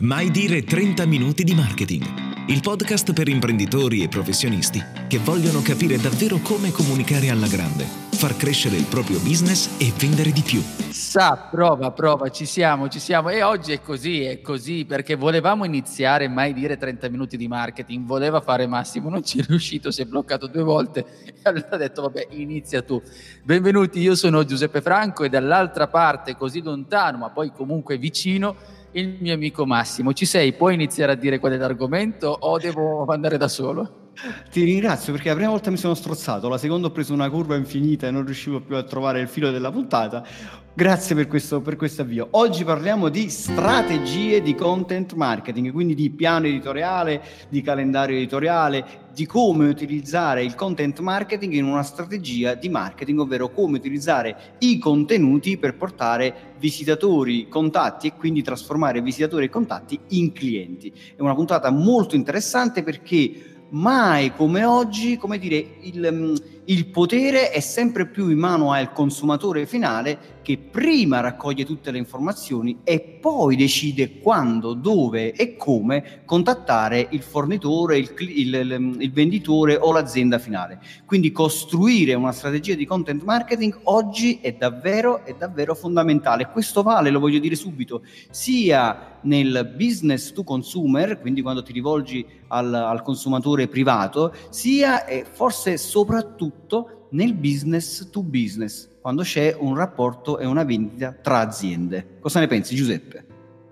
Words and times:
Mai 0.00 0.30
dire 0.30 0.62
30 0.62 1.06
minuti 1.06 1.42
di 1.42 1.54
marketing. 1.54 2.04
Il 2.46 2.60
podcast 2.60 3.12
per 3.12 3.26
imprenditori 3.26 4.04
e 4.04 4.08
professionisti 4.08 4.80
che 5.08 5.18
vogliono 5.18 5.60
capire 5.60 5.96
davvero 5.96 6.38
come 6.38 6.70
comunicare 6.70 7.30
alla 7.30 7.48
grande, 7.48 7.82
far 8.12 8.36
crescere 8.36 8.76
il 8.76 8.84
proprio 8.84 9.18
business 9.18 9.68
e 9.80 9.92
vendere 9.98 10.30
di 10.30 10.42
più. 10.42 10.60
Sa, 10.60 11.48
prova, 11.50 11.90
prova, 11.90 12.28
ci 12.28 12.46
siamo, 12.46 12.88
ci 12.88 13.00
siamo. 13.00 13.30
E 13.30 13.42
oggi 13.42 13.72
è 13.72 13.80
così, 13.80 14.22
è 14.22 14.40
così, 14.40 14.84
perché 14.84 15.16
volevamo 15.16 15.64
iniziare 15.64 16.28
mai 16.28 16.52
dire 16.52 16.76
30 16.76 17.08
minuti 17.08 17.36
di 17.36 17.48
marketing, 17.48 18.06
voleva 18.06 18.40
fare 18.40 18.68
Massimo, 18.68 19.08
non 19.08 19.24
ci 19.24 19.40
è 19.40 19.42
riuscito, 19.42 19.90
si 19.90 20.02
è 20.02 20.04
bloccato 20.04 20.46
due 20.46 20.62
volte 20.62 21.06
e 21.24 21.40
allora 21.42 21.70
ha 21.70 21.76
detto 21.76 22.02
vabbè, 22.02 22.28
inizia 22.30 22.82
tu. 22.82 23.02
Benvenuti, 23.42 23.98
io 23.98 24.14
sono 24.14 24.44
Giuseppe 24.44 24.80
Franco 24.80 25.24
e 25.24 25.28
dall'altra 25.28 25.88
parte, 25.88 26.36
così 26.36 26.62
lontano, 26.62 27.18
ma 27.18 27.30
poi 27.30 27.50
comunque 27.50 27.98
vicino, 27.98 28.54
il 28.98 29.16
mio 29.20 29.34
amico 29.34 29.64
Massimo. 29.66 30.12
Ci 30.12 30.24
sei? 30.24 30.52
Puoi 30.52 30.74
iniziare 30.74 31.12
a 31.12 31.14
dire 31.14 31.38
qual 31.38 31.52
è 31.52 31.56
l'argomento 31.56 32.28
o 32.28 32.58
devo 32.58 33.04
andare 33.06 33.36
da 33.36 33.48
solo? 33.48 34.07
Ti 34.50 34.64
ringrazio 34.64 35.12
perché 35.12 35.28
la 35.28 35.36
prima 35.36 35.50
volta 35.50 35.70
mi 35.70 35.76
sono 35.76 35.94
strozzato, 35.94 36.48
la 36.48 36.58
seconda 36.58 36.88
ho 36.88 36.90
preso 36.90 37.12
una 37.12 37.30
curva 37.30 37.54
infinita 37.54 38.08
e 38.08 38.10
non 38.10 38.24
riuscivo 38.24 38.60
più 38.60 38.74
a 38.74 38.82
trovare 38.82 39.20
il 39.20 39.28
filo 39.28 39.52
della 39.52 39.70
puntata. 39.70 40.26
Grazie 40.74 41.14
per 41.14 41.28
questo, 41.28 41.60
per 41.60 41.76
questo 41.76 42.02
avvio. 42.02 42.26
Oggi 42.32 42.64
parliamo 42.64 43.10
di 43.10 43.28
strategie 43.30 44.42
di 44.42 44.56
content 44.56 45.12
marketing, 45.12 45.70
quindi 45.72 45.94
di 45.94 46.10
piano 46.10 46.46
editoriale, 46.46 47.22
di 47.48 47.62
calendario 47.62 48.16
editoriale, 48.16 49.06
di 49.12 49.24
come 49.24 49.68
utilizzare 49.68 50.42
il 50.42 50.56
content 50.56 50.98
marketing 50.98 51.52
in 51.52 51.64
una 51.64 51.82
strategia 51.84 52.54
di 52.54 52.68
marketing, 52.68 53.20
ovvero 53.20 53.50
come 53.50 53.78
utilizzare 53.78 54.56
i 54.58 54.78
contenuti 54.78 55.58
per 55.58 55.76
portare 55.76 56.54
visitatori, 56.58 57.48
contatti 57.48 58.08
e 58.08 58.14
quindi 58.14 58.42
trasformare 58.42 59.00
visitatori 59.00 59.44
e 59.44 59.50
contatti 59.50 59.98
in 60.08 60.32
clienti. 60.32 60.92
È 61.16 61.20
una 61.20 61.34
puntata 61.34 61.70
molto 61.70 62.16
interessante 62.16 62.82
perché 62.82 63.57
mai 63.70 64.34
come 64.34 64.64
oggi, 64.64 65.16
come 65.16 65.38
dire, 65.38 65.56
il, 65.82 66.08
mm, 66.10 66.34
il, 66.66 66.86
potere 66.86 67.50
è 67.50 67.60
sempre 67.60 68.06
più 68.06 68.28
in 68.28 68.38
mano 68.38 68.72
al 68.72 68.92
consumatore 68.92 69.66
finale 69.66 70.37
che 70.48 70.56
prima 70.56 71.20
raccoglie 71.20 71.66
tutte 71.66 71.90
le 71.90 71.98
informazioni 71.98 72.78
e 72.82 73.00
poi 73.00 73.54
decide 73.54 74.18
quando, 74.18 74.72
dove 74.72 75.32
e 75.32 75.56
come 75.56 76.22
contattare 76.24 77.06
il 77.10 77.20
fornitore, 77.20 77.98
il, 77.98 78.14
il, 78.18 78.96
il 78.98 79.12
venditore 79.12 79.76
o 79.76 79.92
l'azienda 79.92 80.38
finale. 80.38 80.80
Quindi 81.04 81.32
costruire 81.32 82.14
una 82.14 82.32
strategia 82.32 82.74
di 82.74 82.86
content 82.86 83.24
marketing 83.24 83.78
oggi 83.82 84.38
è 84.40 84.52
davvero, 84.52 85.22
è 85.26 85.34
davvero 85.36 85.74
fondamentale. 85.74 86.48
Questo 86.48 86.82
vale, 86.82 87.10
lo 87.10 87.20
voglio 87.20 87.40
dire 87.40 87.54
subito, 87.54 88.00
sia 88.30 89.18
nel 89.24 89.74
business 89.76 90.32
to 90.32 90.44
consumer, 90.44 91.20
quindi 91.20 91.42
quando 91.42 91.62
ti 91.62 91.74
rivolgi 91.74 92.24
al, 92.46 92.72
al 92.72 93.02
consumatore 93.02 93.68
privato, 93.68 94.32
sia 94.48 95.04
e 95.04 95.26
forse 95.30 95.76
soprattutto 95.76 97.08
nel 97.10 97.34
business 97.34 98.08
to 98.08 98.22
business 98.22 98.96
quando 99.08 99.24
c'è 99.24 99.56
un 99.58 99.74
rapporto 99.74 100.38
e 100.38 100.44
una 100.44 100.64
vendita 100.64 101.12
tra 101.12 101.38
aziende. 101.38 102.18
Cosa 102.20 102.40
ne 102.40 102.46
pensi 102.46 102.74
Giuseppe? 102.74 103.24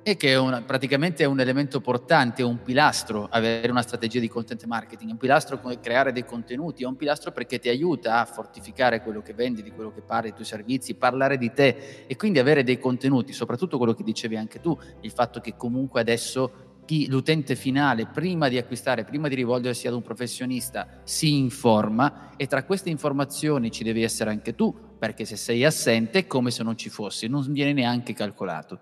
E 0.02 0.16
che 0.16 0.30
è 0.30 0.38
una, 0.38 0.62
praticamente 0.62 1.24
è 1.24 1.26
un 1.26 1.38
elemento 1.40 1.82
portante, 1.82 2.40
è 2.40 2.44
un 2.46 2.62
pilastro 2.62 3.28
avere 3.30 3.70
una 3.70 3.82
strategia 3.82 4.18
di 4.18 4.28
content 4.28 4.64
marketing, 4.64 5.10
un 5.10 5.18
pilastro 5.18 5.60
come 5.60 5.78
creare 5.78 6.12
dei 6.12 6.24
contenuti, 6.24 6.84
è 6.84 6.86
un 6.86 6.96
pilastro 6.96 7.32
perché 7.32 7.58
ti 7.58 7.68
aiuta 7.68 8.18
a 8.18 8.24
fortificare 8.24 9.02
quello 9.02 9.20
che 9.20 9.34
vendi, 9.34 9.62
di 9.62 9.72
quello 9.72 9.92
che 9.92 10.00
parli, 10.00 10.30
i 10.30 10.32
tuoi 10.32 10.46
servizi, 10.46 10.94
parlare 10.94 11.36
di 11.36 11.52
te 11.52 12.04
e 12.06 12.16
quindi 12.16 12.38
avere 12.38 12.64
dei 12.64 12.78
contenuti, 12.78 13.34
soprattutto 13.34 13.76
quello 13.76 13.92
che 13.92 14.04
dicevi 14.04 14.38
anche 14.38 14.62
tu, 14.62 14.74
il 15.02 15.10
fatto 15.10 15.40
che 15.40 15.54
comunque 15.54 16.00
adesso 16.00 16.66
chi, 16.86 17.08
l'utente 17.08 17.56
finale, 17.56 18.06
prima 18.06 18.48
di 18.48 18.56
acquistare, 18.56 19.04
prima 19.04 19.28
di 19.28 19.34
rivolgersi 19.34 19.86
ad 19.86 19.92
un 19.92 20.00
professionista, 20.00 21.00
si 21.02 21.36
informa 21.36 22.30
e 22.36 22.46
tra 22.46 22.64
queste 22.64 22.88
informazioni 22.88 23.70
ci 23.70 23.84
devi 23.84 24.02
essere 24.02 24.30
anche 24.30 24.54
tu, 24.54 24.85
perché 24.98 25.24
se 25.24 25.36
sei 25.36 25.64
assente 25.64 26.20
è 26.20 26.26
come 26.26 26.50
se 26.50 26.62
non 26.62 26.76
ci 26.76 26.88
fossi, 26.88 27.26
non 27.28 27.44
viene 27.50 27.72
neanche 27.72 28.12
calcolato. 28.12 28.80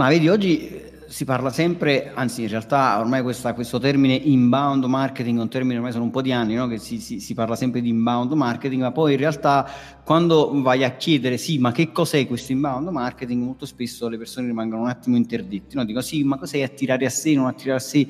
Ma 0.00 0.08
vedi, 0.08 0.28
oggi 0.28 0.68
eh, 0.68 0.92
si 1.08 1.24
parla 1.24 1.50
sempre, 1.50 2.12
anzi 2.14 2.42
in 2.42 2.48
realtà 2.48 2.98
ormai 2.98 3.22
questa, 3.22 3.52
questo 3.52 3.78
termine 3.78 4.14
inbound 4.14 4.84
marketing 4.84 5.38
è 5.38 5.42
un 5.42 5.48
termine 5.50 5.76
ormai 5.76 5.92
sono 5.92 6.04
un 6.04 6.10
po' 6.10 6.22
di 6.22 6.32
anni 6.32 6.54
no? 6.54 6.68
che 6.68 6.78
si, 6.78 7.00
si, 7.00 7.20
si, 7.20 7.34
parla 7.34 7.56
sempre 7.56 7.80
di 7.80 7.88
inbound 7.88 8.32
marketing, 8.32 8.82
ma 8.82 8.92
poi 8.92 9.12
in 9.12 9.18
realtà 9.18 9.68
quando 10.04 10.58
vai 10.62 10.84
a 10.84 10.92
chiedere 10.92 11.36
sì, 11.36 11.58
ma 11.58 11.72
che 11.72 11.90
cos'è 11.90 12.26
questo 12.26 12.52
inbound 12.52 12.88
marketing, 12.88 13.42
molto 13.42 13.66
spesso 13.66 14.08
le 14.08 14.16
persone 14.16 14.46
rimangono 14.46 14.82
un 14.82 14.88
attimo 14.88 15.16
interditte, 15.16 15.74
no? 15.74 15.84
dico 15.84 16.00
sì, 16.00 16.22
ma 16.22 16.38
cos'è 16.38 16.62
attirare 16.62 17.04
a 17.04 17.10
sé, 17.10 17.34
non 17.34 17.46
attirare 17.46 17.78
a 17.78 17.82
sé? 17.82 18.06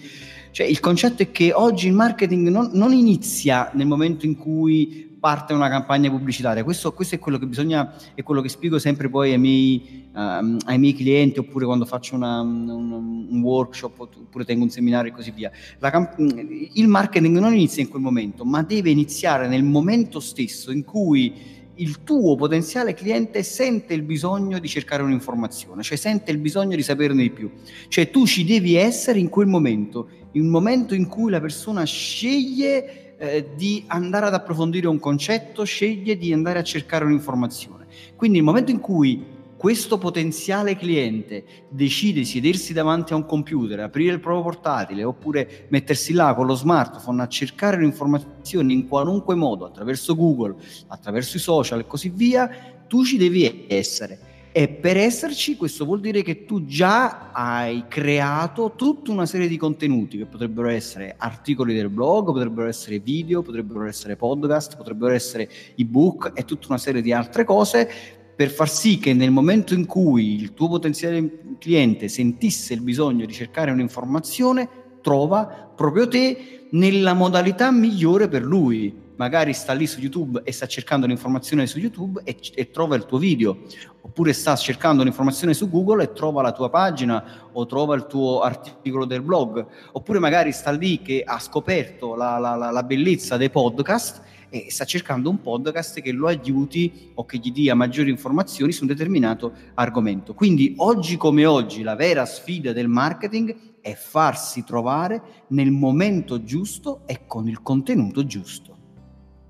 Cioè 0.53 0.67
il 0.67 0.81
concetto 0.81 1.23
è 1.23 1.31
che 1.31 1.53
oggi 1.53 1.87
il 1.87 1.95
marketing 1.95 2.49
non, 2.49 2.71
non 2.75 2.93
inizia 2.93 3.71
nel 3.73 3.87
momento 3.87 4.27
in 4.27 4.37
cui 4.37 5.10
parte 5.21 5.53
una 5.53 5.69
campagna 5.69 6.11
pubblicitaria. 6.11 6.65
Questo, 6.65 6.93
questo, 6.93 7.15
è 7.15 7.19
quello 7.19 7.39
che 7.39 7.47
bisogna, 7.47 7.95
è 8.15 8.23
quello 8.23 8.41
che 8.41 8.49
spiego 8.49 8.79
sempre 8.79 9.09
poi 9.09 9.33
ai 9.33 9.39
miei, 9.39 10.09
um, 10.15 10.57
ai 10.65 10.79
miei 10.79 10.95
clienti, 10.95 11.39
oppure 11.39 11.67
quando 11.67 11.85
faccio 11.85 12.17
una, 12.17 12.41
un, 12.41 12.69
un, 12.69 13.41
workshop, 13.43 14.01
oppure 14.01 14.45
tengo 14.45 14.65
un 14.65 14.71
seminario 14.71 15.13
e 15.13 15.15
così 15.15 15.31
via. 15.31 15.53
Camp- 15.79 16.19
il 16.19 16.89
marketing 16.89 17.39
non 17.39 17.53
inizia 17.53 17.83
in 17.83 17.89
quel 17.91 18.03
momento, 18.03 18.45
ma 18.45 18.63
deve 18.63 18.91
iniziare 18.91 19.47
nel 19.47 19.63
momento 19.63 20.19
stesso 20.19 20.73
in 20.73 20.85
cui 20.85 21.59
il 21.75 22.03
tuo 22.03 22.37
potenziale 22.37 22.95
cliente 22.95 23.43
sente 23.43 23.95
il 23.95 24.03
bisogno 24.03 24.59
di 24.59 24.69
cercare 24.69 25.03
un'informazione, 25.03 25.83
cioè 25.83 25.97
sente 25.97 26.31
il 26.31 26.39
bisogno 26.39 26.77
di 26.77 26.83
saperne 26.83 27.23
di 27.23 27.31
più. 27.31 27.51
Cioè 27.89 28.11
tu 28.11 28.27
ci 28.27 28.45
devi 28.45 28.75
essere 28.75 29.19
in 29.19 29.29
quel 29.29 29.47
momento, 29.47 30.09
un 30.33 30.49
momento 30.49 30.95
in 30.95 31.07
cui 31.07 31.31
la 31.31 31.41
persona 31.41 31.85
sceglie 31.85 33.10
eh, 33.23 33.51
di 33.55 33.85
andare 33.89 34.27
ad 34.27 34.35
approfondire 34.35 34.89
un 34.89 34.99
concetto, 34.99 35.63
sceglie 35.65 36.17
di 36.17 36.33
andare 36.33 36.59
a 36.59 36.63
cercare 36.63 37.05
un'informazione. 37.05 37.87
Quindi 38.17 38.39
nel 38.39 38.47
momento 38.47 38.71
in 38.71 38.81
cui 38.81 39.39
questo 39.59 39.99
potenziale 39.99 40.75
cliente 40.75 41.45
decide 41.69 42.21
di 42.21 42.25
sedersi 42.25 42.73
davanti 42.73 43.13
a 43.13 43.17
un 43.17 43.27
computer, 43.27 43.81
aprire 43.81 44.15
il 44.15 44.21
proprio 44.21 44.43
portatile 44.43 45.05
oppure 45.05 45.67
mettersi 45.69 46.15
là 46.15 46.33
con 46.35 46.47
lo 46.47 46.55
smartphone 46.55 47.21
a 47.21 47.29
cercare 47.29 47.77
l'informazione 47.79 48.73
in 48.73 48.89
qualunque 48.89 49.35
modo, 49.35 49.67
attraverso 49.67 50.17
Google, 50.17 50.57
attraverso 50.87 51.37
i 51.37 51.41
social 51.41 51.81
e 51.81 51.87
così 51.87 52.09
via, 52.09 52.49
tu 52.89 53.05
ci 53.05 53.19
devi 53.19 53.67
essere. 53.69 54.30
E 54.53 54.67
per 54.67 54.97
esserci, 54.97 55.57
questo 55.57 55.85
vuol 55.85 56.01
dire 56.01 56.23
che 56.23 56.45
tu 56.45 56.65
già 56.65 57.31
hai 57.31 57.85
creato 57.87 58.73
tutta 58.75 59.13
una 59.13 59.25
serie 59.25 59.47
di 59.47 59.57
contenuti 59.57 60.19
che 60.19 60.27
potrebbero 60.27 60.69
essere 60.69 61.15
articoli 61.17 61.73
del 61.73 61.89
blog, 61.89 62.33
potrebbero 62.33 62.67
essere 62.67 62.99
video, 62.99 63.43
potrebbero 63.43 63.87
essere 63.87 64.17
podcast, 64.17 64.77
potrebbero 64.77 65.15
essere 65.15 65.49
ebook 65.77 66.33
e 66.35 66.45
tutta 66.45 66.67
una 66.69 66.79
serie 66.79 67.01
di 67.01 67.13
altre 67.13 67.45
cose 67.45 67.89
per 68.35 68.51
far 68.51 68.69
sì 68.69 68.99
che 68.99 69.15
nel 69.15 69.31
momento 69.31 69.73
in 69.73 69.87
cui 69.87 70.35
il 70.41 70.53
tuo 70.53 70.67
potenziale 70.67 71.57
cliente 71.59 72.09
sentisse 72.09 72.75
il 72.75 72.81
bisogno 72.81 73.27
di 73.27 73.33
cercare 73.33 73.71
un'informazione, 73.71 74.69
trova 75.01 75.71
proprio 75.77 76.09
te 76.09 76.67
nella 76.71 77.15
modalità 77.15 77.71
migliore 77.71 78.27
per 78.27 78.43
lui 78.43 78.93
magari 79.21 79.53
sta 79.53 79.75
lì 79.75 79.87
su 79.87 80.01
YouTube 80.01 80.41
e 80.45 80.51
sta 80.51 80.67
cercando 80.67 81.05
un'informazione 81.05 81.67
su 81.67 81.79
YouTube 81.79 82.23
e, 82.25 82.39
e, 82.55 82.71
trova 82.71 82.97
il 82.97 83.05
tuo 83.05 83.19
video, 83.19 83.65
oppure 84.01 84.33
sta 84.33 84.57
cercando 84.57 85.03
un'informazione 85.03 85.53
su 85.53 85.69
Google 85.69 86.05
e 86.05 86.13
trova 86.15 86.41
la 86.41 86.53
tua 86.53 86.71
pagina 86.71 87.51
o 87.53 87.67
trova 87.67 87.95
il 87.97 88.07
tuo 88.07 88.41
articolo 88.41 89.05
del 89.05 89.21
blog, 89.21 89.67
oppure 89.93 90.19
magari 90.21 90.53
sta 90.53 90.71
lì 90.71 91.03
che 91.03 91.23
ha 91.23 91.39
scoperto 91.39 92.15
la, 92.15 92.39
la, 92.39 92.55
la, 92.55 92.71
la 92.71 92.83
bellezza 92.83 93.37
dei 93.37 93.51
podcast 93.51 94.23
e 94.49 94.69
sta 94.71 94.87
cercando 94.87 95.29
un 95.29 95.43
podcast 95.43 96.01
che 96.01 96.13
lo 96.13 96.27
aiuti 96.27 97.11
o 97.13 97.27
che 97.27 97.37
gli 97.37 97.53
dia 97.53 97.75
maggiori 97.75 98.09
informazioni 98.09 98.73
su 98.73 98.85
un 98.85 98.89
determinato 98.89 99.53
argomento. 99.75 100.33
Quindi 100.33 100.73
oggi 100.79 101.19
come 101.19 101.45
oggi 101.45 101.83
la 101.83 101.95
vera 101.95 102.25
sfida 102.25 102.73
del 102.73 102.89
marketing 102.89 103.55
è 103.83 103.93
farsi 103.93 104.65
trovare 104.65 105.45
nel 105.49 105.71
momento 105.71 106.43
giusto 106.43 107.03
e 107.05 107.27
con 107.27 107.49
il 107.49 107.61
contenuto 107.61 108.25
giusto 108.25 108.70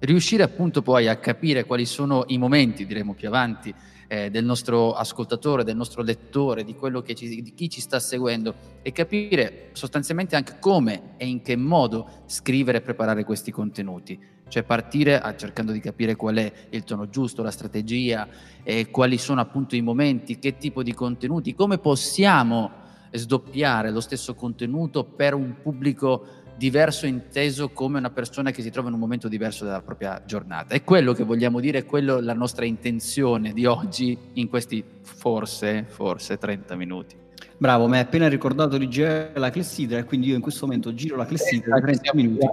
riuscire 0.01 0.43
appunto 0.43 0.83
poi 0.83 1.09
a 1.09 1.17
capire 1.17 1.65
quali 1.65 1.87
sono 1.87 2.25
i 2.29 2.39
momenti, 2.39 2.87
diremo 2.87 3.15
più 3.15 3.29
avanti, 3.29 3.75
eh, 4.13 4.29
del 4.29 4.45
nostro 4.45 4.93
ascoltatore, 4.93 5.63
del 5.63 5.77
nostro 5.77 6.03
lettore, 6.03 6.65
di, 6.65 6.75
ci, 7.15 7.43
di 7.43 7.55
chi 7.55 7.71
ci 7.71 7.81
sta 7.81 8.01
seguendo 8.01 8.55
e 8.83 8.91
capire 8.91 9.69
sostanzialmente 9.73 10.35
anche 10.35 10.57
come 10.59 11.15
e 11.17 11.27
in 11.27 11.43
che 11.43 11.55
modo 11.55 12.25
scrivere 12.27 12.79
e 12.79 12.81
preparare 12.81 13.25
questi 13.25 13.53
contenuti. 13.53 14.19
Cioè 14.49 14.65
partire 14.65 15.23
cercando 15.37 15.71
di 15.71 15.79
capire 15.79 16.17
qual 16.17 16.35
è 16.35 16.53
il 16.71 16.83
tono 16.83 17.09
giusto, 17.09 17.45
la 17.45 17.53
strategia, 17.53 18.27
e 18.65 18.91
quali 18.91 19.17
sono 19.17 19.41
appunto 19.41 19.77
i 19.77 19.81
momenti, 19.81 20.41
che 20.41 20.57
tipo 20.57 20.83
di 20.83 20.93
contenuti, 20.93 21.55
come 21.55 21.79
possiamo 21.79 22.79
sdoppiare 23.13 23.91
lo 23.91 24.01
stesso 24.01 24.35
contenuto 24.35 25.05
per 25.05 25.35
un 25.35 25.57
pubblico 25.63 26.40
diverso 26.61 27.07
inteso 27.07 27.71
come 27.71 27.97
una 27.97 28.11
persona 28.11 28.51
che 28.51 28.61
si 28.61 28.71
trova 28.71 28.89
in 28.89 28.95
un 28.95 29.01
momento 29.01 29.29
diverso 29.29 29.65
della 29.65 29.81
propria 29.81 30.23
giornata. 30.27 30.75
È 30.75 30.85
quello 30.85 31.15
che 31.15 31.25
vogliamo 31.25 31.59
dire, 31.59 31.79
è 31.79 31.87
quello 31.87 32.21
la 32.21 32.35
nostra 32.35 32.67
intenzione 32.67 33.55
di 33.55 33.65
oggi 33.65 34.15
in 34.35 34.51
questi 34.51 34.85
forse, 35.01 35.87
forse 35.89 36.37
30 36.37 36.77
minuti. 36.77 37.17
Bravo, 37.61 37.89
mi 37.89 37.97
hai 37.97 38.01
appena 38.01 38.27
ricordato 38.27 38.79
di 38.79 38.89
girare 38.89 39.33
la 39.35 39.51
clessidra 39.51 39.99
e 39.99 40.05
quindi 40.05 40.29
io 40.29 40.35
in 40.35 40.41
questo 40.41 40.65
momento 40.65 40.95
giro 40.95 41.17
la 41.17 41.27
clessidra 41.27 41.77
eh, 41.77 41.81
30 41.83 42.13
minuti. 42.15 42.47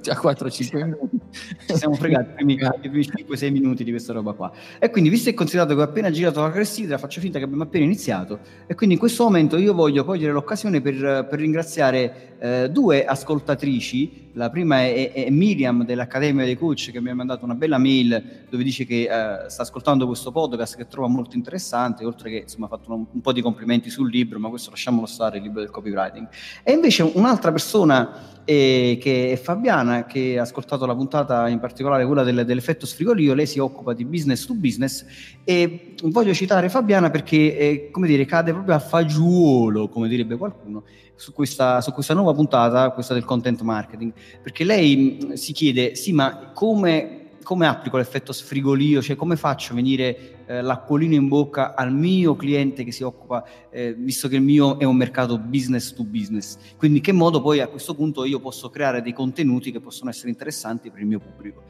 Già 0.00 0.20
4-5 0.20 0.76
minuti. 0.76 1.20
Ci 1.68 1.76
siamo 1.76 1.94
fregati 1.94 2.30
i 2.30 2.34
primi, 2.34 2.56
primi 2.80 3.00
5-6 3.00 3.52
minuti 3.52 3.84
di 3.84 3.90
questa 3.90 4.12
roba 4.12 4.32
qua. 4.32 4.50
E 4.80 4.90
quindi, 4.90 5.08
visto 5.08 5.28
e 5.28 5.34
considerato 5.34 5.76
che 5.76 5.80
ho 5.82 5.84
appena 5.84 6.10
girato 6.10 6.40
la 6.40 6.50
clessidra, 6.50 6.98
faccio 6.98 7.20
finta 7.20 7.38
che 7.38 7.44
abbiamo 7.44 7.62
appena 7.62 7.84
iniziato. 7.84 8.40
E 8.66 8.74
quindi 8.74 8.94
in 8.96 9.00
questo 9.00 9.22
momento 9.22 9.56
io 9.56 9.72
voglio 9.72 10.04
cogliere 10.04 10.32
l'occasione 10.32 10.80
per, 10.80 11.28
per 11.30 11.38
ringraziare 11.38 12.34
eh, 12.44 12.70
due 12.70 13.04
ascoltatrici. 13.04 14.22
La 14.34 14.50
prima 14.50 14.80
è, 14.80 15.12
è, 15.12 15.30
Miriam 15.30 15.84
dell'Accademia 15.84 16.44
dei 16.44 16.58
Coach 16.58 16.90
che 16.90 17.00
mi 17.00 17.08
ha 17.08 17.14
mandato 17.14 17.44
una 17.44 17.54
bella 17.54 17.78
mail 17.78 18.46
dove 18.50 18.64
dice 18.64 18.84
che 18.84 19.02
eh, 19.02 19.48
sta 19.48 19.62
ascoltando 19.62 20.06
questo 20.06 20.32
podcast 20.32 20.76
che 20.76 20.86
trova 20.86 21.08
molto 21.08 21.36
interessante, 21.36 22.04
oltre 22.04 22.30
che 22.30 22.36
insomma 22.38 22.66
ha 22.66 22.68
fatto 22.68 22.92
un, 22.92 23.06
un 23.10 23.20
po' 23.20 23.32
di 23.32 23.40
complimenti 23.40 23.90
sul 23.90 24.10
libro, 24.10 24.23
ma 24.38 24.48
questo 24.48 24.70
lasciamolo 24.70 25.06
stare, 25.06 25.38
il 25.38 25.42
libro 25.42 25.60
del 25.60 25.70
copywriting. 25.70 26.28
E 26.62 26.72
invece 26.72 27.02
un'altra 27.02 27.50
persona 27.50 28.34
eh, 28.44 28.98
che 29.00 29.32
è 29.32 29.36
Fabiana, 29.36 30.04
che 30.04 30.38
ha 30.38 30.42
ascoltato 30.42 30.86
la 30.86 30.94
puntata 30.94 31.48
in 31.48 31.58
particolare 31.58 32.04
quella 32.04 32.22
del, 32.22 32.44
dell'effetto 32.44 32.86
sfrigolio, 32.86 33.34
lei 33.34 33.46
si 33.46 33.58
occupa 33.58 33.92
di 33.92 34.04
business 34.04 34.46
to 34.46 34.54
business 34.54 35.04
e 35.44 35.94
voglio 36.04 36.34
citare 36.34 36.68
Fabiana 36.68 37.10
perché, 37.10 37.58
eh, 37.58 37.90
come 37.90 38.06
dire, 38.06 38.24
cade 38.24 38.52
proprio 38.52 38.74
a 38.74 38.80
fagiolo, 38.80 39.88
come 39.88 40.08
direbbe 40.08 40.36
qualcuno, 40.36 40.84
su 41.14 41.32
questa, 41.32 41.80
su 41.80 41.92
questa 41.92 42.14
nuova 42.14 42.34
puntata, 42.34 42.90
questa 42.90 43.14
del 43.14 43.24
content 43.24 43.60
marketing, 43.62 44.12
perché 44.42 44.64
lei 44.64 45.32
si 45.34 45.52
chiede, 45.52 45.94
sì, 45.94 46.12
ma 46.12 46.50
come 46.52 47.23
come 47.44 47.68
applico 47.68 47.96
l'effetto 47.96 48.32
sfrigolio, 48.32 49.00
cioè 49.00 49.14
come 49.14 49.36
faccio 49.36 49.70
a 49.72 49.76
venire 49.76 50.44
eh, 50.46 50.62
l'acquolino 50.62 51.14
in 51.14 51.28
bocca 51.28 51.76
al 51.76 51.94
mio 51.94 52.34
cliente 52.34 52.82
che 52.82 52.90
si 52.90 53.04
occupa, 53.04 53.44
eh, 53.70 53.94
visto 53.94 54.26
che 54.26 54.34
il 54.34 54.42
mio 54.42 54.80
è 54.80 54.84
un 54.84 54.96
mercato 54.96 55.38
business 55.38 55.94
to 55.94 56.02
business. 56.02 56.58
Quindi 56.76 56.96
in 56.96 57.04
che 57.04 57.12
modo 57.12 57.40
poi 57.40 57.60
a 57.60 57.68
questo 57.68 57.94
punto 57.94 58.24
io 58.24 58.40
posso 58.40 58.68
creare 58.70 59.00
dei 59.00 59.12
contenuti 59.12 59.70
che 59.70 59.78
possono 59.78 60.10
essere 60.10 60.30
interessanti 60.30 60.90
per 60.90 60.98
il 60.98 61.06
mio 61.06 61.20
pubblico. 61.20 61.62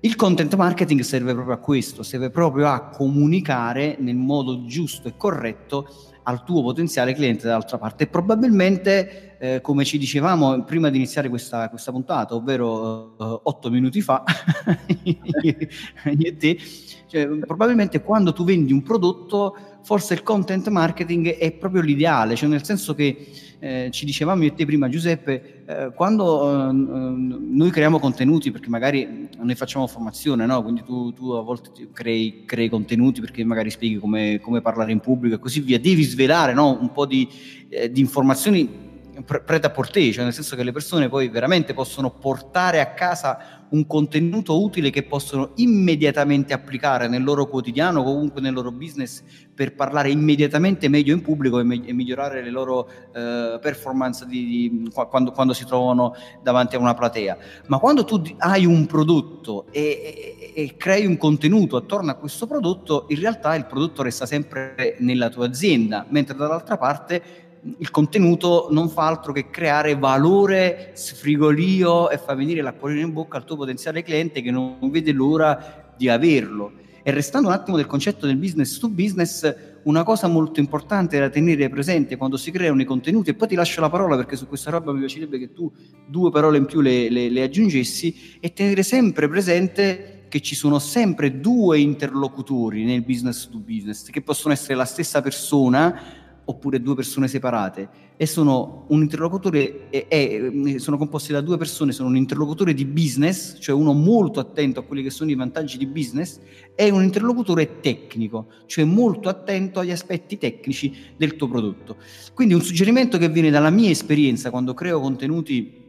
Il 0.00 0.14
content 0.14 0.54
marketing 0.54 1.00
serve 1.00 1.32
proprio 1.32 1.54
a 1.54 1.58
questo, 1.58 2.04
serve 2.04 2.30
proprio 2.30 2.68
a 2.68 2.90
comunicare 2.90 3.96
nel 3.98 4.14
modo 4.14 4.64
giusto 4.64 5.08
e 5.08 5.16
corretto 5.16 5.88
al 6.28 6.44
tuo 6.44 6.62
potenziale 6.62 7.14
cliente 7.14 7.46
dall'altra 7.46 7.78
parte. 7.78 8.04
E 8.04 8.06
probabilmente 8.06 9.36
eh, 9.38 9.60
come 9.60 9.84
ci 9.84 9.98
dicevamo 9.98 10.64
prima 10.64 10.88
di 10.88 10.96
iniziare 10.96 11.28
questa, 11.28 11.68
questa 11.68 11.92
puntata 11.92 12.34
ovvero 12.34 13.14
uh, 13.18 13.40
otto 13.42 13.70
minuti 13.70 14.00
fa 14.00 14.24
io 15.04 16.36
te 16.38 16.58
cioè, 17.06 17.26
probabilmente 17.26 18.00
quando 18.00 18.32
tu 18.32 18.44
vendi 18.44 18.72
un 18.72 18.82
prodotto 18.82 19.56
forse 19.82 20.14
il 20.14 20.22
content 20.22 20.68
marketing 20.68 21.36
è 21.36 21.52
proprio 21.52 21.82
l'ideale 21.82 22.34
cioè 22.34 22.48
nel 22.48 22.64
senso 22.64 22.94
che 22.94 23.28
eh, 23.58 23.88
ci 23.90 24.04
dicevamo 24.04 24.42
io 24.42 24.50
e 24.50 24.54
te 24.54 24.64
prima 24.66 24.88
Giuseppe 24.88 25.64
eh, 25.66 25.92
quando 25.94 26.68
eh, 26.68 26.72
noi 26.72 27.70
creiamo 27.70 27.98
contenuti 27.98 28.50
perché 28.50 28.68
magari 28.68 29.28
noi 29.38 29.54
facciamo 29.54 29.86
formazione 29.86 30.44
no? 30.44 30.62
quindi 30.62 30.82
tu, 30.84 31.12
tu, 31.12 31.30
a 31.30 31.42
volte 31.42 31.70
crei, 31.92 32.44
crei, 32.44 32.68
contenuti 32.68 33.20
perché 33.20 33.44
magari 33.44 33.70
spieghi 33.70 33.96
come, 33.96 34.40
come, 34.40 34.60
parlare 34.60 34.92
in 34.92 35.00
pubblico 35.00 35.36
e 35.36 35.38
così 35.38 35.60
via 35.60 35.80
devi 35.80 36.02
svelare 36.02 36.52
no? 36.52 36.78
un 36.78 36.92
po' 36.92 37.06
di, 37.06 37.28
eh, 37.68 37.90
di 37.90 38.00
informazioni 38.00 38.84
preta 39.22 39.72
a 39.74 39.84
te, 39.84 40.12
cioè 40.12 40.24
nel 40.24 40.32
senso 40.32 40.56
che 40.56 40.62
le 40.62 40.72
persone 40.72 41.08
poi 41.08 41.28
veramente 41.28 41.72
possono 41.72 42.10
portare 42.10 42.80
a 42.80 42.92
casa 42.92 43.55
un 43.70 43.86
contenuto 43.86 44.62
utile 44.62 44.90
che 44.90 45.02
possono 45.02 45.52
immediatamente 45.56 46.52
applicare 46.52 47.08
nel 47.08 47.24
loro 47.24 47.46
quotidiano 47.46 48.02
comunque 48.02 48.40
nel 48.40 48.52
loro 48.52 48.70
business 48.70 49.22
per 49.54 49.74
parlare 49.74 50.10
immediatamente 50.10 50.88
meglio 50.88 51.14
in 51.14 51.22
pubblico 51.22 51.58
e, 51.58 51.64
me- 51.64 51.82
e 51.84 51.92
migliorare 51.92 52.42
le 52.42 52.50
loro 52.50 52.88
eh, 53.14 53.58
performance 53.60 54.26
di, 54.26 54.46
di, 54.46 54.90
quando, 54.92 55.32
quando, 55.32 55.54
si 55.54 55.64
trovano 55.64 56.14
davanti 56.42 56.76
a 56.76 56.78
una 56.78 56.94
platea. 56.94 57.38
Ma 57.68 57.78
quando 57.78 58.04
tu 58.04 58.22
hai 58.38 58.66
un 58.66 58.84
prodotto 58.84 59.66
e, 59.70 60.52
e, 60.54 60.62
e 60.62 60.76
crei 60.76 61.06
un 61.06 61.16
contenuto 61.16 61.76
attorno 61.76 62.10
a 62.10 62.14
questo 62.14 62.46
prodotto, 62.46 63.06
in 63.08 63.18
realtà 63.18 63.54
il 63.54 63.64
prodotto 63.64 64.02
resta 64.02 64.26
sempre 64.26 64.96
nella 64.98 65.30
tua 65.30 65.46
azienda, 65.46 66.04
mentre 66.10 66.36
dall'altra 66.36 66.76
parte 66.76 67.45
il 67.78 67.90
contenuto 67.90 68.68
non 68.70 68.88
fa 68.88 69.06
altro 69.06 69.32
che 69.32 69.50
creare 69.50 69.96
valore, 69.96 70.92
sfrigolio 70.94 72.10
e 72.10 72.18
fa 72.18 72.34
venire 72.34 72.62
l'acquolina 72.62 73.00
in 73.00 73.12
bocca 73.12 73.36
al 73.36 73.44
tuo 73.44 73.56
potenziale 73.56 74.02
cliente 74.02 74.42
che 74.42 74.50
non 74.50 74.78
vede 74.90 75.12
l'ora 75.12 75.92
di 75.96 76.08
averlo. 76.08 76.72
E 77.02 77.10
restando 77.12 77.48
un 77.48 77.54
attimo 77.54 77.76
del 77.76 77.86
concetto 77.86 78.26
del 78.26 78.36
business 78.36 78.78
to 78.78 78.88
business, 78.88 79.54
una 79.84 80.02
cosa 80.02 80.26
molto 80.26 80.58
importante 80.58 81.18
da 81.18 81.28
tenere 81.28 81.68
presente 81.68 82.16
quando 82.16 82.36
si 82.36 82.50
creano 82.50 82.80
i 82.80 82.84
contenuti, 82.84 83.30
e 83.30 83.34
poi 83.34 83.48
ti 83.48 83.54
lascio 83.54 83.80
la 83.80 83.88
parola 83.88 84.16
perché 84.16 84.34
su 84.34 84.48
questa 84.48 84.70
roba 84.70 84.92
mi 84.92 84.98
piacerebbe 84.98 85.38
che 85.38 85.52
tu 85.52 85.70
due 86.06 86.30
parole 86.30 86.58
in 86.58 86.66
più 86.66 86.80
le, 86.80 87.08
le, 87.08 87.28
le 87.28 87.42
aggiungessi, 87.42 88.38
è 88.40 88.52
tenere 88.52 88.82
sempre 88.82 89.28
presente 89.28 90.24
che 90.28 90.40
ci 90.40 90.56
sono 90.56 90.80
sempre 90.80 91.38
due 91.40 91.78
interlocutori 91.78 92.84
nel 92.84 93.02
business 93.02 93.48
to 93.48 93.58
business, 93.58 94.10
che 94.10 94.22
possono 94.22 94.52
essere 94.52 94.74
la 94.74 94.84
stessa 94.84 95.22
persona, 95.22 96.25
oppure 96.48 96.80
due 96.80 96.94
persone 96.94 97.28
separate 97.28 97.88
e 98.16 98.26
sono 98.26 98.84
un 98.88 99.02
interlocutore 99.02 99.90
e, 99.90 100.06
e, 100.08 100.78
sono 100.78 100.96
composti 100.96 101.32
da 101.32 101.40
due 101.40 101.56
persone, 101.56 101.92
sono 101.92 102.08
un 102.08 102.16
interlocutore 102.16 102.72
di 102.72 102.84
business, 102.84 103.58
cioè 103.60 103.74
uno 103.74 103.92
molto 103.92 104.40
attento 104.40 104.80
a 104.80 104.82
quelli 104.84 105.02
che 105.02 105.10
sono 105.10 105.30
i 105.30 105.34
vantaggi 105.34 105.76
di 105.76 105.86
business 105.86 106.38
e 106.74 106.90
un 106.90 107.02
interlocutore 107.02 107.80
tecnico, 107.80 108.46
cioè 108.66 108.84
molto 108.84 109.28
attento 109.28 109.80
agli 109.80 109.90
aspetti 109.90 110.38
tecnici 110.38 110.94
del 111.16 111.36
tuo 111.36 111.48
prodotto. 111.48 111.96
Quindi 112.32 112.54
un 112.54 112.62
suggerimento 112.62 113.18
che 113.18 113.28
viene 113.28 113.50
dalla 113.50 113.70
mia 113.70 113.90
esperienza 113.90 114.50
quando 114.50 114.72
creo 114.72 115.00
contenuti 115.00 115.84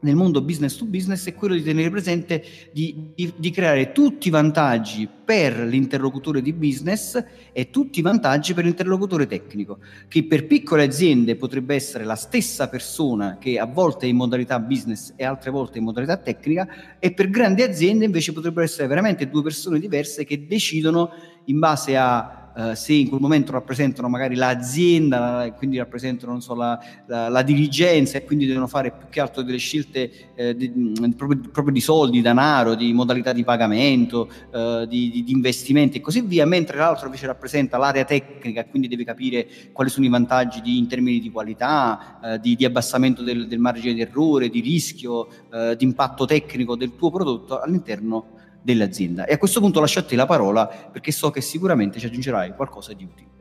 nel 0.00 0.14
mondo 0.14 0.40
business 0.40 0.76
to 0.76 0.86
business 0.86 1.26
è 1.26 1.34
quello 1.34 1.54
di 1.54 1.62
tenere 1.62 1.90
presente 1.90 2.42
di, 2.72 3.10
di, 3.14 3.32
di, 3.36 3.50
creare 3.50 3.92
tutti 3.92 4.28
i 4.28 4.30
vantaggi 4.30 5.08
per 5.24 5.58
l'interlocutore 5.60 6.40
di 6.40 6.52
business 6.52 7.22
e 7.52 7.70
tutti 7.70 7.98
i 7.98 8.02
vantaggi 8.02 8.54
per 8.54 8.64
l'interlocutore 8.64 9.26
tecnico, 9.26 9.78
che 10.08 10.24
per 10.24 10.46
piccole 10.46 10.84
aziende 10.84 11.36
potrebbe 11.36 11.74
essere 11.74 12.04
la 12.04 12.14
stessa 12.14 12.68
persona 12.68 13.36
che 13.38 13.58
a 13.58 13.66
volte 13.66 14.06
è 14.06 14.08
in 14.08 14.16
modalità 14.16 14.58
business 14.58 15.12
e 15.16 15.24
altre 15.24 15.50
volte 15.50 15.78
in 15.78 15.84
modalità 15.84 16.16
tecnica 16.16 16.98
e 16.98 17.12
per 17.12 17.28
grandi 17.28 17.62
aziende 17.62 18.06
invece 18.06 18.32
potrebbero 18.32 18.64
essere 18.64 18.88
veramente 18.88 19.28
due 19.28 19.42
persone 19.42 19.78
diverse 19.78 20.24
che 20.24 20.46
decidono 20.46 21.10
in 21.44 21.58
base 21.58 21.96
a 21.96 22.39
Uh, 22.60 22.74
se 22.74 22.92
in 22.92 23.08
quel 23.08 23.20
momento 23.20 23.52
rappresentano 23.52 24.08
magari 24.08 24.34
l'azienda, 24.34 25.50
quindi 25.56 25.78
rappresentano 25.78 26.40
so, 26.40 26.54
la, 26.54 26.78
la, 27.06 27.30
la, 27.30 27.40
dirigenza 27.40 28.18
e 28.18 28.24
quindi 28.24 28.44
devono 28.44 28.66
fare 28.66 28.90
più 28.90 29.06
che 29.08 29.20
altro 29.20 29.40
delle 29.40 29.56
scelte 29.56 30.10
eh, 30.34 30.54
di, 30.54 30.70
proprio, 31.16 31.40
proprio, 31.50 31.72
di 31.72 31.80
soldi, 31.80 32.20
denaro, 32.20 32.74
di 32.74 32.92
modalità 32.92 33.32
di 33.32 33.44
pagamento, 33.44 34.28
uh, 34.52 34.84
di, 34.84 35.10
di, 35.10 35.24
di, 35.24 35.32
investimenti 35.32 35.98
e 35.98 36.00
così 36.02 36.20
via, 36.20 36.44
mentre 36.44 36.76
l'altro 36.76 37.06
invece 37.06 37.26
rappresenta 37.26 37.78
l'area 37.78 38.04
tecnica, 38.04 38.66
quindi 38.66 38.88
deve 38.88 39.04
capire 39.04 39.46
quali 39.72 39.88
sono 39.88 40.04
i 40.04 40.10
vantaggi 40.10 40.60
di, 40.60 40.76
in 40.76 40.86
termini 40.86 41.18
di 41.18 41.30
qualità, 41.30 42.18
uh, 42.20 42.36
di, 42.36 42.62
abbassamento 42.62 43.22
del, 43.22 43.46
del, 43.46 43.58
margine 43.58 43.94
di 43.94 44.02
errore, 44.02 44.50
di 44.50 44.60
rischio, 44.60 45.28
di 45.76 45.84
impatto 45.84 46.26
tecnico 46.26 46.76
del 46.76 46.94
tuo 46.96 47.10
prodotto 47.10 47.60
all'interno 47.60 48.38
dell'azienda. 48.62 49.24
E 49.26 49.34
a 49.34 49.38
questo 49.38 49.60
punto 49.60 49.80
lascio 49.80 50.00
a 50.00 50.02
te 50.02 50.16
la 50.16 50.26
parola 50.26 50.66
perché 50.66 51.12
so 51.12 51.30
che 51.30 51.40
sicuramente 51.40 51.98
ci 51.98 52.06
aggiungerai 52.06 52.54
qualcosa 52.54 52.92
di 52.92 53.04
utile. 53.04 53.39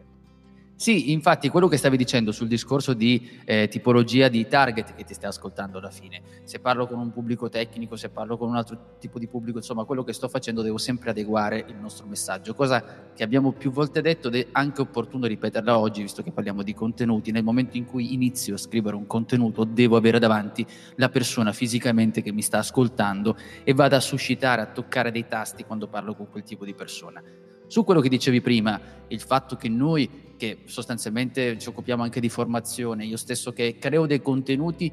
Sì, 0.79 1.11
infatti 1.11 1.49
quello 1.49 1.67
che 1.67 1.75
stavi 1.75 1.97
dicendo 1.97 2.31
sul 2.31 2.47
discorso 2.47 2.93
di 2.93 3.41
eh, 3.43 3.67
tipologia 3.67 4.29
di 4.29 4.47
target 4.47 4.95
che 4.95 5.03
ti 5.03 5.13
stai 5.13 5.27
ascoltando 5.27 5.77
alla 5.77 5.89
fine, 5.89 6.21
se 6.45 6.61
parlo 6.61 6.87
con 6.87 6.97
un 6.99 7.11
pubblico 7.11 7.49
tecnico, 7.49 7.97
se 7.97 8.07
parlo 8.07 8.37
con 8.37 8.47
un 8.47 8.55
altro 8.55 8.95
tipo 8.97 9.19
di 9.19 9.27
pubblico, 9.27 9.57
insomma 9.57 9.83
quello 9.83 10.05
che 10.05 10.13
sto 10.13 10.29
facendo 10.29 10.61
devo 10.61 10.77
sempre 10.77 11.09
adeguare 11.09 11.65
il 11.67 11.75
nostro 11.75 12.07
messaggio, 12.07 12.53
cosa 12.53 13.11
che 13.13 13.23
abbiamo 13.23 13.51
più 13.51 13.71
volte 13.71 13.99
detto 13.99 14.29
ed 14.29 14.35
è 14.35 14.47
anche 14.53 14.79
opportuno 14.79 15.25
ripeterla 15.25 15.77
oggi, 15.77 16.01
visto 16.01 16.23
che 16.23 16.31
parliamo 16.31 16.63
di 16.63 16.73
contenuti, 16.73 17.31
nel 17.31 17.43
momento 17.43 17.75
in 17.75 17.83
cui 17.83 18.13
inizio 18.13 18.53
a 18.53 18.57
scrivere 18.57 18.95
un 18.95 19.05
contenuto 19.05 19.65
devo 19.65 19.97
avere 19.97 20.17
davanti 20.17 20.65
la 20.95 21.09
persona 21.09 21.51
fisicamente 21.51 22.21
che 22.21 22.31
mi 22.31 22.41
sta 22.41 22.59
ascoltando 22.59 23.35
e 23.65 23.73
vada 23.73 23.97
a 23.97 23.99
suscitare, 23.99 24.61
a 24.61 24.67
toccare 24.67 25.11
dei 25.11 25.27
tasti 25.27 25.65
quando 25.65 25.89
parlo 25.89 26.15
con 26.15 26.29
quel 26.29 26.43
tipo 26.43 26.63
di 26.63 26.73
persona. 26.73 27.21
Su 27.67 27.83
quello 27.83 27.99
che 28.01 28.09
dicevi 28.09 28.41
prima, 28.41 28.79
il 29.09 29.19
fatto 29.19 29.55
che 29.55 29.69
noi, 29.69 30.09
che 30.39 30.59
sostanzialmente 30.65 31.59
ci 31.59 31.67
occupiamo 31.67 32.01
anche 32.01 32.21
di 32.21 32.29
formazione, 32.29 33.05
io 33.05 33.17
stesso 33.17 33.51
che 33.51 33.77
creo 33.77 34.07
dei 34.07 34.21
contenuti 34.21 34.91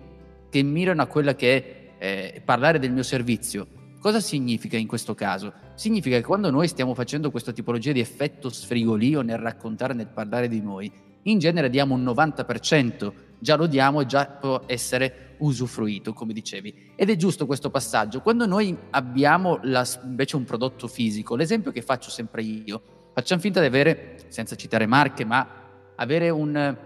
che 0.50 0.62
mirano 0.62 1.02
a 1.02 1.06
quella 1.06 1.36
che 1.36 1.92
è 1.98 2.34
eh, 2.34 2.42
parlare 2.44 2.80
del 2.80 2.90
mio 2.90 3.04
servizio, 3.04 3.66
cosa 4.00 4.18
significa 4.18 4.76
in 4.76 4.88
questo 4.88 5.14
caso? 5.14 5.52
Significa 5.76 6.16
che 6.16 6.24
quando 6.24 6.50
noi 6.50 6.66
stiamo 6.66 6.94
facendo 6.94 7.30
questa 7.30 7.52
tipologia 7.52 7.92
di 7.92 8.00
effetto 8.00 8.48
sfrigolio 8.48 9.22
nel 9.22 9.38
raccontare, 9.38 9.94
nel 9.94 10.08
parlare 10.08 10.48
di 10.48 10.60
noi, 10.60 10.90
in 11.22 11.38
genere 11.38 11.70
diamo 11.70 11.94
un 11.94 12.04
90%, 12.04 13.12
già 13.38 13.54
lo 13.56 13.66
diamo 13.66 14.00
e 14.00 14.06
già 14.06 14.26
può 14.26 14.62
essere 14.66 15.36
usufruito, 15.38 16.12
come 16.12 16.32
dicevi. 16.32 16.92
Ed 16.96 17.10
è 17.10 17.16
giusto 17.16 17.46
questo 17.46 17.70
passaggio. 17.70 18.20
Quando 18.20 18.46
noi 18.46 18.76
abbiamo 18.90 19.60
la, 19.62 19.86
invece 20.04 20.36
un 20.36 20.44
prodotto 20.44 20.88
fisico, 20.88 21.36
l'esempio 21.36 21.70
che 21.70 21.82
faccio 21.82 22.10
sempre 22.10 22.42
io, 22.42 22.95
facciamo 23.16 23.40
finta 23.40 23.60
di 23.60 23.66
avere, 23.66 24.16
senza 24.28 24.56
citare 24.56 24.84
marche, 24.84 25.24
ma 25.24 25.48
avere 25.94 26.28
un, 26.28 26.76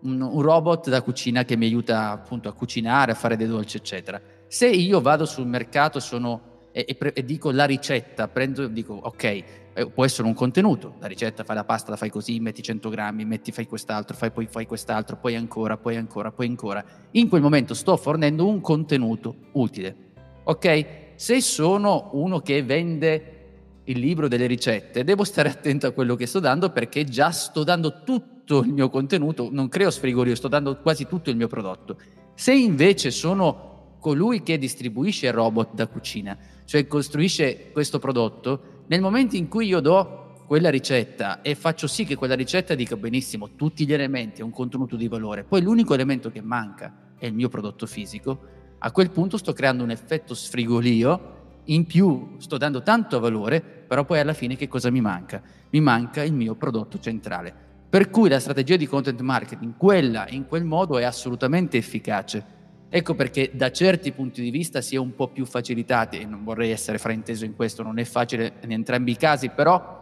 un, 0.00 0.20
un, 0.20 0.42
robot 0.42 0.88
da 0.88 1.00
cucina 1.00 1.44
che 1.44 1.56
mi 1.56 1.66
aiuta 1.66 2.10
appunto 2.10 2.48
a 2.48 2.52
cucinare, 2.54 3.12
a 3.12 3.14
fare 3.14 3.36
dei 3.36 3.46
dolci, 3.46 3.76
eccetera. 3.76 4.20
Se 4.48 4.66
io 4.66 5.00
vado 5.00 5.26
sul 5.26 5.46
mercato 5.46 6.00
sono, 6.00 6.66
e, 6.72 6.84
e, 6.88 7.12
e 7.14 7.24
dico 7.24 7.52
la 7.52 7.66
ricetta, 7.66 8.26
prendo, 8.26 8.66
dico 8.66 8.94
ok, 8.94 9.24
eh, 9.72 9.86
può 9.94 10.04
essere 10.04 10.26
un 10.26 10.34
contenuto, 10.34 10.94
la 10.98 11.06
ricetta 11.06 11.44
fai 11.44 11.54
la 11.54 11.62
pasta, 11.62 11.90
la 11.90 11.96
fai 11.96 12.10
così, 12.10 12.40
metti 12.40 12.64
100 12.64 12.88
grammi, 12.88 13.24
metti 13.24 13.52
fai 13.52 13.68
quest'altro, 13.68 14.16
fai, 14.16 14.32
poi 14.32 14.48
fai 14.50 14.66
quest'altro, 14.66 15.18
poi 15.18 15.36
ancora, 15.36 15.76
poi 15.76 15.94
ancora, 15.94 16.32
poi 16.32 16.48
ancora. 16.48 16.84
In 17.12 17.28
quel 17.28 17.42
momento 17.42 17.74
sto 17.74 17.96
fornendo 17.96 18.44
un 18.44 18.60
contenuto 18.60 19.36
utile, 19.52 19.94
ok? 20.42 20.86
Se 21.14 21.40
sono 21.40 22.10
uno 22.14 22.40
che 22.40 22.60
vende 22.64 23.39
il 23.84 23.98
libro 23.98 24.28
delle 24.28 24.46
ricette, 24.46 25.04
devo 25.04 25.24
stare 25.24 25.48
attento 25.48 25.86
a 25.86 25.92
quello 25.92 26.14
che 26.14 26.26
sto 26.26 26.38
dando 26.38 26.70
perché 26.70 27.04
già 27.04 27.30
sto 27.30 27.64
dando 27.64 28.02
tutto 28.04 28.60
il 28.60 28.72
mio 28.72 28.88
contenuto, 28.88 29.48
non 29.50 29.68
creo 29.68 29.90
sfrigorio, 29.90 30.34
sto 30.34 30.48
dando 30.48 30.78
quasi 30.80 31.06
tutto 31.06 31.30
il 31.30 31.36
mio 31.36 31.48
prodotto. 31.48 31.96
Se 32.34 32.52
invece 32.52 33.10
sono 33.10 33.96
colui 34.00 34.42
che 34.42 34.58
distribuisce 34.58 35.26
il 35.26 35.32
robot 35.32 35.74
da 35.74 35.86
cucina, 35.86 36.36
cioè 36.64 36.86
costruisce 36.86 37.70
questo 37.72 37.98
prodotto, 37.98 38.84
nel 38.86 39.00
momento 39.00 39.36
in 39.36 39.48
cui 39.48 39.66
io 39.66 39.80
do 39.80 40.44
quella 40.46 40.70
ricetta 40.70 41.42
e 41.42 41.54
faccio 41.54 41.86
sì 41.86 42.04
che 42.04 42.16
quella 42.16 42.34
ricetta 42.34 42.74
dica 42.74 42.96
benissimo 42.96 43.54
tutti 43.54 43.86
gli 43.86 43.92
elementi, 43.92 44.40
è 44.40 44.44
un 44.44 44.50
contenuto 44.50 44.96
di 44.96 45.06
valore, 45.06 45.44
poi 45.44 45.62
l'unico 45.62 45.94
elemento 45.94 46.30
che 46.30 46.40
manca 46.40 47.12
è 47.16 47.26
il 47.26 47.34
mio 47.34 47.48
prodotto 47.48 47.86
fisico, 47.86 48.40
a 48.78 48.90
quel 48.90 49.10
punto 49.10 49.36
sto 49.36 49.52
creando 49.52 49.84
un 49.84 49.90
effetto 49.90 50.34
sfrigolio 50.34 51.39
in 51.70 51.86
più 51.86 52.34
sto 52.38 52.56
dando 52.56 52.82
tanto 52.82 53.20
valore, 53.20 53.60
però 53.60 54.04
poi 54.04 54.18
alla 54.18 54.32
fine 54.32 54.56
che 54.56 54.68
cosa 54.68 54.90
mi 54.90 55.00
manca? 55.00 55.40
Mi 55.70 55.80
manca 55.80 56.22
il 56.22 56.32
mio 56.32 56.54
prodotto 56.54 56.98
centrale. 56.98 57.52
Per 57.88 58.10
cui 58.10 58.28
la 58.28 58.40
strategia 58.40 58.76
di 58.76 58.86
content 58.86 59.20
marketing, 59.20 59.74
quella 59.76 60.28
in 60.28 60.46
quel 60.46 60.64
modo, 60.64 60.98
è 60.98 61.04
assolutamente 61.04 61.76
efficace. 61.76 62.58
Ecco 62.88 63.14
perché 63.14 63.50
da 63.52 63.70
certi 63.70 64.10
punti 64.10 64.42
di 64.42 64.50
vista 64.50 64.80
si 64.80 64.96
è 64.96 64.98
un 64.98 65.14
po' 65.14 65.28
più 65.28 65.44
facilitati, 65.44 66.18
e 66.18 66.24
non 66.24 66.42
vorrei 66.42 66.70
essere 66.70 66.98
frainteso 66.98 67.44
in 67.44 67.54
questo, 67.54 67.84
non 67.84 67.98
è 67.98 68.04
facile 68.04 68.54
in 68.62 68.72
entrambi 68.72 69.12
i 69.12 69.16
casi, 69.16 69.48
però 69.50 69.98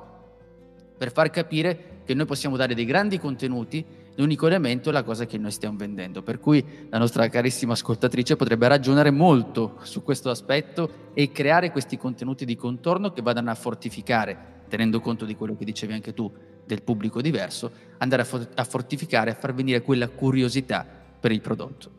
per 0.97 1.13
far 1.13 1.31
capire 1.31 2.01
che 2.05 2.15
noi 2.15 2.25
possiamo 2.25 2.57
dare 2.57 2.75
dei 2.75 2.87
grandi 2.87 3.19
contenuti 3.19 3.85
L'unico 4.19 4.49
elemento 4.49 4.89
è 4.89 4.93
la 4.93 5.05
cosa 5.05 5.27
che 5.27 5.39
noi 5.39 5.53
stiamo 5.53 5.77
vendendo, 5.77 6.23
per 6.23 6.41
cui 6.41 6.65
la 6.89 6.99
nostra 6.99 7.29
carissima 7.29 7.75
ascoltatrice 7.75 8.35
potrebbe 8.35 8.67
ragionare 8.67 9.13
molto 9.13 9.77
su 9.83 10.03
questo 10.03 10.29
aspetto 10.29 11.11
e 11.15 11.31
creare 11.31 11.71
questi 11.71 11.97
contenuti 11.97 12.45
di 12.45 12.57
contorno 12.57 13.13
che 13.13 13.23
vadano 13.23 13.51
a 13.51 13.55
fortificare, 13.55 14.65
tenendo 14.69 14.99
conto 14.99 15.25
di 15.25 15.37
quello 15.37 15.57
che 15.57 15.65
dicevi 15.65 15.93
anche 15.93 16.15
tu, 16.15 16.33
del 16.67 16.83
pubblico 16.83 17.23
diverso, 17.23 17.71
andare 17.99 18.23
a, 18.23 18.25
for- 18.25 18.49
a 18.57 18.65
fortificare, 18.65 19.31
a 19.31 19.35
far 19.35 19.55
venire 19.55 19.83
quella 19.83 20.09
curiosità 20.09 20.85
per 21.21 21.31
il 21.31 21.41
prodotto. 21.41 21.91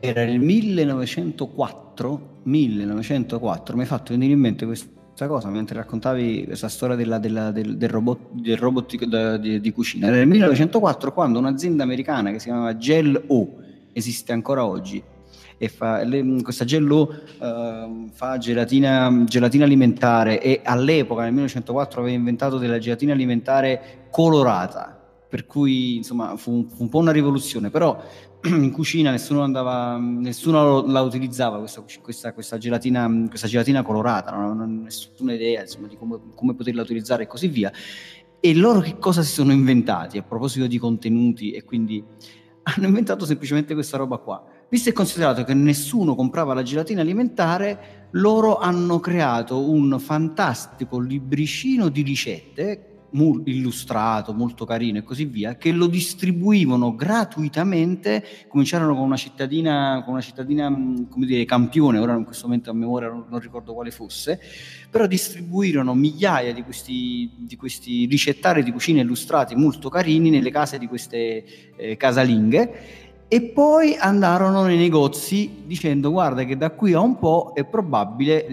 Era 0.00 0.22
il 0.22 0.38
1904, 0.38 2.40
1904, 2.42 3.74
mi 3.74 3.80
hai 3.80 3.86
fatto 3.86 4.12
venire 4.12 4.34
in 4.34 4.38
mente 4.38 4.66
questo 4.66 4.99
questa 5.20 5.26
cosa 5.26 5.48
mentre 5.50 5.76
raccontavi 5.76 6.44
questa 6.46 6.68
storia 6.68 6.96
della, 6.96 7.18
della, 7.18 7.50
del, 7.50 7.76
del, 7.76 7.88
robot, 7.90 8.30
del 8.32 8.56
robot 8.56 8.96
di, 8.96 9.40
di, 9.40 9.60
di, 9.60 9.72
cucina. 9.72 10.08
Nel 10.08 10.26
1904 10.26 11.12
quando 11.12 11.38
un'azienda 11.38 11.82
americana 11.82 12.30
che 12.30 12.38
si 12.38 12.46
chiamava 12.46 12.76
Gel 12.76 13.22
O, 13.26 13.56
esiste 13.92 14.32
ancora 14.32 14.64
oggi, 14.64 15.02
e 15.58 15.68
fa, 15.68 16.02
le, 16.04 16.40
questa 16.42 16.64
Gel 16.64 16.90
O 16.90 17.14
uh, 17.38 18.08
fa 18.10 18.38
gelatina, 18.38 19.24
gelatina 19.26 19.64
alimentare 19.64 20.40
e 20.40 20.62
all'epoca 20.64 21.22
nel 21.22 21.32
1904 21.32 22.00
aveva 22.00 22.16
inventato 22.16 22.56
della 22.56 22.78
gelatina 22.78 23.12
alimentare 23.12 24.06
colorata 24.10 24.99
per 25.30 25.46
cui 25.46 25.96
insomma 25.96 26.36
fu, 26.36 26.66
fu, 26.68 26.82
un 26.82 26.88
po' 26.88 26.98
una 26.98 27.12
rivoluzione, 27.12 27.70
però 27.70 28.02
in 28.42 28.72
cucina 28.72 29.12
nessuno, 29.12 29.42
andava, 29.42 29.96
nessuno 29.96 30.84
la 30.84 31.00
utilizzava 31.02 31.58
questa, 31.58 31.84
questa, 32.02 32.32
questa, 32.32 32.58
gelatina, 32.58 33.26
questa 33.28 33.46
gelatina 33.46 33.82
colorata, 33.82 34.32
non 34.32 34.40
avevano 34.40 34.82
nessuna 34.82 35.32
idea 35.32 35.60
insomma, 35.60 35.86
di 35.86 35.96
come, 35.96 36.18
come, 36.34 36.54
poterla 36.54 36.82
utilizzare 36.82 37.22
e 37.22 37.26
così 37.28 37.46
via. 37.46 37.70
E 38.40 38.54
loro 38.56 38.80
che 38.80 38.98
cosa 38.98 39.22
si 39.22 39.32
sono 39.32 39.52
inventati 39.52 40.18
a 40.18 40.22
proposito 40.22 40.66
di 40.66 40.78
contenuti 40.78 41.52
e 41.52 41.62
quindi 41.62 42.02
hanno 42.64 42.86
inventato 42.88 43.24
semplicemente 43.24 43.72
questa 43.74 43.96
roba 43.96 44.16
qua. 44.18 44.44
Visto 44.68 44.88
e 44.88 44.92
considerato 44.92 45.44
che 45.44 45.54
nessuno 45.54 46.16
comprava 46.16 46.54
la 46.54 46.62
gelatina 46.62 47.02
alimentare, 47.02 48.08
loro 48.12 48.58
hanno 48.58 48.98
creato 48.98 49.70
un 49.70 49.96
fantastico 50.00 50.98
libricino 50.98 51.88
di 51.88 52.02
ricette 52.02 52.89
illustrato, 53.12 54.32
molto 54.32 54.64
carino 54.64 54.98
e 54.98 55.02
così 55.02 55.24
via, 55.24 55.56
che 55.56 55.72
lo 55.72 55.86
distribuivano 55.86 56.94
gratuitamente, 56.94 58.24
cominciarono 58.48 58.94
con 58.94 59.04
una 59.04 59.16
cittadina, 59.16 60.02
con 60.04 60.14
una 60.14 60.22
cittadina 60.22 60.68
come 61.08 61.26
dire, 61.26 61.44
campione, 61.44 61.98
ora 61.98 62.14
in 62.14 62.24
questo 62.24 62.46
momento 62.46 62.70
a 62.70 62.74
memoria 62.74 63.08
non, 63.08 63.26
non 63.28 63.40
ricordo 63.40 63.74
quale 63.74 63.90
fosse, 63.90 64.40
però 64.90 65.06
distribuirono 65.06 65.94
migliaia 65.94 66.52
di 66.52 66.62
questi, 66.62 67.30
di 67.36 67.56
questi 67.56 68.06
ricettari 68.06 68.62
di 68.62 68.72
cucina 68.72 69.00
illustrati 69.00 69.54
molto 69.54 69.88
carini 69.88 70.30
nelle 70.30 70.50
case 70.50 70.78
di 70.78 70.86
queste 70.86 71.44
eh, 71.76 71.96
casalinghe 71.96 73.08
e 73.32 73.42
poi 73.42 73.94
andarono 73.96 74.64
nei 74.64 74.76
negozi 74.76 75.62
dicendo 75.64 76.10
guarda 76.10 76.42
che 76.42 76.56
da 76.56 76.70
qui 76.72 76.94
a 76.94 76.98
un 76.98 77.16
po' 77.16 77.52
è 77.54 77.64
probabile, 77.64 78.44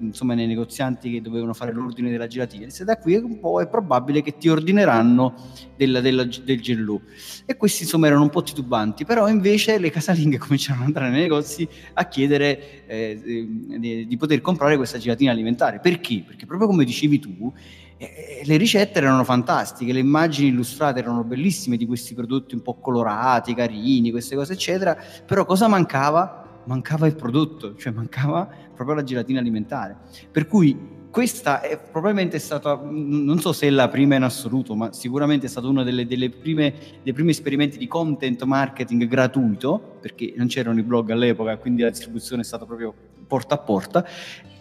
insomma 0.00 0.34
nei 0.34 0.46
negozianti 0.46 1.10
che 1.10 1.22
dovevano 1.22 1.54
fare 1.54 1.72
l'ordine 1.72 2.10
della 2.10 2.26
gelatina, 2.26 2.68
se 2.68 2.84
da 2.84 2.98
qui 2.98 3.14
a 3.14 3.20
un 3.20 3.40
po' 3.40 3.62
è 3.62 3.66
probabile 3.68 4.20
che 4.20 4.36
ti 4.36 4.50
ordineranno 4.50 5.32
del, 5.76 6.00
del, 6.02 6.42
del 6.44 6.60
gellù. 6.60 7.00
E 7.46 7.56
questi 7.56 7.84
insomma 7.84 8.08
erano 8.08 8.20
un 8.20 8.28
po' 8.28 8.42
titubanti, 8.42 9.06
però 9.06 9.28
invece 9.28 9.78
le 9.78 9.88
casalinghe 9.88 10.36
cominciarono 10.36 10.82
ad 10.82 10.88
andare 10.88 11.10
nei 11.10 11.22
negozi 11.22 11.66
a 11.94 12.06
chiedere 12.06 12.84
eh, 12.86 13.46
di, 13.78 14.06
di 14.06 14.16
poter 14.18 14.42
comprare 14.42 14.76
questa 14.76 14.98
gelatina 14.98 15.32
alimentare. 15.32 15.80
Perché? 15.80 16.22
Perché 16.26 16.44
proprio 16.44 16.68
come 16.68 16.84
dicevi 16.84 17.18
tu, 17.18 17.50
le 17.98 18.56
ricette 18.56 18.98
erano 18.98 19.24
fantastiche, 19.24 19.92
le 19.92 19.98
immagini 19.98 20.48
illustrate 20.48 21.00
erano 21.00 21.24
bellissime 21.24 21.76
di 21.76 21.84
questi 21.84 22.14
prodotti 22.14 22.54
un 22.54 22.62
po' 22.62 22.74
colorati, 22.74 23.54
carini, 23.54 24.10
queste 24.10 24.36
cose 24.36 24.52
eccetera, 24.52 24.96
però 25.26 25.44
cosa 25.44 25.66
mancava? 25.66 26.62
Mancava 26.64 27.06
il 27.06 27.16
prodotto, 27.16 27.74
cioè 27.76 27.92
mancava 27.92 28.48
proprio 28.74 28.96
la 28.96 29.02
gelatina 29.02 29.40
alimentare. 29.40 29.96
Per 30.30 30.46
cui 30.46 30.96
questa 31.10 31.62
è 31.62 31.78
probabilmente 31.78 32.38
stata, 32.38 32.78
non 32.82 33.40
so 33.40 33.52
se 33.52 33.66
è 33.66 33.70
la 33.70 33.88
prima 33.88 34.14
in 34.14 34.22
assoluto, 34.22 34.74
ma 34.76 34.92
sicuramente 34.92 35.46
è 35.46 35.48
stato 35.48 35.68
uno 35.68 35.82
delle, 35.82 36.06
delle 36.06 36.28
prime, 36.30 36.74
dei 37.02 37.12
primi 37.12 37.30
esperimenti 37.30 37.78
di 37.78 37.88
content 37.88 38.42
marketing 38.44 39.06
gratuito, 39.06 39.96
perché 40.00 40.34
non 40.36 40.46
c'erano 40.46 40.78
i 40.78 40.82
blog 40.82 41.10
all'epoca, 41.10 41.56
quindi 41.56 41.82
la 41.82 41.90
distribuzione 41.90 42.42
è 42.42 42.44
stata 42.44 42.66
proprio 42.66 42.94
porta 43.26 43.54
a 43.54 43.58
porta 43.58 44.06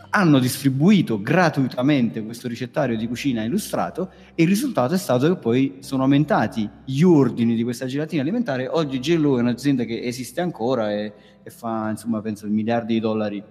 hanno 0.09 0.39
distribuito 0.39 1.21
gratuitamente 1.21 2.23
questo 2.23 2.47
ricettario 2.47 2.95
di 2.95 3.07
cucina 3.07 3.43
illustrato 3.43 4.09
e 4.35 4.43
il 4.43 4.49
risultato 4.49 4.93
è 4.93 4.97
stato 4.97 5.27
che 5.27 5.39
poi 5.39 5.77
sono 5.79 6.03
aumentati 6.03 6.69
gli 6.85 7.01
ordini 7.01 7.55
di 7.55 7.63
questa 7.63 7.85
gelatina 7.85 8.21
alimentare. 8.21 8.67
Oggi 8.67 8.99
Gello 8.99 9.37
è 9.37 9.41
un'azienda 9.41 9.83
che 9.83 10.01
esiste 10.01 10.41
ancora 10.41 10.91
e, 10.91 11.13
e 11.43 11.49
fa, 11.49 11.89
insomma, 11.89 12.21
penso 12.21 12.47
miliardi 12.47 12.93
di 12.93 12.99
dollari 12.99 13.43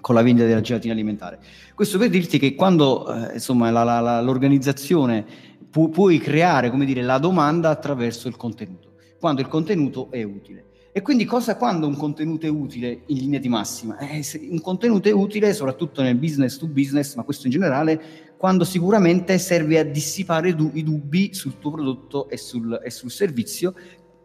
con 0.00 0.14
la 0.14 0.22
vendita 0.22 0.46
della 0.46 0.60
gelatina 0.60 0.92
alimentare. 0.92 1.38
Questo 1.74 1.96
per 1.96 2.10
dirti 2.10 2.38
che 2.38 2.54
quando 2.54 3.12
eh, 3.12 3.34
insomma, 3.34 3.70
la, 3.70 3.84
la, 3.84 4.00
la, 4.00 4.20
l'organizzazione 4.20 5.24
pu- 5.70 5.90
puoi 5.90 6.18
creare 6.18 6.70
come 6.70 6.84
dire, 6.84 7.02
la 7.02 7.18
domanda 7.18 7.70
attraverso 7.70 8.28
il 8.28 8.36
contenuto, 8.36 8.94
quando 9.18 9.40
il 9.40 9.48
contenuto 9.48 10.10
è 10.10 10.22
utile. 10.22 10.66
E 10.94 11.00
quindi 11.00 11.24
cosa 11.24 11.56
quando 11.56 11.86
un 11.86 11.96
contenuto 11.96 12.44
è 12.44 12.50
utile 12.50 13.04
in 13.06 13.16
linea 13.16 13.40
di 13.40 13.48
massima? 13.48 13.96
Eh, 13.96 14.22
un 14.50 14.60
contenuto 14.60 15.08
è 15.08 15.12
utile 15.12 15.54
soprattutto 15.54 16.02
nel 16.02 16.16
business 16.16 16.58
to 16.58 16.66
business, 16.66 17.14
ma 17.14 17.22
questo 17.22 17.46
in 17.46 17.52
generale, 17.52 18.34
quando 18.36 18.62
sicuramente 18.64 19.38
serve 19.38 19.78
a 19.78 19.84
dissipare 19.84 20.54
du- 20.54 20.70
i 20.74 20.82
dubbi 20.82 21.32
sul 21.32 21.58
tuo 21.58 21.70
prodotto 21.70 22.28
e 22.28 22.36
sul, 22.36 22.78
e 22.84 22.90
sul, 22.90 23.10
servizio 23.10 23.74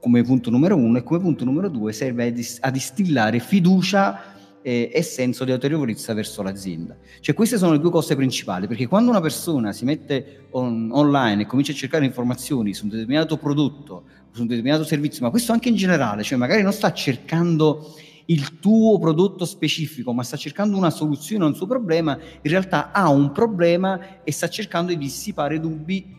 come 0.01 0.21
punto 0.23 0.49
numero 0.49 0.75
uno 0.75 0.97
e 0.97 1.03
come 1.03 1.21
punto 1.21 1.45
numero 1.45 1.69
due 1.69 1.93
serve 1.93 2.25
a, 2.25 2.31
dis- 2.31 2.57
a 2.59 2.69
distillare 2.69 3.39
fiducia 3.39 4.35
eh, 4.67 4.91
e 4.93 5.01
senso 5.01 5.45
di 5.45 5.53
autorevolezza 5.53 6.13
verso 6.13 6.43
l'azienda. 6.43 6.97
Cioè 7.21 7.33
queste 7.33 7.57
sono 7.57 7.71
le 7.71 7.79
due 7.79 7.89
cose 7.89 8.17
principali, 8.17 8.67
perché 8.67 8.85
quando 8.85 9.09
una 9.09 9.21
persona 9.21 9.71
si 9.71 9.85
mette 9.85 10.47
on- 10.49 10.89
online 10.91 11.43
e 11.43 11.45
comincia 11.45 11.71
a 11.71 11.75
cercare 11.75 12.03
informazioni 12.03 12.73
su 12.73 12.83
un 12.83 12.89
determinato 12.89 13.37
prodotto, 13.37 14.03
su 14.31 14.41
un 14.41 14.47
determinato 14.47 14.83
servizio, 14.83 15.23
ma 15.23 15.31
questo 15.31 15.53
anche 15.53 15.69
in 15.69 15.75
generale, 15.75 16.21
cioè 16.21 16.37
magari 16.37 16.63
non 16.63 16.73
sta 16.73 16.91
cercando 16.91 17.95
il 18.25 18.59
tuo 18.59 18.99
prodotto 18.99 19.45
specifico, 19.45 20.11
ma 20.11 20.23
sta 20.23 20.35
cercando 20.35 20.75
una 20.75 20.89
soluzione 20.89 21.45
a 21.45 21.47
un 21.47 21.55
suo 21.55 21.65
problema, 21.65 22.17
in 22.19 22.51
realtà 22.51 22.91
ha 22.91 23.07
un 23.07 23.31
problema 23.31 24.21
e 24.25 24.33
sta 24.33 24.49
cercando 24.49 24.91
di 24.91 24.97
dissipare 24.97 25.61
dubbi 25.61 26.15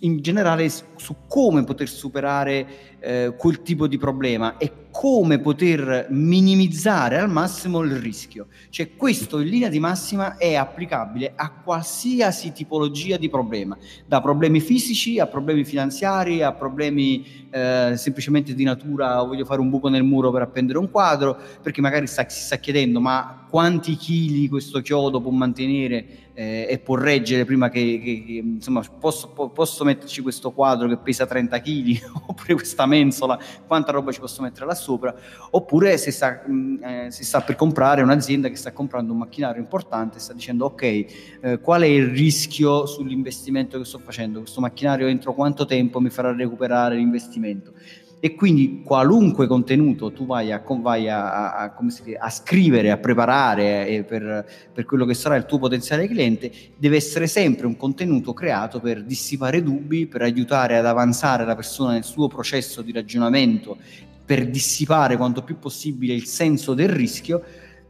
in 0.00 0.20
generale 0.20 0.68
su 0.68 1.14
come 1.28 1.62
poter 1.62 1.88
superare 1.88 2.89
eh, 3.00 3.34
quel 3.36 3.62
tipo 3.62 3.86
di 3.86 3.98
problema 3.98 4.56
e 4.58 4.72
come 4.90 5.38
poter 5.38 6.08
minimizzare 6.10 7.18
al 7.18 7.30
massimo 7.30 7.80
il 7.80 7.96
rischio. 7.96 8.48
Cioè 8.70 8.96
questo 8.96 9.38
in 9.38 9.48
linea 9.48 9.68
di 9.68 9.78
massima 9.78 10.36
è 10.36 10.54
applicabile 10.54 11.32
a 11.34 11.50
qualsiasi 11.50 12.52
tipologia 12.52 13.16
di 13.16 13.28
problema, 13.28 13.76
da 14.06 14.20
problemi 14.20 14.60
fisici 14.60 15.18
a 15.18 15.26
problemi 15.26 15.64
finanziari, 15.64 16.42
a 16.42 16.52
problemi 16.52 17.48
eh, 17.50 17.92
semplicemente 17.96 18.54
di 18.54 18.64
natura, 18.64 19.22
voglio 19.22 19.44
fare 19.44 19.60
un 19.60 19.70
buco 19.70 19.88
nel 19.88 20.02
muro 20.02 20.30
per 20.30 20.42
appendere 20.42 20.78
un 20.78 20.90
quadro, 20.90 21.38
perché 21.62 21.80
magari 21.80 22.06
sta, 22.06 22.28
si 22.28 22.42
sta 22.42 22.56
chiedendo 22.56 23.00
ma 23.00 23.46
quanti 23.48 23.96
chili 23.96 24.48
questo 24.48 24.80
chiodo 24.80 25.20
può 25.20 25.30
mantenere 25.30 26.30
eh, 26.34 26.66
e 26.70 26.78
può 26.78 26.94
reggere 26.94 27.44
prima 27.44 27.68
che, 27.68 28.00
che, 28.02 28.24
che 28.24 28.32
insomma 28.32 28.82
posso, 28.98 29.28
posso, 29.28 29.84
metterci 29.84 30.22
questo 30.22 30.52
quadro 30.52 30.88
che 30.88 30.96
pesa 30.96 31.26
30 31.26 31.60
kg 31.60 32.00
oppure 32.28 32.54
questa 32.54 32.86
mensola 32.90 33.38
quanta 33.66 33.92
roba 33.92 34.12
ci 34.12 34.20
posso 34.20 34.42
mettere 34.42 34.66
là 34.66 34.74
sopra. 34.74 35.14
Oppure 35.52 35.96
se 35.96 36.10
sta, 36.10 36.42
mh, 36.46 36.52
mm, 36.52 36.84
eh, 36.84 37.10
si 37.10 37.24
sta 37.24 37.40
per 37.40 37.56
comprare 37.56 38.02
un'azienda 38.02 38.48
che 38.48 38.56
sta 38.56 38.72
comprando 38.72 39.12
un 39.12 39.18
macchinario 39.18 39.60
importante 39.60 40.18
sta 40.18 40.32
dicendo 40.32 40.66
ok 40.66 40.82
eh, 40.82 41.58
qual 41.60 41.82
è 41.82 41.86
il 41.86 42.08
rischio 42.08 42.86
sull'investimento 42.86 43.78
che 43.78 43.84
sto 43.84 43.98
facendo? 43.98 44.40
Questo 44.40 44.60
macchinario 44.60 45.06
entro 45.06 45.32
quanto 45.32 45.64
tempo 45.64 46.00
mi 46.00 46.10
farà 46.10 46.34
recuperare 46.34 46.96
l'investimento 46.96 47.72
e 48.20 48.34
quindi 48.34 48.82
qualunque 48.84 49.46
contenuto 49.46 50.12
tu 50.12 50.26
vai 50.26 50.52
a, 50.52 50.62
vai 50.80 51.08
a, 51.08 51.54
a, 51.54 51.74
a 52.18 52.30
scrivere, 52.30 52.90
a 52.90 52.98
preparare 52.98 53.88
eh, 53.88 54.04
per, 54.04 54.46
per, 54.72 54.84
quello 54.84 55.06
che 55.06 55.14
sarà 55.14 55.36
il 55.36 55.46
tuo 55.46 55.58
potenziale 55.58 56.06
cliente, 56.06 56.52
deve 56.76 56.96
essere 56.96 57.26
sempre 57.26 57.66
un 57.66 57.76
contenuto 57.76 58.34
creato 58.34 58.78
per 58.78 59.02
dissipare 59.04 59.62
dubbi, 59.62 60.06
per 60.06 60.20
aiutare 60.20 60.76
ad 60.76 60.84
avanzare 60.84 61.46
la 61.46 61.54
persona 61.54 61.92
nel 61.92 62.04
suo 62.04 62.28
processo 62.28 62.82
di 62.82 62.92
ragionamento, 62.92 63.78
per 64.24 64.48
dissipare 64.48 65.16
quanto 65.16 65.42
più 65.42 65.58
possibile 65.58 66.12
il 66.12 66.26
senso 66.26 66.74
del 66.74 66.90
rischio 66.90 67.42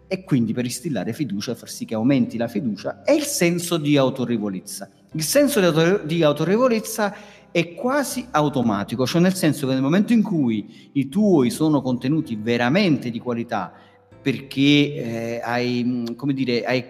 e 0.06 0.24
quindi 0.24 0.52
per 0.52 0.64
instillare 0.64 1.12
fiducia, 1.12 1.54
far 1.54 1.68
sì 1.68 1.84
che 1.84 1.94
aumenti 1.94 2.36
la 2.36 2.48
fiducia 2.48 3.02
e 3.02 3.14
il 3.14 3.24
senso 3.24 3.76
di 3.76 3.96
autorevolezza. 3.96 4.88
Il 5.12 5.22
senso 5.22 5.58
di, 5.58 5.66
autor- 5.66 6.04
di 6.04 6.22
autorevolezza 6.22 7.14
è 7.52 7.74
quasi 7.74 8.26
automatico, 8.30 9.06
cioè 9.06 9.20
nel 9.20 9.34
senso 9.34 9.66
che 9.66 9.72
nel 9.72 9.82
momento 9.82 10.12
in 10.12 10.22
cui 10.22 10.90
i 10.92 11.08
tuoi 11.08 11.50
sono 11.50 11.82
contenuti 11.82 12.36
veramente 12.36 13.10
di 13.10 13.18
qualità, 13.18 13.72
perché 14.22 14.60
eh, 14.60 15.40
hai, 15.42 16.14
come 16.16 16.32
dire, 16.32 16.64
hai 16.64 16.84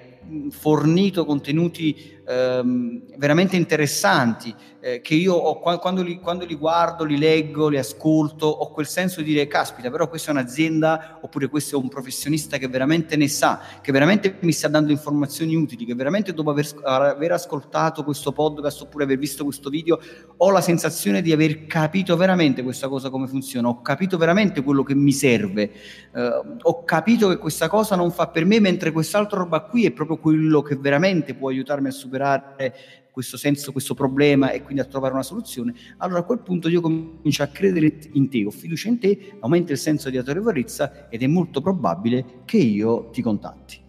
fornito 0.50 1.24
contenuti 1.24 2.19
ehm, 2.26 3.02
veramente 3.16 3.56
interessanti 3.56 4.54
eh, 4.80 5.00
che 5.00 5.14
io 5.14 5.34
ho, 5.34 5.58
quando, 5.78 6.02
li, 6.02 6.18
quando, 6.20 6.44
li, 6.44 6.54
guardo, 6.54 7.04
li 7.04 7.18
leggo, 7.18 7.68
li 7.68 7.78
ascolto, 7.78 8.46
ho 8.46 8.70
quel 8.70 8.86
senso 8.86 9.20
di 9.20 9.32
dire 9.32 9.46
caspita, 9.46 9.90
però 9.90 10.08
questa 10.08 10.30
è 10.30 10.34
un'azienda 10.34 11.18
oppure 11.20 11.48
questo 11.48 11.76
è 11.76 11.78
un 11.78 11.88
professionista 11.88 12.56
che 12.56 12.68
veramente 12.68 13.16
ne 13.16 13.28
sa, 13.28 13.60
che 13.80 13.92
veramente 13.92 14.36
mi 14.40 14.52
sta 14.52 14.68
dando 14.68 14.90
informazioni 14.90 15.54
utili, 15.54 15.84
che 15.84 15.94
veramente 15.94 16.32
dopo 16.32 16.50
aver, 16.50 16.66
aver 16.84 17.32
ascoltato 17.32 18.04
questo 18.04 18.32
podcast 18.32 18.82
oppure 18.82 19.04
aver 19.04 19.18
visto 19.18 19.44
questo 19.44 19.68
video 19.68 20.00
ho 20.36 20.50
la 20.50 20.62
sensazione 20.62 21.20
di 21.20 21.32
aver 21.32 21.66
capito 21.66 22.16
veramente 22.16 22.62
questa 22.62 22.88
cosa 22.88 23.10
come 23.10 23.26
funziona, 23.26 23.68
ho 23.68 23.82
capito 23.82 24.16
veramente 24.16 24.62
quello 24.62 24.82
che 24.82 24.94
mi 24.94 25.12
serve, 25.12 25.70
eh, 26.14 26.42
ho 26.62 26.84
capito 26.84 27.28
che 27.28 27.36
questa 27.36 27.68
cosa 27.68 27.96
non 27.96 28.10
fa 28.10 28.28
per 28.28 28.46
me 28.46 28.60
mentre 28.60 28.92
quest'altra 28.92 29.38
roba 29.38 29.60
qui 29.60 29.84
è 29.84 29.90
proprio 29.90 30.16
quello 30.18 30.62
che 30.62 30.76
veramente 30.76 31.34
può 31.34 31.48
aiutarmi 31.48 31.88
a 31.88 31.90
superare 31.90 32.09
superare 32.10 32.74
questo 33.12 33.36
senso, 33.36 33.72
questo 33.72 33.94
problema 33.94 34.50
e 34.50 34.62
quindi 34.62 34.82
a 34.82 34.86
trovare 34.86 35.12
una 35.12 35.22
soluzione, 35.22 35.74
allora 35.98 36.20
a 36.20 36.22
quel 36.22 36.40
punto 36.40 36.68
io 36.68 36.80
comincio 36.80 37.42
a 37.42 37.46
credere 37.46 37.98
in 38.12 38.28
te, 38.28 38.44
ho 38.44 38.50
fiducia 38.50 38.88
in 38.88 38.98
te, 38.98 39.36
aumenta 39.40 39.72
il 39.72 39.78
senso 39.78 40.10
di 40.10 40.16
autorevolezza 40.16 41.08
ed 41.08 41.22
è 41.22 41.26
molto 41.26 41.60
probabile 41.60 42.42
che 42.44 42.58
io 42.58 43.10
ti 43.10 43.22
contatti. 43.22 43.79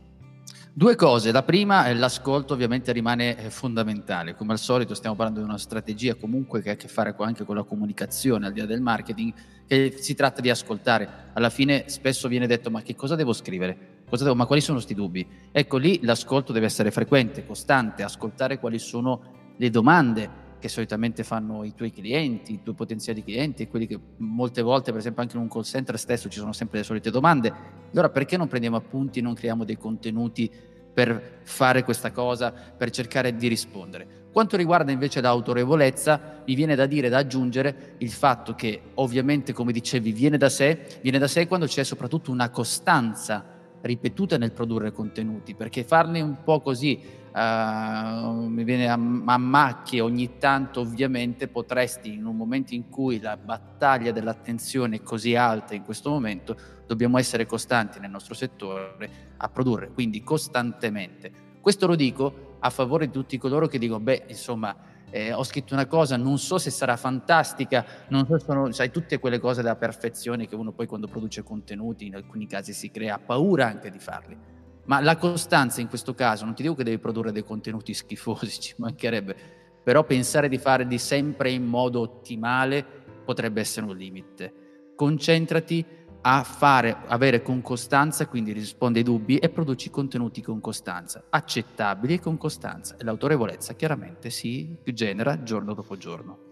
Due 0.74 0.96
cose, 0.96 1.34
la 1.34 1.44
prima 1.44 1.88
è 1.88 1.94
l'ascolto 1.94 2.54
ovviamente 2.54 2.94
rimane 2.94 3.38
eh, 3.38 3.50
fondamentale, 3.50 4.36
come 4.38 4.54
al 4.54 4.58
solito 4.58 4.94
stiamo 4.94 5.18
parlando 5.18 5.42
di 5.42 5.46
una 5.46 5.58
strategia 5.58 6.16
comunque 6.16 6.62
che 6.62 6.70
ha 6.70 6.74
a 6.74 6.76
che 6.78 6.88
fare 6.88 7.14
anche 7.18 7.44
con 7.44 7.58
la 7.58 7.64
comunicazione 7.64 8.46
al 8.46 8.54
di 8.54 8.62
là 8.62 8.66
del 8.66 8.80
marketing, 8.80 9.34
che 9.68 9.96
si 9.98 10.16
tratta 10.16 10.40
di 10.40 10.50
ascoltare, 10.50 11.32
alla 11.34 11.50
fine 11.50 11.90
spesso 11.90 12.30
viene 12.30 12.48
detto 12.48 12.72
ma 12.72 12.82
che 12.84 12.96
cosa 12.96 13.16
devo 13.16 13.34
scrivere? 13.34 14.04
Cosa 14.08 14.24
devo, 14.24 14.38
ma 14.38 14.46
quali 14.46 14.62
sono 14.62 14.78
questi 14.78 14.94
dubbi? 14.94 15.28
Ecco 15.52 15.76
lì 15.76 16.00
l'ascolto 16.04 16.54
deve 16.54 16.68
essere 16.68 16.90
frequente, 16.90 17.46
costante, 17.46 18.02
ascoltare 18.02 18.58
quali 18.58 18.80
sono 18.80 19.54
le 19.58 19.70
domande 19.70 20.30
che 20.62 20.70
solitamente 20.70 21.24
fanno 21.24 21.64
i 21.64 21.74
tuoi 21.74 21.92
clienti, 21.92 22.54
i 22.54 22.60
tuoi 22.62 22.76
potenziali 22.76 23.24
clienti, 23.24 23.68
quelli 23.68 23.88
che 23.88 24.00
molte 24.18 24.62
volte, 24.62 24.92
per 24.92 25.00
esempio 25.00 25.24
anche 25.24 25.36
in 25.36 25.42
un 25.42 25.50
call 25.50 25.64
center 25.64 25.98
stesso, 25.98 26.30
ci 26.30 26.38
sono 26.38 26.54
sempre 26.54 26.78
le 26.78 26.84
solite 26.86 27.10
domande. 27.10 27.52
Allora 27.92 28.10
perché 28.10 28.38
non 28.38 28.48
prendiamo 28.48 28.78
appunti 28.78 29.20
e 29.20 29.22
non 29.24 29.34
creiamo 29.34 29.66
dei 29.66 29.78
contenuti 29.78 30.50
per 30.94 31.40
fare 31.44 31.84
questa 31.84 32.12
cosa, 32.12 32.52
per 32.52 32.92
cercare 32.92 33.36
di 33.36 33.48
rispondere? 33.48 34.20
Quanto 34.32 34.56
riguarda 34.56 34.92
invece 34.92 35.20
l'autorevolezza, 35.20 36.44
mi 36.46 36.56
viene 36.56 36.76
da 36.76 36.86
dire, 36.86 37.10
da 37.10 37.18
aggiungere 37.18 37.96
il 37.98 38.12
fatto 38.12 38.54
che 38.54 38.82
ovviamente, 38.94 39.52
come 39.52 39.72
dicevi, 39.72 40.12
viene 40.12 40.38
da 40.38 40.50
sé, 40.50 41.00
viene 41.02 41.18
da 41.18 41.28
sé 41.28 41.48
quando 41.48 41.66
c'è 41.66 41.84
soprattutto 41.84 42.32
una 42.32 42.50
costanza 42.50 43.60
ripetute 43.82 44.38
nel 44.38 44.52
produrre 44.52 44.92
contenuti, 44.92 45.56
perché 45.56 45.84
farne 45.84 46.22
un 46.22 46.44
po' 46.44 46.62
così 46.62 47.02
uh, 47.34 48.32
mi 48.32 48.64
viene 48.64 48.90
a, 48.90 48.94
a 48.94 49.38
macchie 49.38 50.02
ogni 50.02 50.38
tanto 50.38 50.82
ovviamente 50.82 51.48
potresti 51.48 52.14
in 52.14 52.26
un 52.26 52.36
momento 52.36 52.74
in 52.74 52.90
cui 52.90 53.20
la 53.20 53.38
battaglia 53.38 54.12
dell'attenzione 54.12 54.98
è 54.98 55.02
così 55.02 55.36
alta 55.36 55.74
in 55.74 55.84
questo 55.84 56.10
momento, 56.10 56.56
dobbiamo 56.86 57.18
essere 57.18 57.46
costanti 57.46 58.00
nel 58.00 58.12
nostro 58.12 58.34
settore 58.34 59.10
a 59.38 59.50
produrre, 59.50 59.92
quindi 59.92 60.24
costantemente. 60.24 61.32
Questo 61.60 61.88
lo 61.88 61.96
dico 61.96 62.58
a 62.60 62.70
favore 62.70 63.08
di 63.08 63.12
tutti 63.12 63.38
coloro 63.38 63.68
che 63.68 63.80
dicono, 63.80 64.00
beh, 64.00 64.26
insomma, 64.28 64.76
eh, 65.12 65.34
ho 65.34 65.44
scritto 65.44 65.74
una 65.74 65.86
cosa, 65.86 66.18
non 66.18 66.40
so 66.40 66.58
se 66.58 66.72
sarà 66.72 66.98
fantastica, 66.98 67.86
non 68.08 68.26
so 68.26 68.40
se 68.40 68.46
sono, 68.46 68.72
sai, 68.72 68.90
tutte 68.90 69.20
quelle 69.20 69.40
cose 69.40 69.62
da 69.62 69.76
perfezione 69.76 70.48
che 70.48 70.56
uno 70.56 70.72
poi 70.72 70.88
quando 70.88 71.08
produce 71.08 71.44
contenuti 71.44 72.08
in 72.08 72.16
alcuni 72.16 72.48
casi 72.48 72.74
si 72.74 72.90
crea 72.90 73.20
paura 73.20 73.68
anche 73.68 73.90
di 73.90 74.00
farli. 74.00 74.38
Ma 74.86 75.00
la 75.00 75.18
costanza 75.18 75.82
in 75.82 75.88
questo 75.88 76.14
caso, 76.16 76.46
non 76.46 76.56
ti 76.56 76.64
dico 76.64 76.76
che 76.76 76.84
devi 76.84 76.98
produrre 76.98 77.32
dei 77.32 77.44
contenuti 77.44 77.94
schifosi, 77.94 78.60
ci 78.60 78.74
mancherebbe, 78.78 79.36
però 79.84 80.04
pensare 80.04 80.50
di 80.50 80.58
fare 80.58 80.88
di 80.88 80.98
sempre 80.98 81.52
in 81.52 81.66
modo 81.66 82.00
ottimale 82.00 82.86
potrebbe 83.24 83.62
essere 83.62 83.86
un 83.86 83.96
limite. 83.96 84.54
Concentrati 84.96 85.86
a 86.22 86.44
fare, 86.44 86.98
avere 87.08 87.42
con 87.42 87.62
costanza, 87.62 88.28
quindi 88.28 88.52
risponde 88.52 89.00
ai 89.00 89.06
dubbi 89.06 89.38
e 89.38 89.50
produci 89.50 89.90
contenuti 89.90 90.42
con 90.42 90.60
costanza, 90.60 91.24
accettabili 91.30 92.20
con 92.20 92.38
costanza. 92.38 92.96
E 92.98 93.04
l'autorevolezza 93.04 93.74
chiaramente 93.74 94.30
si 94.30 94.78
genera 94.84 95.42
giorno 95.44 95.74
dopo 95.74 95.98
giorno. 95.98 96.50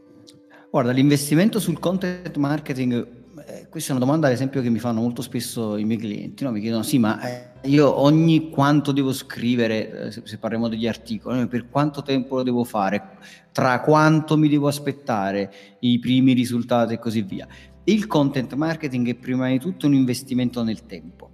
Guarda, 0.71 0.91
l'investimento 0.91 1.59
sul 1.59 1.79
content 1.79 2.35
marketing, 2.37 3.07
eh, 3.47 3.67
questa 3.69 3.93
è 3.93 3.95
una 3.95 4.05
domanda 4.05 4.27
ad 4.27 4.33
esempio 4.33 4.61
che 4.61 4.69
mi 4.69 4.79
fanno 4.79 5.01
molto 5.01 5.23
spesso 5.23 5.77
i 5.77 5.83
miei 5.83 5.97
clienti, 5.97 6.43
no? 6.43 6.51
mi 6.51 6.59
chiedono 6.59 6.83
sì 6.83 6.99
ma 6.99 7.19
eh, 7.21 7.49
io 7.69 7.99
ogni 7.99 8.49
quanto 8.49 8.91
devo 8.91 9.11
scrivere, 9.11 10.07
eh, 10.07 10.11
se, 10.11 10.37
parliamo 10.37 10.67
degli 10.67 10.87
articoli, 10.87 11.47
per 11.47 11.69
quanto 11.69 12.03
tempo 12.03 12.35
lo 12.35 12.43
devo 12.43 12.63
fare, 12.63 13.17
tra 13.51 13.81
quanto 13.81 14.37
mi 14.37 14.47
devo 14.47 14.67
aspettare 14.67 15.51
i 15.79 15.97
primi 15.99 16.33
risultati 16.33 16.93
e 16.93 16.99
così 16.99 17.21
via. 17.23 17.47
Il 17.85 18.07
content 18.07 18.53
marketing 18.53 19.09
è 19.09 19.15
prima 19.15 19.49
di 19.49 19.59
tutto 19.59 19.87
un 19.87 19.93
investimento 19.93 20.63
nel 20.63 20.85
tempo. 20.85 21.29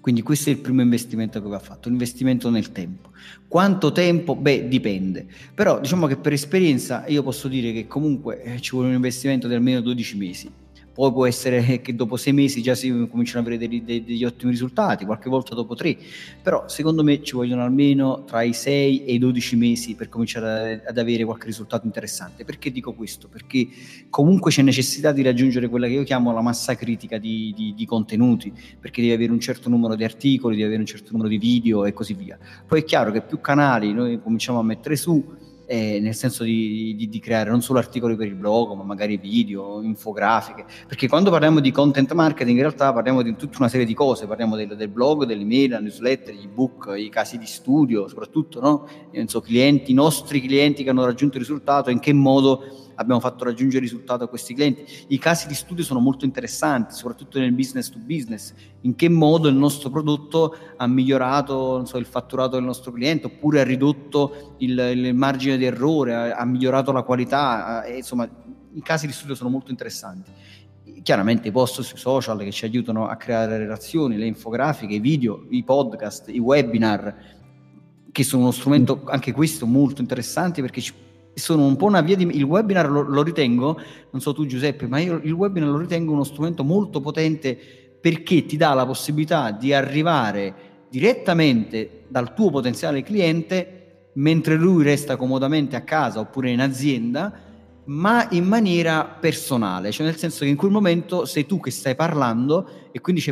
Quindi 0.00 0.22
questo 0.22 0.50
è 0.50 0.52
il 0.52 0.58
primo 0.60 0.82
investimento 0.82 1.42
che 1.42 1.48
va 1.48 1.58
fatto, 1.58 1.88
un 1.88 1.94
investimento 1.94 2.48
nel 2.48 2.70
tempo. 2.70 3.10
Quanto 3.48 3.90
tempo? 3.90 4.36
Beh, 4.36 4.68
dipende. 4.68 5.26
Però 5.54 5.80
diciamo 5.80 6.06
che 6.06 6.16
per 6.16 6.32
esperienza 6.32 7.06
io 7.08 7.22
posso 7.22 7.48
dire 7.48 7.72
che 7.72 7.86
comunque 7.86 8.42
eh, 8.42 8.60
ci 8.60 8.70
vuole 8.70 8.88
un 8.88 8.94
investimento 8.94 9.48
di 9.48 9.54
almeno 9.54 9.80
12 9.80 10.16
mesi 10.16 10.50
poi 10.96 11.12
può 11.12 11.26
essere 11.26 11.82
che 11.82 11.94
dopo 11.94 12.16
sei 12.16 12.32
mesi 12.32 12.62
già 12.62 12.74
si 12.74 12.88
cominciano 13.10 13.40
ad 13.40 13.46
avere 13.46 13.58
degli, 13.58 13.82
degli, 13.82 14.24
ottimi 14.24 14.50
risultati, 14.50 15.04
qualche 15.04 15.28
volta 15.28 15.54
dopo 15.54 15.74
tre, 15.74 15.94
però 16.42 16.66
secondo 16.68 17.04
me 17.04 17.22
ci 17.22 17.34
vogliono 17.34 17.62
almeno 17.62 18.24
tra 18.24 18.40
i 18.40 18.54
6 18.54 19.04
e 19.04 19.12
i 19.12 19.18
12 19.18 19.56
mesi 19.56 19.94
per 19.94 20.08
cominciare 20.08 20.82
ad 20.86 20.96
avere 20.96 21.26
qualche 21.26 21.44
risultato 21.44 21.84
interessante. 21.84 22.46
Perché 22.46 22.72
dico 22.72 22.94
questo? 22.94 23.28
Perché 23.28 23.68
comunque 24.08 24.50
c'è 24.50 24.62
necessità 24.62 25.12
di 25.12 25.20
raggiungere 25.20 25.68
quella 25.68 25.86
che 25.86 25.92
io 25.92 26.02
chiamo 26.02 26.32
la 26.32 26.40
massa 26.40 26.74
critica 26.76 27.18
di, 27.18 27.52
di, 27.54 27.74
di 27.76 27.84
contenuti, 27.84 28.50
perché 28.80 29.02
devi 29.02 29.12
avere 29.12 29.32
un 29.32 29.40
certo 29.40 29.68
numero 29.68 29.96
di 29.96 30.04
articoli, 30.04 30.54
devi 30.54 30.66
avere 30.66 30.80
un 30.80 30.86
certo 30.86 31.10
numero 31.12 31.28
di 31.28 31.36
video 31.36 31.84
e 31.84 31.92
così 31.92 32.14
via. 32.14 32.38
Poi 32.66 32.80
è 32.80 32.84
chiaro 32.84 33.12
che 33.12 33.20
più 33.20 33.38
canali 33.42 33.92
noi 33.92 34.18
cominciamo 34.22 34.60
a 34.60 34.62
mettere 34.62 34.96
su, 34.96 35.22
eh, 35.66 35.98
nel 36.00 36.14
senso 36.14 36.44
di, 36.44 36.94
di, 36.96 37.08
di, 37.08 37.18
creare 37.18 37.50
non 37.50 37.60
solo 37.60 37.78
articoli 37.78 38.16
per 38.16 38.26
il 38.26 38.34
blog, 38.34 38.74
ma 38.74 38.84
magari 38.84 39.16
video, 39.16 39.82
infografiche, 39.82 40.64
perché 40.86 41.08
quando 41.08 41.30
parliamo 41.30 41.60
di 41.60 41.70
content 41.72 42.12
marketing 42.12 42.56
in 42.56 42.62
realtà 42.62 42.92
parliamo 42.92 43.22
di 43.22 43.34
tutta 43.36 43.58
una 43.58 43.68
serie 43.68 43.86
di 43.86 43.94
cose, 43.94 44.26
parliamo 44.26 44.56
del, 44.56 44.76
del 44.76 44.88
blog, 44.88 45.24
dell'email, 45.24 45.70
la 45.70 45.80
newsletter, 45.80 46.34
gli 46.34 46.44
ebook, 46.44 46.94
i 46.96 47.08
casi 47.08 47.36
di 47.36 47.46
studio, 47.46 48.08
soprattutto 48.08 48.60
no? 48.60 48.88
so, 49.26 49.40
clienti, 49.40 49.90
i 49.90 49.94
nostri 49.94 50.40
clienti 50.40 50.84
che 50.84 50.90
hanno 50.90 51.04
raggiunto 51.04 51.36
il 51.36 51.42
risultato, 51.42 51.90
in 51.90 51.98
che 51.98 52.12
modo 52.12 52.85
abbiamo 52.96 53.20
fatto 53.20 53.44
raggiungere 53.44 53.80
risultato 53.82 54.24
a 54.24 54.28
questi 54.28 54.54
clienti. 54.54 54.84
I 55.08 55.18
casi 55.18 55.46
di 55.46 55.54
studio 55.54 55.84
sono 55.84 56.00
molto 56.00 56.24
interessanti, 56.24 56.94
soprattutto 56.94 57.38
nel 57.38 57.52
business 57.52 57.90
to 57.90 57.98
business, 57.98 58.52
in 58.82 58.94
che 58.94 59.08
modo 59.08 59.48
il 59.48 59.54
nostro 59.54 59.90
prodotto 59.90 60.54
ha 60.76 60.86
migliorato 60.86 61.84
so, 61.84 61.98
il 61.98 62.06
fatturato 62.06 62.56
del 62.56 62.64
nostro 62.64 62.92
cliente 62.92 63.26
oppure 63.26 63.60
ha 63.60 63.64
ridotto 63.64 64.56
il, 64.58 64.78
il 64.78 65.14
margine 65.14 65.56
di 65.56 65.64
errore, 65.64 66.14
ha, 66.14 66.36
ha 66.36 66.44
migliorato 66.44 66.92
la 66.92 67.02
qualità, 67.02 67.84
eh, 67.84 67.96
insomma 67.96 68.28
i 68.74 68.82
casi 68.82 69.06
di 69.06 69.12
studio 69.12 69.34
sono 69.34 69.48
molto 69.48 69.70
interessanti 69.70 70.30
chiaramente 71.02 71.46
i 71.46 71.52
post 71.52 71.82
sui 71.82 71.98
social 71.98 72.36
che 72.38 72.50
ci 72.50 72.64
aiutano 72.64 73.06
a 73.06 73.14
creare 73.14 73.58
relazioni, 73.58 74.16
le 74.16 74.26
infografiche, 74.26 74.94
i 74.94 74.98
video, 74.98 75.46
i 75.50 75.62
podcast, 75.62 76.28
i 76.30 76.40
webinar, 76.40 77.14
che 78.10 78.24
sono 78.24 78.42
uno 78.42 78.50
strumento 78.50 79.02
anche 79.04 79.30
questo 79.30 79.66
molto 79.66 80.00
interessante 80.00 80.62
perché 80.62 80.80
ci, 80.80 80.92
sono 81.38 81.66
un 81.66 81.76
po' 81.76 81.84
una 81.84 82.00
via 82.00 82.16
di... 82.16 82.26
Il 82.36 82.44
webinar 82.44 82.90
lo, 82.90 83.02
lo, 83.02 83.22
ritengo, 83.22 83.78
non 84.10 84.20
so 84.22 84.32
tu 84.32 84.46
Giuseppe, 84.46 84.86
ma 84.86 84.98
io 84.98 85.20
il 85.22 85.32
webinar 85.32 85.68
lo 85.68 85.76
ritengo 85.76 86.12
uno 86.12 86.24
strumento 86.24 86.64
molto 86.64 87.00
potente 87.00 87.58
perché 88.00 88.46
ti 88.46 88.56
dà 88.56 88.72
la 88.72 88.86
possibilità 88.86 89.50
di 89.50 89.74
arrivare 89.74 90.86
direttamente 90.88 92.04
dal 92.08 92.32
tuo 92.32 92.50
potenziale 92.50 93.02
cliente 93.02 94.10
mentre 94.14 94.54
lui 94.54 94.82
resta 94.82 95.16
comodamente 95.16 95.76
a 95.76 95.82
casa 95.82 96.20
oppure 96.20 96.50
in 96.50 96.60
azienda 96.60 97.46
ma 97.86 98.26
in 98.30 98.44
maniera 98.44 99.04
personale, 99.04 99.92
cioè 99.92 100.06
nel 100.06 100.16
senso 100.16 100.44
che 100.44 100.50
in 100.50 100.56
quel 100.56 100.72
momento 100.72 101.24
sei 101.24 101.46
tu 101.46 101.60
che 101.60 101.70
stai 101.70 101.94
parlando 101.94 102.68
e 102.90 103.00
quindi 103.00 103.22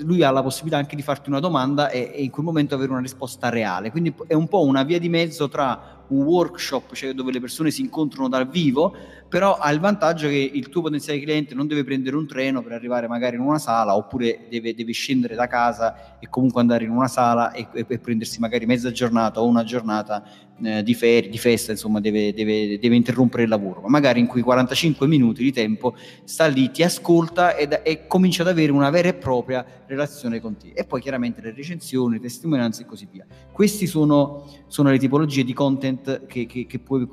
lui 0.00 0.22
ha 0.22 0.30
la 0.30 0.42
possibilità 0.42 0.78
anche 0.78 0.94
di 0.94 1.02
farti 1.02 1.30
una 1.30 1.40
domanda 1.40 1.88
e, 1.88 2.12
e, 2.14 2.22
in 2.22 2.30
quel 2.30 2.44
momento 2.44 2.74
avere 2.74 2.92
una 2.92 3.00
risposta 3.00 3.48
reale. 3.48 3.90
Quindi 3.90 4.14
è 4.26 4.34
un 4.34 4.46
po' 4.46 4.62
una 4.64 4.84
via 4.84 5.00
di 5.00 5.08
mezzo 5.08 5.48
tra 5.48 6.03
un 6.08 6.22
workshop, 6.22 6.94
cioè 6.94 7.12
dove 7.12 7.32
le 7.32 7.40
persone 7.40 7.70
si 7.70 7.80
incontrano 7.80 8.28
dal 8.28 8.48
vivo, 8.48 8.94
però 9.28 9.56
ha 9.58 9.70
il 9.72 9.80
vantaggio 9.80 10.28
che 10.28 10.50
il 10.52 10.68
tuo 10.68 10.82
potenziale 10.82 11.20
cliente 11.20 11.54
non 11.54 11.66
deve 11.66 11.82
prendere 11.82 12.16
un 12.16 12.26
treno 12.26 12.62
per 12.62 12.72
arrivare 12.72 13.08
magari 13.08 13.36
in 13.36 13.42
una 13.42 13.58
sala 13.58 13.96
oppure 13.96 14.46
deve, 14.48 14.74
deve 14.74 14.92
scendere 14.92 15.34
da 15.34 15.46
casa 15.46 16.18
e 16.20 16.28
comunque 16.28 16.60
andare 16.60 16.84
in 16.84 16.90
una 16.90 17.08
sala 17.08 17.50
e, 17.50 17.66
e, 17.72 17.84
e 17.88 17.98
prendersi 17.98 18.38
magari 18.38 18.64
mezza 18.66 18.92
giornata 18.92 19.40
o 19.40 19.46
una 19.46 19.64
giornata 19.64 20.22
eh, 20.62 20.82
di, 20.84 20.94
ferie, 20.94 21.30
di 21.30 21.38
festa, 21.38 21.72
insomma 21.72 22.00
deve, 22.00 22.32
deve, 22.32 22.78
deve, 22.78 22.94
interrompere 22.94 23.42
il 23.42 23.48
lavoro, 23.48 23.80
ma 23.80 23.88
magari 23.88 24.20
in 24.20 24.26
quei 24.26 24.42
45 24.42 25.06
minuti 25.06 25.42
di 25.42 25.52
tempo 25.52 25.96
sta 26.22 26.46
lì, 26.46 26.70
ti 26.70 26.82
ascolta 26.82 27.56
ed, 27.56 27.80
e 27.82 28.06
comincia 28.06 28.42
ad 28.42 28.48
avere 28.48 28.70
una 28.70 28.90
vera 28.90 29.08
e 29.08 29.14
propria 29.14 29.64
relazione 29.86 30.40
con 30.40 30.56
te. 30.56 30.70
E 30.74 30.84
poi 30.84 31.00
chiaramente 31.00 31.40
le 31.40 31.52
recensioni, 31.52 32.14
le 32.14 32.20
testimonianze 32.20 32.82
e 32.82 32.86
così 32.86 33.08
via. 33.10 33.26
Queste 33.50 33.86
sono, 33.86 34.48
sono 34.68 34.90
le 34.90 34.98
tipologie 34.98 35.42
di 35.42 35.52
content 35.52 35.93
che, 36.26 36.46
che, 36.46 36.66
che 36.66 36.78
puoi, 36.78 37.06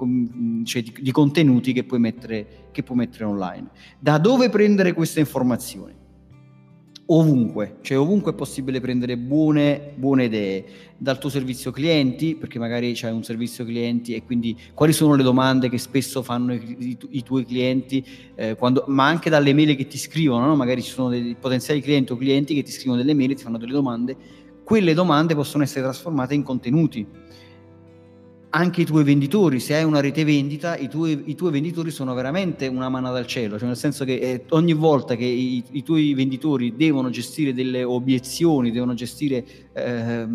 cioè 0.64 0.82
di, 0.82 0.94
di 1.00 1.12
contenuti 1.12 1.74
che 1.74 1.84
puoi 1.84 2.00
mettere, 2.00 2.70
che 2.72 2.84
puoi 2.84 2.98
mettere 2.98 3.26
online. 3.26 3.70
Da 4.00 4.18
dove 4.18 4.50
prendere 4.50 4.94
queste 4.94 5.20
informazioni? 5.20 6.00
ovunque, 7.14 7.78
cioè 7.82 7.98
ovunque 7.98 8.32
è 8.32 8.36
possibile 8.36 8.80
prendere 8.80 9.18
buone, 9.18 9.94
buone, 9.96 10.26
idee 10.26 10.66
dal 10.98 11.20
tuo 11.20 11.30
servizio 11.30 11.72
clienti, 11.72 12.36
perché 12.36 12.58
magari 12.58 12.94
c'è 12.94 13.12
un 13.12 13.24
servizio 13.24 13.66
clienti 13.66 14.14
e 14.14 14.24
quindi 14.24 14.58
quali 14.74 14.94
sono 14.94 15.16
le 15.16 15.24
domande 15.24 15.68
che 15.68 15.78
spesso 15.78 16.22
fanno 16.22 16.54
i, 16.54 16.76
i, 16.80 16.98
i 17.10 17.24
tuoi 17.24 17.46
clienti, 17.46 18.06
eh, 18.36 18.56
quando, 18.56 18.86
ma 18.88 19.08
anche 19.08 19.30
dalle 19.30 19.54
mail 19.54 19.76
che 19.76 19.88
ti 19.88 19.98
scrivono, 19.98 20.46
no? 20.46 20.56
magari 20.56 20.82
ci 20.82 20.92
sono 20.92 21.10
dei 21.10 21.36
potenziali 21.38 21.82
clienti 21.82 22.14
o 22.14 22.16
clienti 22.16 22.56
che 22.56 22.64
ti 22.64 22.72
scrivono 22.72 23.02
delle 23.02 23.14
mail 23.14 23.32
e 23.32 23.36
ti 23.36 23.44
fanno 23.44 23.58
delle 23.58 23.74
domande, 23.74 24.16
quelle 24.64 24.94
domande 24.94 25.36
possono 25.36 25.64
essere 25.64 25.82
trasformate 25.82 26.34
in 26.34 26.44
contenuti 26.44 27.06
anche 28.54 28.82
i 28.82 28.86
tuoi 28.86 29.04
venditori, 29.04 29.60
se 29.62 29.76
hai 29.76 29.84
una 29.84 30.02
rete 30.02 30.26
vendita, 30.26 30.76
i 30.76 30.90
tuoi, 30.90 31.24
i 31.26 31.36
tuoi, 31.36 31.52
venditori 31.52 31.90
sono 31.90 32.14
veramente 32.14 32.68
una 32.68 32.90
mano 32.90 33.12
dal 33.12 33.26
cielo, 33.26 33.58
cioè 33.58 33.68
nel 33.68 33.78
senso 33.78 34.04
che 34.04 34.16
eh, 34.16 34.46
ogni 34.50 34.74
volta 34.74 35.16
che 35.16 35.24
i, 35.24 35.64
i, 35.72 35.84
tuoi 35.84 36.14
venditori 36.14 36.76
devono 36.76 37.10
gestire 37.10 37.54
delle 37.54 37.84
obiezioni, 37.84 38.72
devono 38.72 38.94
gestire 38.94 39.46
eh, 39.72 40.28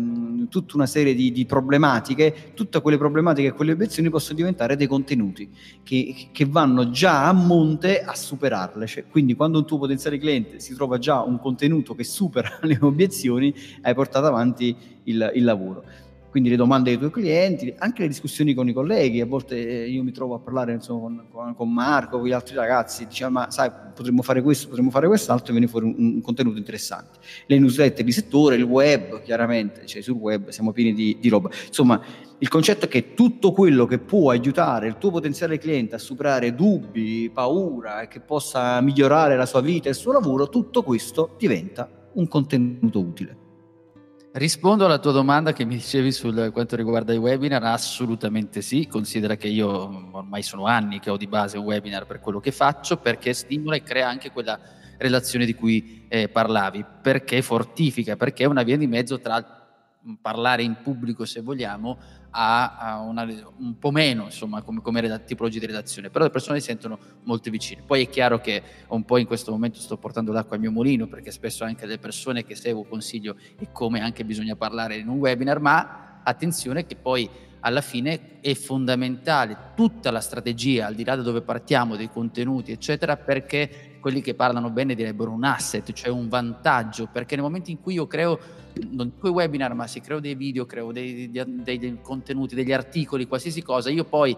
tutta 0.49 0.75
una 0.75 0.87
serie 0.87 1.13
di, 1.13 1.31
di, 1.31 1.45
problematiche, 1.45 2.53
tutte 2.55 2.81
quelle 2.81 2.97
problematiche 2.97 3.49
e 3.49 3.51
quelle 3.51 3.73
obiezioni 3.73 4.09
possono 4.09 4.37
diventare 4.37 4.75
dei 4.75 4.87
contenuti 4.87 5.49
che, 5.83 6.29
che 6.31 6.45
vanno 6.45 6.89
già 6.89 7.27
a 7.27 7.33
monte 7.33 8.01
a 8.01 8.15
superarle. 8.15 8.87
Cioè, 8.87 9.05
quindi 9.07 9.35
quando 9.35 9.59
un 9.59 9.65
tuo 9.67 9.77
potenziale 9.77 10.17
cliente 10.17 10.59
si 10.59 10.73
trova 10.73 10.97
già 10.97 11.21
un 11.21 11.37
contenuto 11.37 11.93
che 11.93 12.03
supera 12.03 12.57
le 12.63 12.79
obiezioni, 12.81 13.53
hai 13.81 13.93
portato 13.93 14.25
avanti 14.25 14.75
il, 15.03 15.31
il 15.35 15.43
lavoro 15.43 15.83
quindi 16.29 16.49
le 16.49 16.55
domande 16.55 16.89
dei 16.89 16.99
tuoi 16.99 17.11
clienti, 17.11 17.73
anche 17.77 18.03
le 18.03 18.09
discussioni 18.09 18.53
con 18.53 18.67
i 18.67 18.73
colleghi, 18.73 19.21
a 19.21 19.25
volte 19.25 19.55
eh, 19.55 19.89
io 19.89 20.03
mi 20.03 20.11
trovo 20.11 20.35
a 20.35 20.39
parlare 20.39 20.73
insomma, 20.73 21.25
con, 21.29 21.55
con, 21.55 21.73
Marco, 21.73 22.19
con 22.19 22.27
gli 22.27 22.31
altri 22.31 22.55
ragazzi, 22.55 23.05
diciamo 23.05 23.39
ma 23.39 23.51
sai 23.51 23.71
potremmo 23.93 24.21
fare 24.21 24.41
questo, 24.41 24.67
potremmo 24.67 24.89
fare 24.89 25.07
quest'altro 25.07 25.47
e 25.47 25.51
viene 25.51 25.67
fuori 25.67 25.85
un, 25.85 25.95
un, 25.97 26.21
contenuto 26.21 26.57
interessante. 26.57 27.19
Le 27.45 27.57
newsletter 27.59 28.03
di 28.03 28.11
settore, 28.11 28.55
il 28.55 28.63
web 28.63 29.21
chiaramente, 29.21 29.85
cioè 29.85 30.01
sul 30.01 30.15
web 30.15 30.49
siamo 30.49 30.71
pieni 30.71 30.93
di, 30.93 31.17
di 31.19 31.29
roba. 31.29 31.49
Insomma 31.67 32.01
il 32.39 32.49
concetto 32.49 32.85
è 32.85 32.87
che 32.87 33.13
tutto 33.13 33.51
quello 33.51 33.85
che 33.85 33.97
può 33.97 34.29
aiutare 34.29 34.87
il 34.87 34.97
tuo 34.97 35.09
potenziale 35.09 35.57
cliente 35.57 35.95
a 35.95 35.99
superare 35.99 36.53
dubbi, 36.53 37.31
paura 37.33 38.01
e 38.01 38.07
che 38.07 38.19
possa 38.19 38.79
migliorare 38.81 39.35
la 39.35 39.45
sua 39.45 39.61
vita 39.61 39.87
e 39.87 39.91
il 39.91 39.97
suo 39.97 40.11
lavoro, 40.11 40.49
tutto 40.49 40.83
questo 40.83 41.35
diventa 41.37 41.89
un 42.13 42.27
contenuto 42.27 42.99
utile. 42.99 43.46
Rispondo 44.37 44.85
alla 44.85 44.99
tua 44.99 45.13
domanda 45.13 45.51
che 45.51 45.65
mi 45.65 45.73
dicevi 45.73 46.11
sul 46.11 46.51
quanto 46.53 46.75
riguarda 46.75 47.11
i 47.11 47.17
webinar, 47.17 47.63
assolutamente 47.63 48.61
sì, 48.61 48.85
considera 48.85 49.35
che 49.35 49.47
io 49.47 50.11
ormai 50.11 50.43
sono 50.43 50.67
anni 50.67 50.99
che 50.99 51.09
ho 51.09 51.17
di 51.17 51.25
base 51.25 51.57
un 51.57 51.65
webinar 51.65 52.05
per 52.05 52.19
quello 52.19 52.39
che 52.39 52.51
faccio, 52.51 52.97
perché 52.97 53.33
stimola 53.33 53.77
e 53.77 53.81
crea 53.81 54.07
anche 54.07 54.29
quella 54.29 54.59
relazione 54.99 55.43
di 55.43 55.55
cui 55.55 56.05
eh, 56.07 56.29
parlavi, 56.29 56.85
perché 57.01 57.41
fortifica, 57.41 58.15
perché 58.15 58.43
è 58.43 58.45
una 58.45 58.61
via 58.61 58.77
di 58.77 58.85
mezzo 58.85 59.19
tra 59.19 59.43
parlare 60.21 60.61
in 60.61 60.77
pubblico 60.83 61.25
se 61.25 61.41
vogliamo 61.41 61.97
a, 62.39 62.77
a 62.77 62.99
una, 62.99 63.23
un 63.57 63.79
po' 63.79 63.89
meno 63.89 64.25
insomma 64.25 64.61
come, 64.61 64.81
come 64.81 65.01
reda- 65.01 65.17
tipologia 65.17 65.57
di 65.57 65.65
redazione 65.65 66.11
però 66.11 66.23
le 66.25 66.29
persone 66.29 66.59
si 66.59 66.67
sentono 66.67 66.99
molto 67.23 67.49
vicine. 67.49 67.81
Poi 67.85 68.03
è 68.03 68.09
chiaro 68.09 68.39
che 68.39 68.61
un 68.89 69.03
po' 69.03 69.17
in 69.17 69.25
questo 69.25 69.51
momento 69.51 69.79
sto 69.79 69.97
portando 69.97 70.31
l'acqua 70.31 70.55
al 70.55 70.61
mio 70.61 70.71
mulino 70.71 71.07
perché 71.07 71.31
spesso 71.31 71.63
anche 71.63 71.87
le 71.87 71.97
persone 71.97 72.45
che 72.45 72.53
seguo 72.53 72.83
consiglio 72.83 73.35
e 73.57 73.69
come 73.71 74.01
anche 74.01 74.23
bisogna 74.23 74.55
parlare 74.55 74.97
in 74.97 75.07
un 75.09 75.17
webinar 75.17 75.59
ma 75.59 76.21
attenzione 76.23 76.85
che 76.85 76.95
poi 76.95 77.27
alla 77.61 77.81
fine 77.81 78.39
è 78.39 78.53
fondamentale 78.53 79.71
tutta 79.75 80.11
la 80.11 80.19
strategia 80.19 80.85
al 80.85 80.93
di 80.93 81.03
là 81.03 81.15
da 81.15 81.23
dove 81.23 81.41
partiamo 81.41 81.95
dei 81.95 82.09
contenuti 82.09 82.71
eccetera 82.71 83.17
perché 83.17 83.96
quelli 84.07 84.21
che 84.21 84.35
parlano 84.35 84.69
bene 84.69 84.95
direbbero 84.95 85.31
un 85.31 85.43
asset, 85.43 85.91
cioè 85.91 86.09
un 86.09 86.29
vantaggio, 86.29 87.09
perché 87.11 87.35
nel 87.35 87.43
momento 87.43 87.71
in 87.71 87.81
cui 87.81 87.95
io 87.95 88.07
creo, 88.07 88.39
non 88.91 89.11
dico 89.13 89.31
webinar, 89.31 89.73
ma 89.73 89.85
se 89.85 89.99
creo 89.99 90.21
dei 90.21 90.33
video, 90.33 90.65
creo 90.65 90.93
dei, 90.93 91.29
dei, 91.29 91.77
dei, 91.77 91.97
contenuti, 92.01 92.55
degli 92.55 92.71
articoli, 92.71 93.27
qualsiasi 93.27 93.61
cosa, 93.61 93.89
io 93.89 94.05
poi 94.05 94.33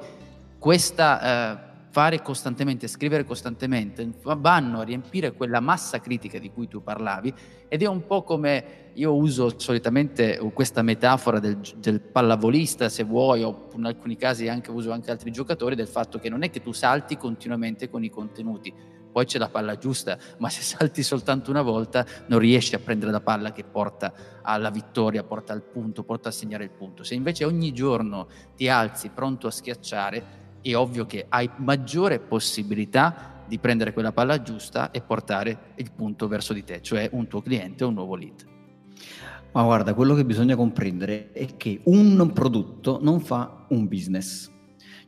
questa... 0.58 1.66
Eh, 1.66 1.68
fare 1.92 2.22
costantemente, 2.22 2.88
scrivere 2.88 3.24
costantemente, 3.24 4.08
vanno 4.22 4.80
a 4.80 4.84
riempire 4.84 5.34
quella 5.34 5.60
massa 5.60 6.00
critica 6.00 6.38
di 6.38 6.52
cui 6.52 6.68
tu 6.68 6.84
parlavi 6.84 7.34
ed 7.68 7.82
è 7.82 7.88
un 7.88 8.06
po' 8.06 8.22
come 8.22 8.92
io 8.94 9.16
uso 9.16 9.58
solitamente 9.58 10.38
questa 10.54 10.84
metafora 10.84 11.40
del, 11.40 11.58
del, 11.78 12.00
pallavolista, 12.00 12.90
se 12.90 13.04
vuoi, 13.04 13.42
o 13.42 13.70
in 13.76 13.86
alcuni 13.86 14.18
casi 14.18 14.48
anche 14.48 14.70
uso 14.70 14.92
anche 14.92 15.10
altri 15.10 15.32
giocatori, 15.32 15.76
del 15.76 15.88
fatto 15.88 16.20
che 16.20 16.30
non 16.30 16.44
è 16.44 16.52
che 16.52 16.62
tu 16.62 16.74
salti 16.74 17.18
continuamente 17.18 17.90
con 17.90 18.04
i 18.04 18.10
contenuti, 18.10 18.72
poi 19.12 19.26
c'è 19.26 19.38
la 19.38 19.50
palla 19.50 19.78
giusta, 19.78 20.18
ma 20.38 20.50
se 20.50 20.62
salti 20.62 21.04
soltanto 21.04 21.50
una 21.50 21.62
volta 21.62 22.06
non 22.28 22.40
riesci 22.40 22.76
a 22.76 22.80
prendere 22.80 23.12
la 23.12 23.22
palla 23.22 23.52
che 23.52 23.64
porta 23.64 24.14
alla 24.42 24.70
vittoria, 24.70 25.24
porta 25.24 25.54
al 25.54 25.62
punto, 25.62 26.04
porta 26.04 26.30
a 26.30 26.32
segnare 26.32 26.64
il 26.64 26.72
punto. 26.72 27.04
Se 27.04 27.16
invece 27.16 27.46
ogni 27.46 27.74
giorno 27.74 28.28
ti 28.56 28.70
alzi 28.70 29.10
pronto 29.10 29.48
a 29.48 29.52
schiacciare, 29.52 30.38
è 30.62 30.76
ovvio 30.76 31.06
che 31.06 31.26
hai 31.30 31.50
maggiore 31.58 32.20
possibilità 32.20 33.44
di 33.48 33.58
prendere 33.58 33.94
quella 33.94 34.12
palla 34.12 34.42
giusta 34.42 34.92
e 34.92 35.02
portare 35.02 35.74
il 35.76 35.92
punto 35.92 36.28
verso 36.28 36.54
di 36.54 36.64
te, 36.64 36.82
cioè 36.82 37.10
un 37.14 37.28
tuo 37.28 37.42
cliente 37.42 37.84
o 37.84 37.88
un 37.88 37.96
nuovo 37.96 38.16
lead. 38.16 38.46
Ma 39.52 39.64
guarda, 39.64 39.96
quello 39.96 40.14
che 40.14 40.24
bisogna 40.26 40.56
comprendere 40.56 41.32
è 41.32 41.58
che 41.58 41.82
un 41.86 42.32
prodotto 42.34 43.00
non 43.02 43.20
fa 43.20 43.66
un 43.70 43.88
business 43.88 44.52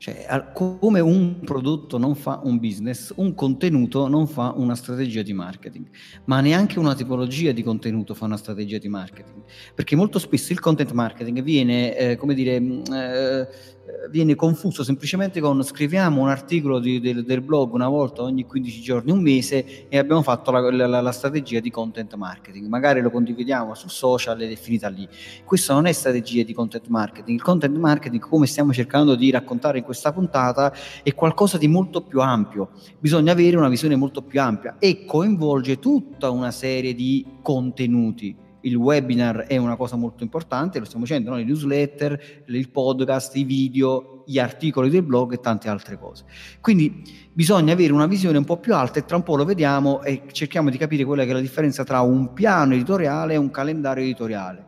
cioè, 0.01 0.25
come 0.51 0.99
un 0.99 1.41
prodotto 1.41 1.99
non 1.99 2.15
fa 2.15 2.41
un 2.43 2.57
business, 2.57 3.13
un 3.17 3.35
contenuto 3.35 4.07
non 4.07 4.25
fa 4.25 4.51
una 4.57 4.73
strategia 4.73 5.21
di 5.21 5.31
marketing, 5.31 5.85
ma 6.25 6.41
neanche 6.41 6.79
una 6.79 6.95
tipologia 6.95 7.51
di 7.51 7.61
contenuto 7.61 8.15
fa 8.15 8.25
una 8.25 8.37
strategia 8.37 8.79
di 8.79 8.89
marketing. 8.89 9.43
Perché 9.75 9.95
molto 9.95 10.17
spesso 10.17 10.53
il 10.53 10.59
content 10.59 10.91
marketing 10.93 11.43
viene, 11.43 11.95
eh, 11.95 12.15
come 12.15 12.33
dire, 12.33 12.59
mm, 12.59 12.81
eh, 12.91 13.47
viene 14.09 14.35
confuso 14.35 14.83
semplicemente 14.83 15.39
con 15.39 15.63
scriviamo 15.63 16.21
un 16.21 16.29
articolo 16.29 16.79
di, 16.79 16.99
del, 16.99 17.23
del, 17.23 17.41
blog 17.41 17.73
una 17.73 17.87
volta 17.87 18.23
ogni 18.23 18.45
15 18.45 18.81
giorni, 18.81 19.11
un 19.11 19.21
mese 19.21 19.87
e 19.87 19.97
abbiamo 19.97 20.21
fatto 20.21 20.51
la, 20.51 20.87
la, 20.87 21.01
la, 21.01 21.11
strategia 21.11 21.59
di 21.59 21.71
content 21.71 22.13
marketing. 22.15 22.67
Magari 22.67 23.01
lo 23.01 23.09
condividiamo 23.09 23.73
su 23.73 23.87
social 23.87 24.41
ed 24.41 24.51
è 24.51 24.55
finita 24.55 24.89
lì. 24.89 25.07
Questa 25.43 25.73
non 25.73 25.85
è 25.85 25.91
strategia 25.91 26.43
di 26.43 26.53
content 26.53 26.87
marketing. 26.87 27.37
Il 27.37 27.43
content 27.43 27.75
marketing, 27.77 28.21
come 28.21 28.45
stiamo 28.47 28.73
cercando 28.73 29.15
di 29.15 29.31
raccontare 29.31 29.79
in 29.79 29.83
questa 29.83 30.11
puntata, 30.11 30.73
è 31.03 31.13
qualcosa 31.13 31.57
di 31.57 31.67
molto 31.67 32.01
più 32.01 32.19
ampio. 32.21 32.71
Bisogna 32.99 33.31
avere 33.31 33.57
una 33.57 33.69
visione 33.69 33.95
molto 33.95 34.21
più 34.21 34.41
ampia 34.41 34.75
e 34.79 35.05
coinvolge 35.05 35.79
tutta 35.79 36.29
una 36.29 36.51
serie 36.51 36.93
di 36.93 37.25
contenuti 37.41 38.40
il 38.61 38.75
webinar 38.75 39.45
è 39.47 39.57
una 39.57 39.75
cosa 39.75 39.95
molto 39.95 40.23
importante, 40.23 40.79
lo 40.79 40.85
stiamo 40.85 41.05
dicendo, 41.05 41.29
no? 41.29 41.35
le 41.35 41.43
newsletter, 41.43 42.43
il 42.47 42.69
podcast, 42.69 43.35
i 43.35 43.43
video, 43.43 44.23
gli 44.25 44.39
articoli 44.39 44.89
del 44.89 45.03
blog 45.03 45.33
e 45.33 45.39
tante 45.39 45.69
altre 45.69 45.97
cose. 45.97 46.25
Quindi 46.59 47.03
bisogna 47.33 47.73
avere 47.73 47.93
una 47.93 48.07
visione 48.07 48.37
un 48.37 48.45
po' 48.45 48.57
più 48.57 48.73
alta 48.73 48.99
e 48.99 49.05
tra 49.05 49.15
un 49.15 49.23
po' 49.23 49.35
lo 49.35 49.45
vediamo 49.45 50.01
e 50.03 50.23
cerchiamo 50.31 50.69
di 50.69 50.77
capire 50.77 51.03
quella 51.03 51.23
che 51.23 51.31
è 51.31 51.33
la 51.33 51.39
differenza 51.39 51.83
tra 51.83 52.01
un 52.01 52.33
piano 52.33 52.73
editoriale 52.73 53.33
e 53.33 53.37
un 53.37 53.51
calendario 53.51 54.03
editoriale. 54.03 54.65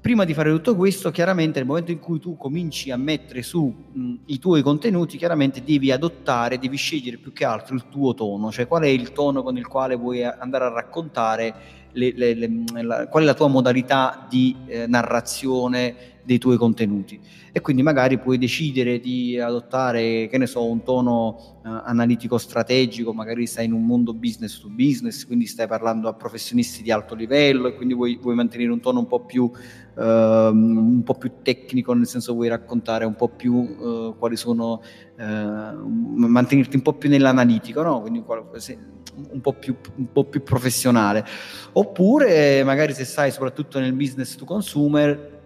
Prima 0.00 0.24
di 0.24 0.32
fare 0.32 0.50
tutto 0.50 0.76
questo, 0.76 1.10
chiaramente 1.10 1.58
nel 1.58 1.66
momento 1.66 1.90
in 1.90 1.98
cui 1.98 2.20
tu 2.20 2.36
cominci 2.36 2.90
a 2.90 2.96
mettere 2.96 3.42
su 3.42 3.66
mh, 3.66 4.14
i 4.26 4.38
tuoi 4.38 4.62
contenuti, 4.62 5.18
chiaramente 5.18 5.62
devi 5.62 5.90
adottare, 5.90 6.58
devi 6.58 6.76
scegliere 6.76 7.18
più 7.18 7.32
che 7.32 7.44
altro 7.44 7.74
il 7.74 7.88
tuo 7.90 8.14
tono, 8.14 8.50
cioè 8.52 8.68
qual 8.68 8.84
è 8.84 8.86
il 8.86 9.12
tono 9.12 9.42
con 9.42 9.58
il 9.58 9.66
quale 9.66 9.96
vuoi 9.96 10.24
andare 10.24 10.64
a 10.64 10.68
raccontare 10.68 11.54
le, 11.92 12.12
le, 12.14 12.34
le, 12.34 12.50
la, 12.82 13.08
qual 13.08 13.22
è 13.22 13.26
la 13.26 13.34
tua 13.34 13.48
modalità 13.48 14.26
di 14.28 14.54
eh, 14.66 14.86
narrazione 14.86 16.16
dei 16.28 16.36
tuoi 16.36 16.58
contenuti. 16.58 17.18
E 17.50 17.62
quindi 17.62 17.82
magari 17.82 18.18
puoi 18.18 18.36
decidere 18.36 19.00
di 19.00 19.40
adottare, 19.40 20.28
che 20.28 20.36
ne 20.36 20.46
so, 20.46 20.62
un 20.66 20.82
tono 20.82 21.60
uh, 21.64 21.68
analitico 21.84 22.36
strategico, 22.36 23.14
magari 23.14 23.46
stai 23.46 23.64
in 23.64 23.72
un 23.72 23.86
mondo 23.86 24.12
business 24.12 24.60
to 24.60 24.68
business, 24.68 25.24
quindi 25.24 25.46
stai 25.46 25.66
parlando 25.66 26.06
a 26.06 26.12
professionisti 26.12 26.82
di 26.82 26.90
alto 26.90 27.14
livello 27.14 27.68
e 27.68 27.74
quindi 27.74 27.94
vuoi, 27.94 28.18
vuoi 28.20 28.34
mantenere 28.34 28.70
un 28.70 28.80
tono 28.80 28.98
un 28.98 29.06
po' 29.06 29.24
più 29.24 29.50
uh, 29.98 30.54
un 30.54 31.02
po' 31.04 31.14
più 31.14 31.32
tecnico, 31.42 31.92
nel 31.92 32.06
senso 32.06 32.34
vuoi 32.34 32.48
raccontare 32.48 33.04
un 33.04 33.14
po' 33.14 33.28
più 33.28 33.54
uh, 33.54 34.16
quali 34.18 34.36
sono 34.36 34.82
mantenerti 35.18 36.76
un 36.76 36.82
po' 36.82 36.92
più 36.92 37.08
nell'analitico, 37.08 37.82
no? 37.82 38.00
Quindi 38.00 38.18
un 38.18 39.40
po, 39.40 39.52
più, 39.52 39.74
un 39.96 40.12
po' 40.12 40.24
più 40.24 40.44
professionale. 40.44 41.24
Oppure 41.72 42.62
magari 42.62 42.92
se 42.92 43.04
stai 43.04 43.32
soprattutto 43.32 43.80
nel 43.80 43.94
business 43.94 44.36
to 44.36 44.44
consumer 44.44 45.36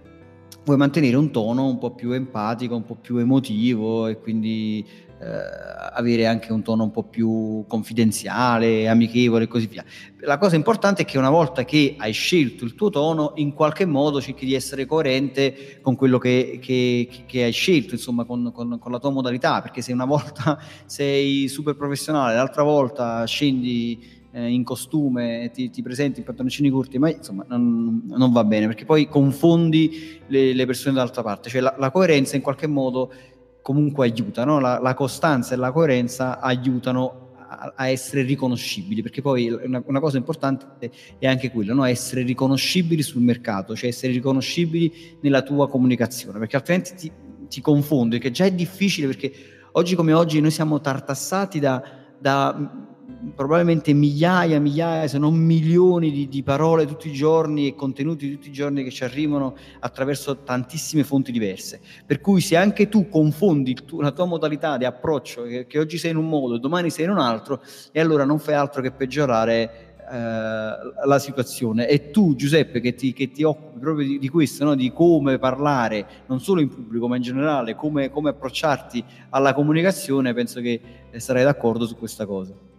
vuoi 0.64 0.76
mantenere 0.76 1.16
un 1.16 1.30
tono 1.30 1.66
un 1.66 1.78
po' 1.78 1.92
più 1.92 2.12
empatico, 2.12 2.76
un 2.76 2.84
po' 2.84 2.94
più 2.94 3.16
emotivo 3.16 4.06
e 4.06 4.18
quindi 4.18 4.86
eh, 5.08 5.11
avere 5.22 6.26
anche 6.26 6.52
un 6.52 6.62
tono 6.62 6.84
un 6.84 6.90
po' 6.90 7.04
più 7.04 7.64
confidenziale, 7.68 8.88
amichevole 8.88 9.44
e 9.44 9.48
così 9.48 9.66
via. 9.66 9.84
La 10.20 10.38
cosa 10.38 10.56
importante 10.56 11.02
è 11.02 11.04
che 11.04 11.18
una 11.18 11.30
volta 11.30 11.64
che 11.64 11.94
hai 11.98 12.12
scelto 12.12 12.64
il 12.64 12.74
tuo 12.74 12.90
tono, 12.90 13.32
in 13.36 13.52
qualche 13.52 13.84
modo 13.84 14.20
cerchi 14.20 14.46
di 14.46 14.54
essere 14.54 14.86
coerente 14.86 15.78
con 15.80 15.96
quello 15.96 16.18
che, 16.18 16.58
che, 16.60 17.08
che 17.26 17.44
hai 17.44 17.52
scelto, 17.52 17.94
insomma, 17.94 18.24
con, 18.24 18.50
con, 18.52 18.78
con, 18.78 18.92
la 18.92 18.98
tua 18.98 19.10
modalità, 19.10 19.60
perché 19.60 19.82
se 19.82 19.92
una 19.92 20.04
volta 20.04 20.58
sei 20.86 21.48
super 21.48 21.76
professionale, 21.76 22.34
l'altra 22.34 22.62
volta 22.62 23.24
scendi 23.26 24.20
eh, 24.32 24.48
in 24.48 24.64
costume, 24.64 25.50
ti, 25.52 25.70
ti, 25.70 25.82
presenti 25.82 26.20
in 26.20 26.24
pantaloncini 26.24 26.70
corti, 26.70 26.98
ma 26.98 27.10
insomma 27.10 27.44
non, 27.48 28.02
non, 28.06 28.32
va 28.32 28.44
bene 28.44 28.66
perché 28.66 28.84
poi 28.84 29.06
confondi 29.06 30.20
le, 30.26 30.54
le 30.54 30.66
persone 30.66 30.94
dall'altra 30.94 31.22
parte, 31.22 31.50
cioè 31.50 31.60
la, 31.60 31.74
la, 31.78 31.90
coerenza 31.90 32.36
in 32.36 32.42
qualche 32.42 32.66
modo 32.66 33.12
comunque 33.62 34.06
aiuta, 34.06 34.44
no? 34.44 34.58
la, 34.58 34.78
la, 34.80 34.94
costanza 34.94 35.54
e 35.54 35.56
la 35.56 35.72
coerenza 35.72 36.40
aiutano 36.40 37.30
a, 37.74 37.88
essere 37.88 38.22
riconoscibili, 38.22 39.02
perché 39.02 39.22
poi 39.22 39.48
una, 39.48 39.82
una, 39.86 40.00
cosa 40.00 40.16
importante 40.16 40.90
è 41.18 41.26
anche 41.26 41.50
quello, 41.50 41.74
no? 41.74 41.84
essere 41.84 42.22
riconoscibili 42.22 43.02
sul 43.02 43.22
mercato, 43.22 43.76
cioè 43.76 43.88
essere 43.88 44.12
riconoscibili 44.12 45.16
nella 45.20 45.42
tua 45.42 45.68
comunicazione, 45.68 46.38
perché 46.38 46.56
altrimenti 46.56 46.94
ti, 46.94 47.12
ti 47.48 47.60
confondi, 47.60 48.18
che 48.18 48.30
già 48.30 48.44
è 48.44 48.52
difficile 48.52 49.06
perché 49.06 49.32
oggi 49.72 49.94
come 49.94 50.12
oggi 50.12 50.40
noi 50.40 50.50
siamo 50.50 50.80
tartassati 50.80 51.60
da, 51.60 51.82
da 52.18 52.90
probabilmente 53.34 53.92
migliaia, 53.92 54.58
migliaia, 54.58 55.06
se 55.06 55.18
non 55.18 55.34
milioni 55.34 56.10
di, 56.10 56.28
di, 56.28 56.42
parole 56.42 56.86
tutti 56.86 57.08
i 57.08 57.12
giorni 57.12 57.68
e 57.68 57.74
contenuti 57.74 58.30
tutti 58.30 58.48
i 58.48 58.52
giorni 58.52 58.82
che 58.82 58.90
ci 58.90 59.04
arrivano 59.04 59.56
attraverso 59.80 60.38
tantissime 60.38 61.04
fonti 61.04 61.30
diverse. 61.30 61.80
Per 62.04 62.20
cui 62.20 62.40
se 62.40 62.56
anche 62.56 62.88
tu 62.88 63.08
confondi 63.08 63.74
tu, 63.74 64.00
la 64.00 64.10
tua 64.10 64.24
modalità 64.24 64.76
di 64.76 64.84
approccio, 64.84 65.44
che, 65.44 65.66
che, 65.66 65.78
oggi 65.78 65.98
sei 65.98 66.10
in 66.10 66.16
un 66.16 66.28
modo, 66.28 66.58
domani 66.58 66.90
sei 66.90 67.04
in 67.04 67.12
un 67.12 67.18
altro, 67.18 67.62
e 67.92 68.00
allora 68.00 68.24
non 68.24 68.38
fai 68.38 68.54
altro 68.54 68.82
che 68.82 68.90
peggiorare 68.90 69.94
eh, 70.10 70.14
la 70.14 71.18
situazione. 71.20 71.88
E 71.88 72.10
tu, 72.10 72.34
Giuseppe, 72.34 72.80
che 72.80 72.94
ti, 72.94 73.12
che 73.12 73.30
ti 73.30 73.44
occupi 73.44 73.78
proprio 73.78 74.06
di, 74.06 74.18
di 74.18 74.28
questo, 74.28 74.64
no? 74.64 74.74
di 74.74 74.92
come 74.92 75.38
parlare, 75.38 76.06
non 76.26 76.40
solo 76.40 76.60
in 76.60 76.68
pubblico, 76.68 77.06
ma 77.06 77.16
in 77.16 77.22
generale, 77.22 77.76
come, 77.76 78.10
come 78.10 78.30
approcciarti 78.30 79.04
alla 79.30 79.54
comunicazione, 79.54 80.34
penso 80.34 80.60
che 80.60 80.80
sarai 81.16 81.44
d'accordo 81.44 81.86
su 81.86 81.96
questa 81.96 82.26
cosa 82.26 82.70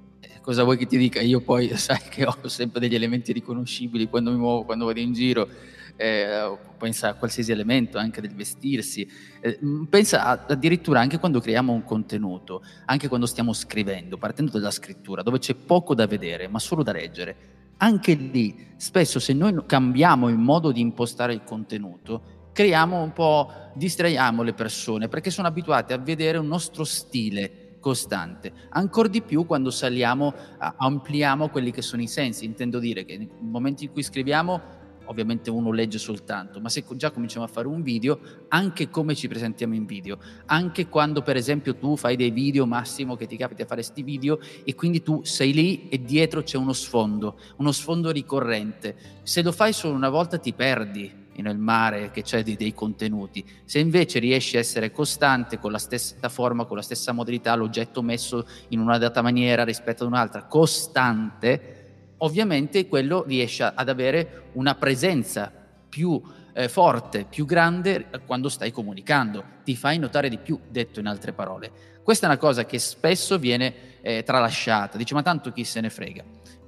cosa 0.44 0.64
vuoi 0.64 0.78
che 0.78 0.86
ti 0.86 0.98
dica? 0.98 1.22
Io 1.22 1.40
poi 1.42 1.70
sai 1.78 2.02
che 2.10 2.26
ho 2.26 2.48
sempre 2.48 2.80
degli 2.80 2.94
elementi 2.96 3.32
riconoscibili 3.32 4.10
quando 4.10 4.32
mi 4.32 4.38
muovo, 4.38 4.64
quando 4.64 4.86
vado 4.86 5.00
in 5.00 5.14
giro, 5.14 5.48
eh, 5.96 6.58
pensa 6.78 7.10
a 7.10 7.14
qualsiasi 7.14 7.52
elemento, 7.52 7.98
anche 7.98 8.20
del 8.20 8.36
vestirsi, 8.36 9.10
eh, 9.40 9.58
pensa 9.90 10.26
a, 10.26 10.46
addirittura 10.50 11.00
anche 11.00 11.18
quando 11.18 11.40
creiamo 11.40 11.72
un 11.72 11.84
contenuto, 11.84 12.62
anche 12.86 13.08
quando 13.08 13.26
stiamo 13.26 13.54
scrivendo, 13.54 14.18
partendo 14.18 14.52
dalla 14.52 14.70
scrittura, 14.70 15.24
dove 15.24 15.40
c'è 15.40 15.56
poco 15.56 15.96
da 15.96 16.06
vedere, 16.06 16.48
ma 16.48 16.60
solo 16.60 16.84
da 16.84 16.92
leggere. 16.92 17.52
Anche 17.78 18.14
lì, 18.14 18.74
spesso 18.76 19.20
se 19.20 19.34
noi 19.34 19.56
cambiamo 19.66 20.30
il 20.30 20.38
modo 20.38 20.72
di 20.72 20.82
impostare 20.82 21.34
il 21.34 21.44
contenuto, 21.44 22.50
creiamo 22.52 23.02
un 23.02 23.14
po', 23.14 23.72
distraiamo 23.74 24.44
le 24.44 24.54
persone 24.54 25.08
perché 25.08 25.32
sono 25.32 25.48
abituate 25.48 25.94
a 25.94 25.98
vedere 25.98 26.38
un 26.38 26.48
nostro 26.48 26.84
stile 26.84 27.63
costante. 27.84 28.54
Ancora 28.70 29.10
di 29.10 29.22
più 29.22 29.46
quando 29.46 29.70
saliamo, 29.70 30.34
ampliamo 30.78 31.50
quelli 31.50 31.72
che 31.72 31.82
sono 31.82 32.02
i 32.02 32.08
sensi. 32.08 32.46
Intendo 32.46 32.80
dire 32.80 33.04
che 33.04 33.18
nel 33.18 33.28
momento 33.42 33.84
in 33.84 33.92
cui 33.92 34.02
scriviamo, 34.02 34.62
ovviamente 35.08 35.50
uno 35.50 35.70
legge 35.72 35.98
soltanto, 35.98 36.62
ma 36.62 36.70
se 36.70 36.86
già 36.96 37.12
cominciamo 37.12 37.44
a 37.44 37.50
fare 37.50 37.68
un 37.68 37.82
video, 37.82 38.20
anche 38.48 38.90
come 38.90 39.16
ci 39.16 39.28
presentiamo 39.28 39.76
in 39.76 39.86
video, 39.86 40.18
anche 40.46 40.88
quando 40.88 41.22
per 41.22 41.36
esempio 41.36 41.76
tu 41.76 41.98
fai 41.98 42.16
dei 42.16 42.32
video, 42.32 42.66
Massimo, 42.66 43.18
che 43.18 43.28
ti 43.28 43.36
capita 43.36 43.64
a 43.64 43.66
fare 43.66 43.82
questi 43.82 44.02
video 44.02 44.40
e 44.64 44.74
quindi 44.76 45.04
tu 45.04 45.22
sei 45.26 45.52
lì 45.52 45.90
e 45.90 46.02
dietro 46.02 46.42
c'è 46.42 46.58
uno 46.58 46.72
sfondo, 46.72 47.38
uno 47.58 47.74
sfondo 47.74 48.12
ricorrente. 48.12 48.96
Se 49.24 49.42
lo 49.44 49.52
fai 49.52 49.74
solo 49.74 49.94
una 49.94 50.10
volta 50.10 50.38
ti 50.38 50.54
perdi 50.54 51.22
nel 51.42 51.58
mare 51.58 52.12
che 52.12 52.22
c'è 52.22 52.44
di, 52.44 52.56
dei 52.56 52.74
contenuti. 52.74 53.44
Se 53.66 53.80
invece 53.80 54.20
riesci 54.20 54.58
a 54.58 54.60
essere 54.60 54.92
costante 54.92 55.60
con 55.60 55.72
la 55.72 55.78
stessa 55.78 56.30
forma, 56.30 56.66
con 56.66 56.78
la 56.78 56.84
stessa 56.84 57.12
modalità, 57.12 57.56
l'oggetto 57.56 58.02
messo 58.02 58.48
in 58.70 58.80
una 58.80 58.98
data 58.98 59.22
maniera 59.22 59.64
rispetto 59.64 60.04
ad 60.04 60.10
un'altra, 60.10 60.44
costante, 60.44 62.16
ovviamente 62.18 62.88
quello 62.88 63.24
riesce 63.24 63.64
ad 63.64 63.90
avere 63.90 64.50
una 64.54 64.76
presenza 64.76 65.52
più 65.90 66.22
eh, 66.54 66.70
forte, 66.70 67.26
più 67.30 67.46
grande 67.46 68.08
quando 68.26 68.50
stai 68.50 68.72
comunicando, 68.72 69.44
ti 69.64 69.76
fai 69.76 69.98
notare 69.98 70.30
di 70.30 70.38
più, 70.38 70.60
detto 70.70 71.00
in 71.00 71.08
altre 71.08 71.34
parole. 71.34 71.72
Questa 72.04 72.26
è 72.26 72.30
una 72.30 72.38
cosa 72.38 72.66
che 72.66 72.80
spesso 72.80 73.38
viene 73.38 74.02
eh, 74.02 74.24
tralasciata, 74.24 74.98
dice 74.98 75.14
ma 75.14 75.22
tanto 75.22 75.52
chi 75.52 75.64
se 75.64 75.82
ne 75.82 75.90
frega. 75.90 76.24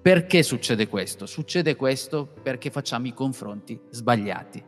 Perché 0.06 0.44
succede 0.44 0.88
questo? 0.88 1.26
Succede 1.26 1.76
questo 1.76 2.28
perché 2.44 2.70
facciamo 2.70 3.08
i 3.08 3.14
confronti 3.16 3.80
sbagliati. 3.90 4.64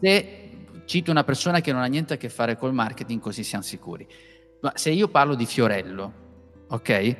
Se 0.00 0.50
cito 0.84 1.10
una 1.10 1.24
persona 1.24 1.60
che 1.60 1.72
non 1.72 1.82
ha 1.82 1.86
niente 1.86 2.14
a 2.14 2.16
che 2.16 2.28
fare 2.28 2.56
col 2.56 2.72
marketing, 2.72 3.20
così 3.20 3.42
siamo 3.42 3.64
sicuri. 3.64 4.06
Ma 4.60 4.70
se 4.76 4.90
io 4.90 5.08
parlo 5.08 5.34
di 5.34 5.46
Fiorello, 5.46 6.12
ok? 6.68 7.16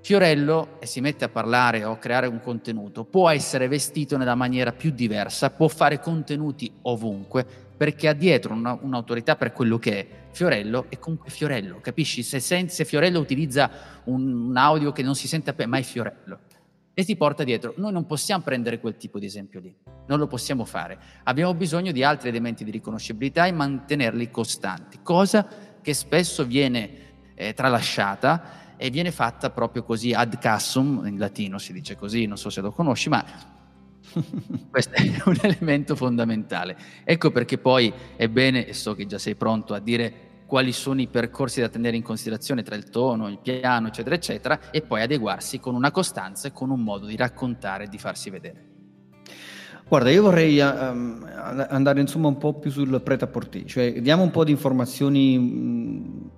Fiorello 0.00 0.78
e 0.80 0.86
si 0.86 1.02
mette 1.02 1.26
a 1.26 1.28
parlare 1.28 1.84
o 1.84 1.92
a 1.92 1.98
creare 1.98 2.26
un 2.28 2.40
contenuto, 2.40 3.04
può 3.04 3.28
essere 3.28 3.68
vestito 3.68 4.16
nella 4.16 4.34
maniera 4.34 4.72
più 4.72 4.90
diversa, 4.90 5.50
può 5.50 5.68
fare 5.68 6.00
contenuti 6.00 6.72
ovunque, 6.84 7.44
perché 7.76 8.08
ha 8.08 8.14
dietro 8.14 8.54
una, 8.54 8.78
un'autorità 8.80 9.36
per 9.36 9.52
quello 9.52 9.78
che 9.78 9.98
è. 9.98 10.06
Fiorello 10.30 10.86
è 10.88 10.98
comunque 10.98 11.28
Fiorello, 11.28 11.78
capisci? 11.82 12.22
Se, 12.22 12.40
se 12.40 12.84
Fiorello 12.86 13.18
utilizza 13.18 13.70
un, 14.04 14.48
un 14.48 14.56
audio 14.56 14.92
che 14.92 15.02
non 15.02 15.14
si 15.14 15.28
sente 15.28 15.50
a 15.50 15.66
ma 15.66 15.76
è 15.76 15.82
Fiorello 15.82 16.48
e 16.94 17.04
ti 17.04 17.16
porta 17.16 17.44
dietro. 17.44 17.74
Noi 17.76 17.92
non 17.92 18.06
possiamo 18.06 18.42
prendere 18.42 18.80
quel 18.80 18.96
tipo 18.96 19.18
di 19.18 19.26
esempio 19.26 19.60
lì, 19.60 19.74
non 20.06 20.18
lo 20.18 20.26
possiamo 20.26 20.64
fare. 20.64 20.98
Abbiamo 21.24 21.54
bisogno 21.54 21.92
di 21.92 22.02
altri 22.02 22.28
elementi 22.28 22.64
di 22.64 22.70
riconoscibilità 22.70 23.46
e 23.46 23.52
mantenerli 23.52 24.30
costanti, 24.30 25.00
cosa 25.02 25.46
che 25.80 25.94
spesso 25.94 26.44
viene 26.44 26.90
eh, 27.34 27.54
tralasciata 27.54 28.76
e 28.76 28.90
viene 28.90 29.10
fatta 29.10 29.50
proprio 29.50 29.82
così 29.82 30.12
ad 30.12 30.38
cassum, 30.38 31.06
in 31.06 31.18
latino 31.18 31.58
si 31.58 31.72
dice 31.72 31.96
così, 31.96 32.26
non 32.26 32.38
so 32.38 32.50
se 32.50 32.60
lo 32.60 32.72
conosci, 32.72 33.08
ma 33.08 33.24
questo 34.70 34.94
è 34.94 35.22
un 35.26 35.38
elemento 35.42 35.94
fondamentale. 35.94 36.76
Ecco 37.04 37.30
perché 37.30 37.58
poi 37.58 37.92
è 38.16 38.28
bene, 38.28 38.66
e 38.66 38.72
so 38.72 38.94
che 38.94 39.06
già 39.06 39.18
sei 39.18 39.34
pronto 39.34 39.74
a 39.74 39.80
dire 39.80 40.29
quali 40.50 40.72
sono 40.72 41.00
i 41.00 41.06
percorsi 41.06 41.60
da 41.60 41.68
tenere 41.68 41.96
in 41.96 42.02
considerazione 42.02 42.64
tra 42.64 42.74
il 42.74 42.90
tono, 42.90 43.28
il 43.28 43.38
piano, 43.40 43.86
eccetera, 43.86 44.16
eccetera, 44.16 44.58
e 44.72 44.82
poi 44.82 45.00
adeguarsi 45.00 45.60
con 45.60 45.76
una 45.76 45.92
costanza 45.92 46.48
e 46.48 46.52
con 46.52 46.70
un 46.70 46.80
modo 46.80 47.06
di 47.06 47.14
raccontare 47.14 47.84
e 47.84 47.88
di 47.88 47.98
farsi 47.98 48.30
vedere. 48.30 48.64
Guarda, 49.86 50.10
io 50.10 50.22
vorrei 50.22 50.58
um, 50.58 51.24
andare 51.68 52.00
insomma 52.00 52.26
un 52.26 52.36
po' 52.36 52.54
più 52.54 52.68
sul 52.72 53.00
pret-à-porter, 53.00 53.64
cioè 53.64 54.02
diamo 54.02 54.24
un 54.24 54.32
po' 54.32 54.42
di 54.42 54.50
informazioni 54.50 55.38
mh, 55.38 56.30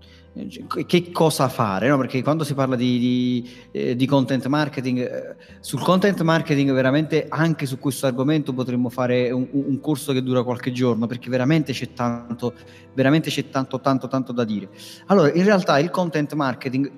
che 0.86 1.10
cosa 1.10 1.48
fare, 1.48 1.88
no? 1.88 1.98
perché 1.98 2.22
quando 2.22 2.42
si 2.42 2.54
parla 2.54 2.74
di, 2.74 2.98
di, 2.98 3.50
eh, 3.70 3.96
di 3.96 4.06
content 4.06 4.46
marketing, 4.46 4.98
eh, 5.00 5.36
sul 5.60 5.80
content 5.80 6.20
marketing 6.22 6.72
veramente 6.72 7.26
anche 7.28 7.66
su 7.66 7.78
questo 7.78 8.06
argomento 8.06 8.54
potremmo 8.54 8.88
fare 8.88 9.30
un, 9.30 9.46
un, 9.50 9.78
corso 9.80 10.14
che 10.14 10.22
dura 10.22 10.42
qualche 10.42 10.72
giorno, 10.72 11.06
perché 11.06 11.28
veramente 11.28 11.74
c'è 11.74 11.92
tanto, 11.92 12.54
veramente 12.94 13.28
c'è 13.28 13.50
tanto, 13.50 13.80
tanto, 13.80 14.08
tanto 14.08 14.32
da 14.32 14.44
dire. 14.44 14.70
Allora, 15.06 15.30
in 15.32 15.44
realtà 15.44 15.78
il 15.78 15.90
content 15.90 16.32
marketing, 16.32 16.90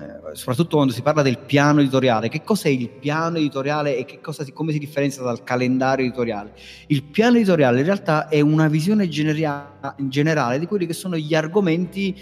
eh, 0.00 0.36
soprattutto 0.36 0.76
quando 0.76 0.92
si 0.92 1.02
parla 1.02 1.22
del 1.22 1.38
piano 1.38 1.80
editoriale, 1.80 2.28
che 2.28 2.42
cos'è 2.44 2.68
il 2.68 2.88
piano 2.88 3.38
editoriale 3.38 3.96
e 3.96 4.04
che 4.04 4.20
cosa, 4.20 4.44
come 4.52 4.70
si 4.70 4.78
differenzia 4.78 5.22
dal 5.22 5.42
calendario 5.42 6.04
editoriale? 6.04 6.52
Il 6.86 7.02
piano 7.02 7.36
editoriale 7.36 7.80
in 7.80 7.84
realtà 7.84 8.28
è 8.28 8.40
una 8.40 8.68
visione 8.68 9.08
generale 9.08 10.58
di 10.60 10.66
quelli 10.66 10.86
che 10.86 10.92
sono 10.92 11.16
gli 11.16 11.34
argomenti 11.34 12.16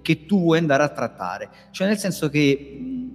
che 0.00 0.24
tu 0.24 0.40
vuoi 0.40 0.58
andare 0.58 0.82
a 0.82 0.88
trattare. 0.88 1.50
Cioè 1.70 1.86
nel 1.86 1.98
senso 1.98 2.30
che 2.30 3.06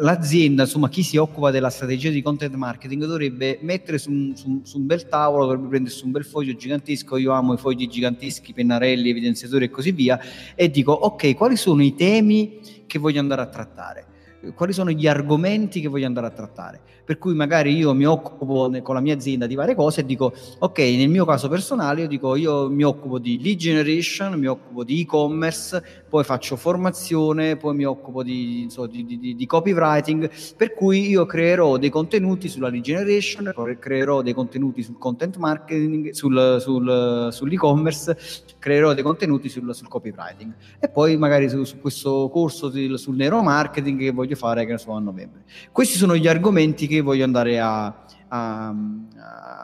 l'azienda, 0.00 0.62
insomma 0.62 0.88
chi 0.88 1.02
si 1.02 1.16
occupa 1.16 1.50
della 1.50 1.70
strategia 1.70 2.10
di 2.10 2.22
content 2.22 2.54
marketing 2.54 3.04
dovrebbe 3.04 3.58
mettere 3.62 3.98
su 3.98 4.10
un, 4.10 4.36
su, 4.36 4.60
su 4.64 4.78
un 4.78 4.86
bel 4.86 5.06
tavolo, 5.06 5.44
dovrebbe 5.44 5.68
prendersi 5.68 6.04
un 6.04 6.10
bel 6.10 6.24
foglio 6.24 6.54
gigantesco, 6.54 7.16
io 7.16 7.32
amo 7.32 7.54
i 7.54 7.58
fogli 7.58 7.86
giganteschi, 7.88 8.52
pennarelli, 8.52 9.10
evidenziatori 9.10 9.66
e 9.66 9.70
così 9.70 9.92
via, 9.92 10.18
e 10.54 10.70
dico 10.70 10.92
ok, 10.92 11.34
quali 11.34 11.56
sono 11.56 11.82
i 11.82 11.94
temi 11.94 12.60
che 12.86 12.98
voglio 12.98 13.20
andare 13.20 13.42
a 13.42 13.46
trattare? 13.46 14.06
quali 14.52 14.72
sono 14.72 14.90
gli 14.90 15.06
argomenti 15.06 15.80
che 15.80 15.88
voglio 15.88 16.06
andare 16.06 16.26
a 16.26 16.30
trattare. 16.30 16.80
Per 17.04 17.18
cui 17.18 17.34
magari 17.34 17.76
io 17.76 17.92
mi 17.92 18.06
occupo 18.06 18.70
con 18.82 18.94
la 18.94 19.00
mia 19.00 19.14
azienda 19.14 19.46
di 19.46 19.54
varie 19.54 19.74
cose 19.74 20.00
e 20.00 20.06
dico, 20.06 20.32
ok, 20.58 20.78
nel 20.78 21.08
mio 21.08 21.24
caso 21.24 21.48
personale 21.48 22.02
io 22.02 22.08
dico, 22.08 22.34
io 22.34 22.70
mi 22.70 22.82
occupo 22.82 23.18
di 23.18 23.40
lead 23.42 23.58
generation, 23.58 24.38
mi 24.38 24.46
occupo 24.46 24.84
di 24.84 25.00
e-commerce, 25.02 25.82
poi 26.08 26.24
faccio 26.24 26.56
formazione, 26.56 27.56
poi 27.56 27.74
mi 27.74 27.84
occupo 27.84 28.22
di, 28.22 28.62
insomma, 28.62 28.88
di, 28.88 29.04
di, 29.04 29.34
di 29.34 29.46
copywriting, 29.46 30.30
per 30.56 30.72
cui 30.72 31.08
io 31.08 31.26
creerò 31.26 31.76
dei 31.76 31.90
contenuti 31.90 32.48
sulla 32.48 32.68
lead 32.68 32.82
generation, 32.82 33.52
creerò 33.78 34.22
dei 34.22 34.32
contenuti 34.32 34.82
sul 34.82 34.96
content 34.96 35.36
marketing, 35.36 36.10
sul, 36.10 36.58
sul, 36.60 37.28
sull'e-commerce, 37.30 38.16
creerò 38.58 38.94
dei 38.94 39.02
contenuti 39.02 39.48
sul, 39.48 39.74
sul 39.74 39.88
copywriting. 39.88 40.54
E 40.78 40.88
poi 40.88 41.16
magari 41.16 41.48
su, 41.48 41.64
su 41.64 41.78
questo 41.80 42.30
corso 42.32 42.70
sul 42.70 43.16
neuromarketing 43.16 43.98
che 43.98 44.10
voglio 44.10 44.36
fare, 44.36 44.64
che 44.64 44.72
ne 44.72 44.78
so, 44.78 44.92
a 44.92 45.00
novembre. 45.00 45.42
Questi 45.70 45.98
sono 45.98 46.16
gli 46.16 46.26
argomenti 46.26 46.86
che 46.86 46.93
voglio 47.00 47.24
andare 47.24 47.60
a, 47.60 48.04
a, 48.28 48.74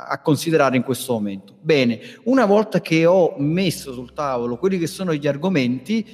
a, 0.08 0.20
considerare 0.22 0.76
in 0.76 0.82
questo 0.82 1.12
momento. 1.14 1.54
Bene, 1.60 2.00
una 2.24 2.46
volta 2.46 2.80
che 2.80 3.06
ho 3.06 3.34
messo 3.38 3.92
sul 3.92 4.12
tavolo 4.12 4.56
quelli 4.56 4.78
che 4.78 4.86
sono 4.86 5.14
gli 5.14 5.26
argomenti, 5.26 6.06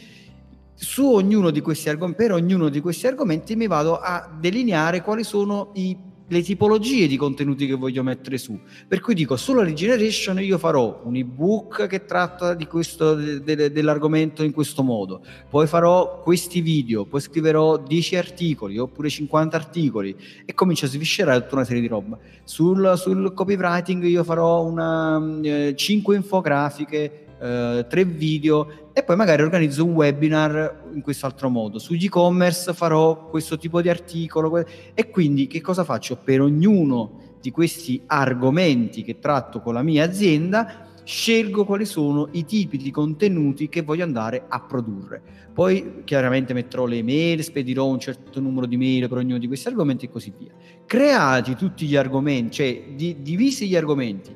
su 0.75 1.07
ognuno 1.07 1.51
di 1.51 1.61
questi 1.61 1.89
argomenti, 1.89 2.23
per 2.23 2.33
ognuno 2.33 2.69
di 2.69 2.81
questi 2.81 3.07
argomenti 3.07 3.57
mi 3.57 3.67
vado 3.67 3.99
a 3.99 4.31
delineare 4.39 5.03
quali 5.03 5.25
sono 5.25 5.71
i 5.75 5.97
le 6.29 6.43
tipologie 6.43 7.07
di 7.07 7.17
contenuti 7.17 7.67
che 7.67 7.75
voglio 7.75 8.03
mettere 8.03 8.39
su. 8.39 8.59
Per 8.87 9.01
cui 9.01 9.15
dico, 9.15 9.37
sulla 9.37 9.63
regeneration 9.63 10.41
io 10.43 10.59
farò 10.59 11.03
un 11.05 11.17
ebook 11.17 11.87
che 11.87 12.05
tratta 12.05 12.57
questo, 12.67 13.15
de, 13.15 13.43
de, 13.43 13.71
dell'argomento 13.71 14.43
in 14.43 14.53
questo 14.53 14.83
modo, 14.83 15.23
poi 15.49 15.67
farò 15.67 16.21
questi 16.23 16.61
video, 16.61 17.05
poi 17.05 17.21
scriverò 17.21 17.77
10 17.79 18.17
articoli 18.17 18.79
oppure 18.79 19.09
50 19.09 19.57
articoli 19.57 20.17
e 20.45 20.55
comincio 20.55 20.87
a 20.87 20.89
sviscerare 20.89 21.43
tutta 21.43 21.57
una 21.57 21.65
serie 21.65 21.81
di 21.81 21.89
roba. 21.89 22.19
Sul, 22.45 22.95
sul 22.97 23.33
copywriting 23.33 24.03
io 24.05 24.25
farò 24.25 24.65
una, 24.65 25.23
eh, 25.43 25.75
5 25.77 26.17
infografiche 26.17 27.26
eh, 27.41 27.87
tre 27.89 28.05
video 28.05 28.91
e 28.93 29.03
poi 29.03 29.17
magari 29.17 29.43
organizzo 29.43 29.85
un 29.85 29.93
webinar 29.93 30.85
in 30.95 31.03
questo 31.03 31.27
altro 31.27 31.49
modo. 31.49 31.79
Sugli 31.79 32.07
e-commerce 32.07 32.73
farò 32.73 33.29
questo 33.29 33.59
tipo 33.59 33.83
di 33.83 33.89
articolo 33.89 34.65
e 34.95 35.11
quindi 35.11 35.47
che 35.47 35.61
cosa 35.61 35.85
faccio? 35.85 36.17
Per 36.17 36.41
ognuno 36.41 37.37
di 37.41 37.51
questi 37.51 38.03
argomenti 38.07 39.03
che 39.03 39.19
tratto 39.19 39.61
con 39.61 39.75
la 39.75 39.83
mia 39.83 40.05
azienda 40.05 40.85
scelgo 41.07 41.65
quali 41.65 41.85
sono 41.85 42.29
i 42.33 42.45
tipi 42.45 42.77
di 42.77 42.91
contenuti 42.91 43.69
che 43.69 43.83
voglio 43.83 44.03
andare 44.03 44.47
a 44.49 44.61
produrre. 44.61 45.23
Poi 45.55 46.03
chiaramente 46.05 46.53
metterò 46.53 46.85
le 46.85 46.97
email, 46.97 47.45
spedirò 47.45 47.87
un 47.87 48.01
certo 48.01 48.41
numero 48.41 48.67
di 48.67 48.77
mail 48.77 49.09
per 49.09 49.19
ognuno 49.19 49.39
di 49.39 49.47
questi 49.47 49.69
argomenti 49.69 50.07
e 50.07 50.11
così 50.11 50.33
via. 50.37 50.51
Creati 50.85 51.55
tutti 51.55 51.87
gli 51.87 51.95
argomenti, 51.95 52.57
cioè 52.57 52.83
di, 52.97 53.23
divisi 53.23 53.69
gli 53.69 53.77
argomenti, 53.77 54.35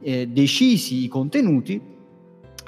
eh, 0.00 0.28
decisi 0.28 1.02
i 1.02 1.08
contenuti, 1.08 1.80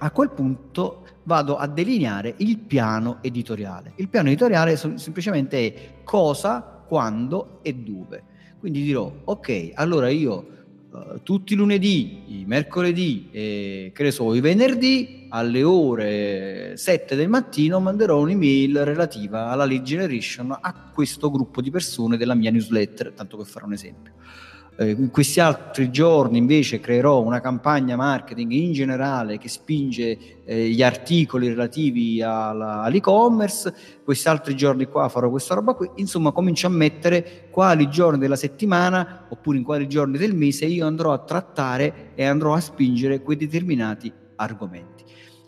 a 0.05 0.11
quel 0.11 0.31
punto 0.31 1.07
vado 1.23 1.57
a 1.57 1.67
delineare 1.67 2.35
il 2.39 2.59
piano 2.59 3.19
editoriale. 3.23 3.95
Il 3.97 4.09
piano 4.09 4.29
editoriale 4.29 4.77
semplicemente 4.77 5.57
è 5.57 5.91
cosa, 6.05 6.61
quando 6.87 7.61
e 7.63 7.75
dove. 7.75 8.23
Quindi 8.59 8.83
dirò, 8.83 9.11
ok, 9.25 9.71
allora 9.73 10.11
io 10.11 10.47
uh, 10.91 11.23
tutti 11.23 11.55
i 11.55 11.57
lunedì, 11.57 12.41
i 12.41 12.45
mercoledì 12.47 13.31
e 13.33 13.93
che 13.95 14.07
i 14.07 14.41
venerdì 14.41 15.27
alle 15.31 15.63
ore 15.63 16.77
7 16.77 17.17
del 17.17 17.29
mattino 17.31 17.81
manderò 17.81 18.21
un'email 18.21 18.85
relativa 18.85 19.49
alla 19.49 19.65
lead 19.65 19.83
generation 19.85 20.55
a 20.61 20.91
questo 20.93 21.31
gruppo 21.31 21.63
di 21.63 21.71
persone 21.71 22.19
della 22.19 22.35
mia 22.35 22.51
newsletter, 22.51 23.13
tanto 23.13 23.39
per 23.39 23.47
fare 23.47 23.65
un 23.65 23.73
esempio. 23.73 24.13
Eh, 24.77 24.91
in 24.91 25.11
questi 25.11 25.39
altri 25.39 25.89
giorni 25.91 26.37
invece 26.37 26.81
creerò 26.81 27.21
una 27.21 27.41
campagna 27.41 27.95
marketing 27.95 28.51
in 28.51 28.73
generale 28.73 29.39
che 29.39 29.49
spinge 29.49 30.19
eh, 30.45 30.69
gli 30.69 30.83
articoli 30.83 31.47
relativi 31.47 32.21
alla, 32.21 32.83
all'e-commerce, 32.83 33.73
questi 34.03 34.29
altri 34.29 34.57
giorni 34.57 34.87
qua 34.87 35.09
farò 35.09 35.31
questa 35.31 35.55
roba 35.55 35.75
qui, 35.75 35.89
insomma 35.97 36.33
comincio 36.33 36.67
a 36.67 36.71
mettere 36.71 37.47
quali 37.51 37.89
giorni 37.89 38.19
della 38.19 38.35
settimana 38.35 39.27
oppure 39.29 39.59
in 39.59 39.63
quali 39.63 39.87
giorni 39.87 40.19
del 40.19 40.35
mese 40.35 40.65
io 40.65 40.87
andrò 40.87 41.13
a 41.13 41.19
trattare 41.19 42.11
e 42.17 42.25
andrò 42.25 42.55
a 42.55 42.61
spingere 42.61 43.21
quei 43.21 43.37
determinati 43.37 44.13
argomenti. 44.37 44.94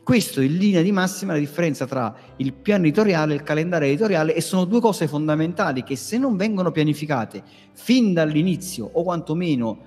Questo 0.06 0.40
in 0.40 0.56
linea 0.56 0.82
di 0.82 0.92
massima 0.92 1.32
la 1.32 1.40
differenza 1.40 1.84
tra 1.84 2.14
il 2.36 2.52
piano 2.52 2.84
editoriale 2.84 3.32
e 3.32 3.36
il 3.38 3.42
calendario 3.42 3.88
editoriale 3.88 4.36
e 4.36 4.40
sono 4.40 4.64
due 4.64 4.78
cose 4.78 5.08
fondamentali 5.08 5.82
che 5.82 5.96
se 5.96 6.16
non 6.16 6.36
vengono 6.36 6.70
pianificate 6.70 7.42
fin 7.72 8.12
dall'inizio 8.12 8.88
o 8.92 9.02
quantomeno 9.02 9.78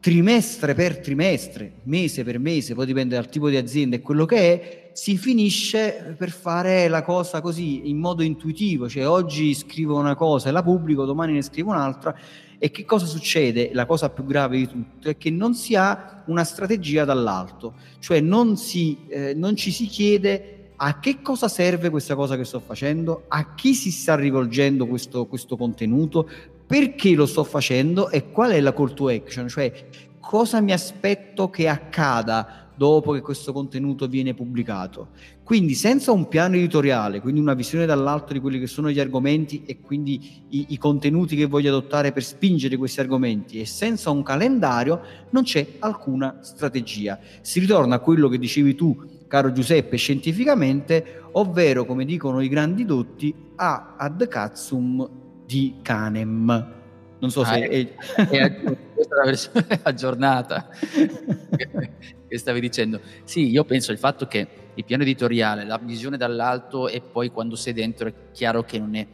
trimestre 0.00 0.74
per 0.74 0.98
trimestre, 0.98 1.74
mese 1.84 2.24
per 2.24 2.40
mese, 2.40 2.74
poi 2.74 2.86
dipende 2.86 3.14
dal 3.14 3.28
tipo 3.28 3.48
di 3.48 3.56
azienda 3.56 3.94
e 3.94 4.00
quello 4.00 4.24
che 4.24 4.36
è, 4.36 4.90
si 4.94 5.16
finisce 5.16 6.16
per 6.18 6.32
fare 6.32 6.88
la 6.88 7.04
cosa 7.04 7.40
così 7.40 7.88
in 7.88 7.98
modo 7.98 8.24
intuitivo, 8.24 8.88
cioè 8.88 9.06
oggi 9.06 9.54
scrivo 9.54 9.96
una 9.96 10.16
cosa 10.16 10.48
e 10.48 10.52
la 10.52 10.64
pubblico, 10.64 11.04
domani 11.04 11.34
ne 11.34 11.42
scrivo 11.42 11.70
un'altra 11.70 12.12
e 12.64 12.70
che 12.70 12.84
cosa 12.84 13.06
succede? 13.06 13.70
La 13.72 13.86
cosa 13.86 14.08
più 14.08 14.24
grave 14.24 14.56
di 14.56 14.68
tutto 14.68 15.08
è 15.08 15.16
che 15.16 15.30
non 15.30 15.52
si 15.52 15.74
ha 15.74 16.22
una 16.26 16.44
strategia 16.44 17.04
dall'alto, 17.04 17.74
cioè 17.98 18.20
non, 18.20 18.56
si, 18.56 18.98
eh, 19.08 19.34
non 19.34 19.56
ci 19.56 19.72
si 19.72 19.86
chiede 19.86 20.70
a 20.76 21.00
che 21.00 21.20
cosa 21.22 21.48
serve 21.48 21.90
questa 21.90 22.14
cosa 22.14 22.36
che 22.36 22.44
sto 22.44 22.60
facendo, 22.60 23.24
a 23.26 23.56
chi 23.56 23.74
si 23.74 23.90
sta 23.90 24.14
rivolgendo 24.14 24.86
questo, 24.86 25.26
questo 25.26 25.56
contenuto, 25.56 26.30
perché 26.64 27.16
lo 27.16 27.26
sto 27.26 27.42
facendo 27.42 28.08
e 28.10 28.30
qual 28.30 28.52
è 28.52 28.60
la 28.60 28.72
call 28.72 28.94
to 28.94 29.08
action, 29.08 29.48
cioè 29.48 29.88
cosa 30.20 30.60
mi 30.60 30.70
aspetto 30.70 31.50
che 31.50 31.66
accada 31.66 32.70
dopo 32.76 33.10
che 33.10 33.22
questo 33.22 33.52
contenuto 33.52 34.06
viene 34.06 34.34
pubblicato. 34.34 35.08
Quindi 35.44 35.74
senza 35.74 36.12
un 36.12 36.28
piano 36.28 36.54
editoriale, 36.54 37.20
quindi 37.20 37.40
una 37.40 37.54
visione 37.54 37.84
dall'alto 37.84 38.32
di 38.32 38.38
quelli 38.38 38.60
che 38.60 38.68
sono 38.68 38.90
gli 38.90 39.00
argomenti 39.00 39.64
e 39.66 39.80
quindi 39.80 40.44
i, 40.50 40.66
i 40.68 40.78
contenuti 40.78 41.34
che 41.34 41.46
voglio 41.46 41.68
adottare 41.70 42.12
per 42.12 42.22
spingere 42.22 42.76
questi 42.76 43.00
argomenti 43.00 43.60
e 43.60 43.66
senza 43.66 44.10
un 44.10 44.22
calendario 44.22 45.00
non 45.30 45.42
c'è 45.42 45.66
alcuna 45.80 46.38
strategia. 46.42 47.18
Si 47.40 47.58
ritorna 47.58 47.96
a 47.96 47.98
quello 47.98 48.28
che 48.28 48.38
dicevi 48.38 48.76
tu, 48.76 49.24
caro 49.26 49.50
Giuseppe, 49.50 49.96
scientificamente, 49.96 51.22
ovvero, 51.32 51.84
come 51.84 52.04
dicono 52.04 52.40
i 52.40 52.48
grandi 52.48 52.84
dotti, 52.84 53.34
a 53.56 53.96
ad 53.98 54.26
cazzum 54.28 55.08
di 55.44 55.74
canem. 55.82 56.80
Non 57.18 57.30
so 57.30 57.40
ah, 57.42 57.46
se 57.46 57.68
è, 57.68 57.94
è, 58.16 58.28
è 58.28 58.62
questa 58.94 59.14
è 59.14 59.18
la 59.18 59.24
versione 59.24 59.80
aggiornata 59.82 60.68
che 62.28 62.38
stavi 62.38 62.60
dicendo. 62.60 63.00
Sì, 63.24 63.50
io 63.50 63.64
penso 63.64 63.92
il 63.92 63.98
fatto 63.98 64.26
che 64.26 64.61
il 64.74 64.84
piano 64.84 65.02
editoriale, 65.02 65.64
la 65.64 65.78
visione 65.78 66.16
dall'alto 66.16 66.88
e 66.88 67.00
poi 67.00 67.30
quando 67.30 67.56
sei 67.56 67.72
dentro 67.72 68.08
è 68.08 68.14
chiaro 68.32 68.62
che 68.62 68.78
non 68.78 68.94
è 68.94 69.06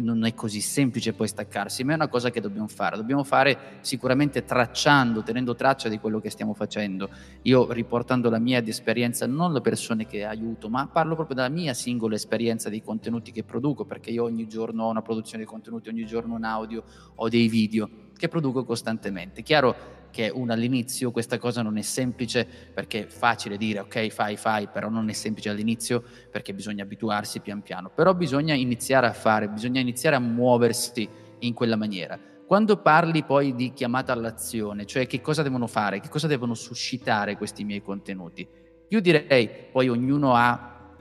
non 0.00 0.24
è 0.24 0.34
così 0.34 0.60
semplice 0.60 1.12
poi 1.12 1.28
staccarsi, 1.28 1.84
ma 1.84 1.92
è 1.92 1.94
una 1.94 2.08
cosa 2.08 2.30
che 2.30 2.40
dobbiamo 2.40 2.68
fare. 2.68 2.96
Dobbiamo 2.96 3.24
fare 3.24 3.78
sicuramente 3.80 4.44
tracciando, 4.44 5.22
tenendo 5.22 5.54
traccia 5.54 5.88
di 5.88 5.98
quello 5.98 6.20
che 6.20 6.30
stiamo 6.30 6.54
facendo. 6.54 7.08
Io 7.42 7.72
riportando 7.72 8.30
la 8.30 8.38
mia 8.38 8.62
esperienza, 8.64 9.26
non 9.26 9.52
le 9.52 9.60
persone 9.60 10.06
che 10.06 10.24
aiuto, 10.24 10.68
ma 10.68 10.86
parlo 10.86 11.14
proprio 11.14 11.36
della 11.36 11.48
mia 11.48 11.74
singola 11.74 12.14
esperienza 12.14 12.68
dei 12.68 12.82
contenuti 12.82 13.32
che 13.32 13.42
produco, 13.42 13.84
perché 13.84 14.10
io 14.10 14.24
ogni 14.24 14.46
giorno 14.46 14.84
ho 14.84 14.90
una 14.90 15.02
produzione 15.02 15.44
di 15.44 15.48
contenuti, 15.48 15.88
ogni 15.88 16.06
giorno 16.06 16.34
un 16.34 16.44
audio, 16.44 16.82
ho 17.14 17.28
dei 17.28 17.48
video 17.48 17.88
che 18.16 18.28
produco 18.28 18.64
costantemente. 18.64 19.42
Chiaro 19.42 20.04
che 20.16 20.30
uno 20.34 20.50
all'inizio 20.54 21.10
questa 21.10 21.36
cosa 21.36 21.60
non 21.60 21.76
è 21.76 21.82
semplice 21.82 22.48
perché 22.72 23.02
è 23.02 23.06
facile 23.06 23.58
dire 23.58 23.80
ok 23.80 24.08
fai 24.08 24.38
fai, 24.38 24.66
però 24.66 24.88
non 24.88 25.10
è 25.10 25.12
semplice 25.12 25.50
all'inizio 25.50 26.02
perché 26.30 26.54
bisogna 26.54 26.84
abituarsi 26.84 27.40
pian 27.40 27.60
piano, 27.60 27.90
però 27.94 28.14
bisogna 28.14 28.54
iniziare 28.54 29.06
a 29.06 29.12
fare, 29.12 29.50
bisogna 29.50 29.78
iniziare 29.78 30.16
a 30.16 30.18
muoversi 30.18 31.06
in 31.40 31.52
quella 31.52 31.76
maniera. 31.76 32.18
Quando 32.46 32.78
parli 32.78 33.24
poi 33.24 33.54
di 33.54 33.74
chiamata 33.74 34.14
all'azione, 34.14 34.86
cioè 34.86 35.06
che 35.06 35.20
cosa 35.20 35.42
devono 35.42 35.66
fare, 35.66 36.00
che 36.00 36.08
cosa 36.08 36.26
devono 36.26 36.54
suscitare 36.54 37.36
questi 37.36 37.64
miei 37.64 37.82
contenuti, 37.82 38.48
io 38.88 39.00
direi 39.02 39.50
poi 39.70 39.90
ognuno 39.90 40.34
ha 40.34 40.94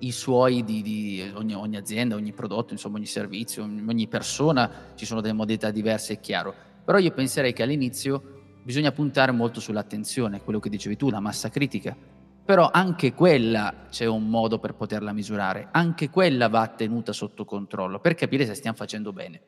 i 0.00 0.10
suoi 0.10 0.64
di, 0.64 0.82
di 0.82 1.32
ogni, 1.34 1.54
ogni, 1.54 1.76
azienda, 1.76 2.16
ogni 2.16 2.32
prodotto, 2.32 2.72
insomma 2.72 2.96
ogni 2.96 3.06
servizio, 3.06 3.62
ogni 3.62 4.08
persona, 4.08 4.90
ci 4.96 5.06
sono 5.06 5.20
delle 5.20 5.34
modalità 5.34 5.70
diverse, 5.70 6.14
è 6.14 6.20
chiaro. 6.20 6.72
Però 6.84 6.98
io 6.98 7.10
penserei 7.12 7.52
che 7.52 7.62
all'inizio 7.62 8.58
bisogna 8.62 8.92
puntare 8.92 9.32
molto 9.32 9.60
sull'attenzione, 9.60 10.42
quello 10.42 10.60
che 10.60 10.68
dicevi 10.68 10.96
tu, 10.96 11.10
la 11.10 11.20
massa 11.20 11.48
critica. 11.48 11.96
Però 12.44 12.68
anche 12.70 13.14
quella 13.14 13.86
c'è 13.88 14.04
un 14.04 14.28
modo 14.28 14.58
per 14.58 14.74
poterla 14.74 15.12
misurare, 15.12 15.68
anche 15.70 16.10
quella 16.10 16.48
va 16.48 16.66
tenuta 16.68 17.12
sotto 17.12 17.44
controllo 17.44 18.00
per 18.00 18.14
capire 18.14 18.44
se 18.44 18.54
stiamo 18.54 18.76
facendo 18.76 19.12
bene. 19.12 19.40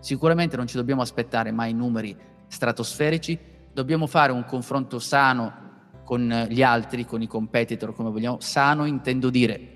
Sicuramente 0.00 0.56
non 0.56 0.66
ci 0.66 0.76
dobbiamo 0.76 1.02
aspettare 1.02 1.52
mai 1.52 1.72
numeri 1.72 2.16
stratosferici, 2.48 3.38
dobbiamo 3.72 4.08
fare 4.08 4.32
un 4.32 4.44
confronto 4.44 4.98
sano 4.98 6.00
con 6.04 6.46
gli 6.48 6.62
altri, 6.62 7.06
con 7.06 7.22
i 7.22 7.28
competitor, 7.28 7.94
come 7.94 8.10
vogliamo. 8.10 8.40
Sano 8.40 8.86
intendo 8.86 9.30
dire 9.30 9.68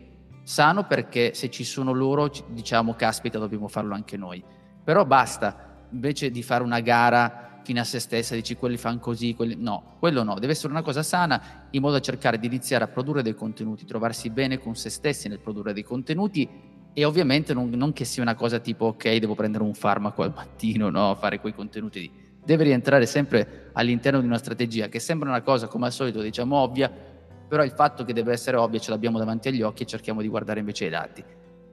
sano 0.42 0.86
perché 0.86 1.34
se 1.34 1.50
ci 1.50 1.64
sono 1.64 1.92
loro 1.92 2.30
diciamo 2.48 2.94
caspita 2.94 3.38
dobbiamo 3.38 3.66
farlo 3.66 3.94
anche 3.94 4.16
noi. 4.16 4.42
Però 4.84 5.04
basta, 5.04 5.65
invece 5.90 6.30
di 6.30 6.42
fare 6.42 6.62
una 6.62 6.80
gara 6.80 7.60
fino 7.66 7.80
a 7.80 7.84
se 7.84 7.98
stessa, 7.98 8.36
dici 8.36 8.54
quelli 8.54 8.76
fanno 8.76 9.00
così, 9.00 9.34
quelli... 9.34 9.56
no, 9.58 9.96
quello 9.98 10.22
no, 10.22 10.38
deve 10.38 10.52
essere 10.52 10.72
una 10.72 10.82
cosa 10.82 11.02
sana 11.02 11.66
in 11.70 11.80
modo 11.80 11.94
da 11.94 12.00
cercare 12.00 12.38
di 12.38 12.46
iniziare 12.46 12.84
a 12.84 12.86
produrre 12.86 13.22
dei 13.22 13.34
contenuti, 13.34 13.84
trovarsi 13.84 14.30
bene 14.30 14.58
con 14.58 14.76
se 14.76 14.88
stessi 14.88 15.28
nel 15.28 15.40
produrre 15.40 15.72
dei 15.72 15.82
contenuti 15.82 16.48
e 16.92 17.04
ovviamente 17.04 17.52
non, 17.52 17.68
non 17.70 17.92
che 17.92 18.04
sia 18.04 18.22
una 18.22 18.36
cosa 18.36 18.60
tipo 18.60 18.86
ok 18.86 19.16
devo 19.16 19.34
prendere 19.34 19.64
un 19.64 19.74
farmaco 19.74 20.22
al 20.22 20.32
mattino, 20.34 20.90
no, 20.90 21.16
fare 21.16 21.40
quei 21.40 21.52
contenuti 21.52 22.00
lì. 22.00 22.10
Deve 22.44 22.62
rientrare 22.62 23.04
sempre 23.04 23.70
all'interno 23.72 24.20
di 24.20 24.26
una 24.26 24.38
strategia 24.38 24.86
che 24.86 25.00
sembra 25.00 25.28
una 25.28 25.42
cosa 25.42 25.66
come 25.66 25.86
al 25.86 25.92
solito 25.92 26.20
diciamo 26.20 26.56
ovvia, 26.56 26.88
però 27.48 27.64
il 27.64 27.72
fatto 27.72 28.04
che 28.04 28.12
deve 28.12 28.32
essere 28.32 28.56
ovvia 28.56 28.78
ce 28.78 28.90
l'abbiamo 28.90 29.18
davanti 29.18 29.48
agli 29.48 29.62
occhi 29.62 29.82
e 29.82 29.86
cerchiamo 29.86 30.20
di 30.22 30.28
guardare 30.28 30.60
invece 30.60 30.86
i 30.86 30.90
dati. 30.90 31.24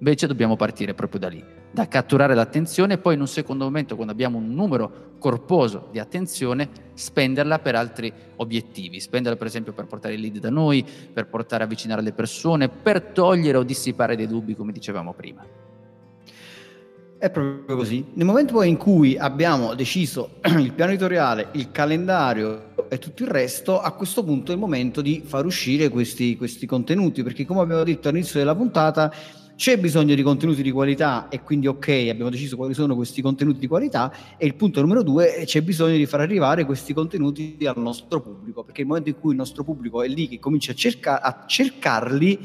Invece 0.03 0.27
dobbiamo 0.27 0.57
partire 0.57 0.93
proprio 0.93 1.21
da 1.21 1.29
lì, 1.29 1.41
da 1.71 1.87
catturare 1.87 2.35
l'attenzione 2.35 2.95
e 2.95 2.97
poi 2.97 3.13
in 3.13 3.21
un 3.21 3.27
secondo 3.27 3.63
momento, 3.63 3.95
quando 3.95 4.11
abbiamo 4.11 4.37
un 4.37 4.53
numero 4.53 5.15
corposo 5.17 5.87
di 5.93 5.99
attenzione, 5.99 6.67
spenderla 6.93 7.59
per 7.59 7.75
altri 7.75 8.11
obiettivi. 8.35 8.99
Spenderla 8.99 9.37
per 9.37 9.47
esempio 9.47 9.71
per 9.71 9.85
portare 9.85 10.15
i 10.15 10.19
lead 10.19 10.39
da 10.39 10.49
noi, 10.49 10.85
per 11.13 11.27
portare 11.27 11.63
a 11.63 11.67
avvicinare 11.67 12.01
le 12.01 12.11
persone, 12.11 12.67
per 12.67 13.01
togliere 13.01 13.57
o 13.57 13.63
dissipare 13.63 14.17
dei 14.17 14.27
dubbi, 14.27 14.55
come 14.55 14.73
dicevamo 14.73 15.13
prima. 15.13 15.45
È 17.17 17.29
proprio 17.29 17.77
così. 17.77 18.07
Nel 18.15 18.25
momento 18.25 18.51
poi 18.51 18.67
in 18.67 18.75
cui 18.75 19.17
abbiamo 19.17 19.73
deciso 19.73 20.31
il 20.59 20.73
piano 20.73 20.91
editoriale, 20.91 21.47
il 21.53 21.71
calendario 21.71 22.89
e 22.89 22.99
tutto 22.99 23.23
il 23.23 23.29
resto, 23.29 23.79
a 23.79 23.91
questo 23.93 24.21
punto 24.25 24.51
è 24.51 24.55
il 24.55 24.59
momento 24.59 25.01
di 25.01 25.23
far 25.25 25.45
uscire 25.45 25.87
questi, 25.87 26.35
questi 26.35 26.65
contenuti, 26.65 27.23
perché 27.23 27.45
come 27.45 27.61
abbiamo 27.61 27.83
detto 27.83 28.09
all'inizio 28.09 28.39
della 28.39 28.53
puntata, 28.53 29.09
c'è 29.63 29.77
bisogno 29.77 30.13
di 30.13 30.23
contenuti 30.23 30.61
di 30.61 30.71
qualità 30.71 31.29
e 31.29 31.41
quindi 31.41 31.67
ok, 31.67 31.87
abbiamo 32.09 32.29
deciso 32.29 32.57
quali 32.57 32.73
sono 32.73 32.95
questi 32.95 33.21
contenuti 33.21 33.59
di 33.59 33.67
qualità 33.67 34.11
e 34.35 34.45
il 34.45 34.55
punto 34.55 34.81
numero 34.81 35.03
due, 35.03 35.43
c'è 35.45 35.61
bisogno 35.61 35.95
di 35.95 36.05
far 36.05 36.19
arrivare 36.19 36.65
questi 36.65 36.93
contenuti 36.93 37.55
al 37.63 37.77
nostro 37.77 38.19
pubblico, 38.19 38.65
perché 38.65 38.81
nel 38.81 38.89
momento 38.89 39.07
in 39.07 39.15
cui 39.17 39.31
il 39.31 39.37
nostro 39.37 39.63
pubblico 39.63 40.03
è 40.03 40.09
lì 40.09 40.27
che 40.27 40.37
comincia 40.37 40.73
a, 40.73 40.75
cerca- 40.75 41.21
a 41.21 41.45
cercarli, 41.47 42.39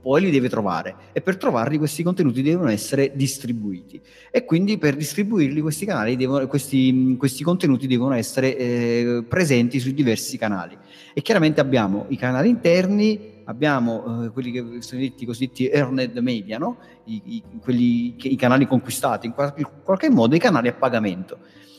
poi 0.00 0.20
li 0.20 0.30
deve 0.30 0.48
trovare 0.48 0.94
e 1.12 1.20
per 1.20 1.36
trovarli 1.36 1.78
questi 1.78 2.04
contenuti 2.04 2.42
devono 2.42 2.70
essere 2.70 3.10
distribuiti 3.12 4.00
e 4.30 4.44
quindi 4.44 4.78
per 4.78 4.94
distribuirli 4.94 5.60
questi, 5.60 5.84
canali 5.84 6.14
devono, 6.14 6.46
questi, 6.46 7.16
questi 7.18 7.42
contenuti 7.42 7.88
devono 7.88 8.14
essere 8.14 8.56
eh, 8.56 9.24
presenti 9.28 9.80
sui 9.80 9.94
diversi 9.94 10.38
canali. 10.38 10.78
E 11.12 11.22
chiaramente 11.22 11.60
abbiamo 11.60 12.06
i 12.10 12.16
canali 12.16 12.48
interni 12.48 13.31
abbiamo 13.44 14.24
eh, 14.24 14.30
quelli 14.30 14.50
che 14.50 14.82
sono 14.82 15.00
detti 15.00 15.26
cosiddetti 15.26 15.68
earned 15.68 16.16
media, 16.18 16.58
no? 16.58 16.78
I, 17.04 17.22
i, 17.24 17.42
quelli 17.60 18.16
i 18.18 18.36
canali 18.36 18.66
conquistati, 18.66 19.26
in 19.26 19.32
qualche, 19.32 19.60
in 19.60 19.68
qualche 19.82 20.10
modo 20.10 20.34
i 20.34 20.38
canali 20.38 20.68
a 20.68 20.72
pagamento. 20.72 21.38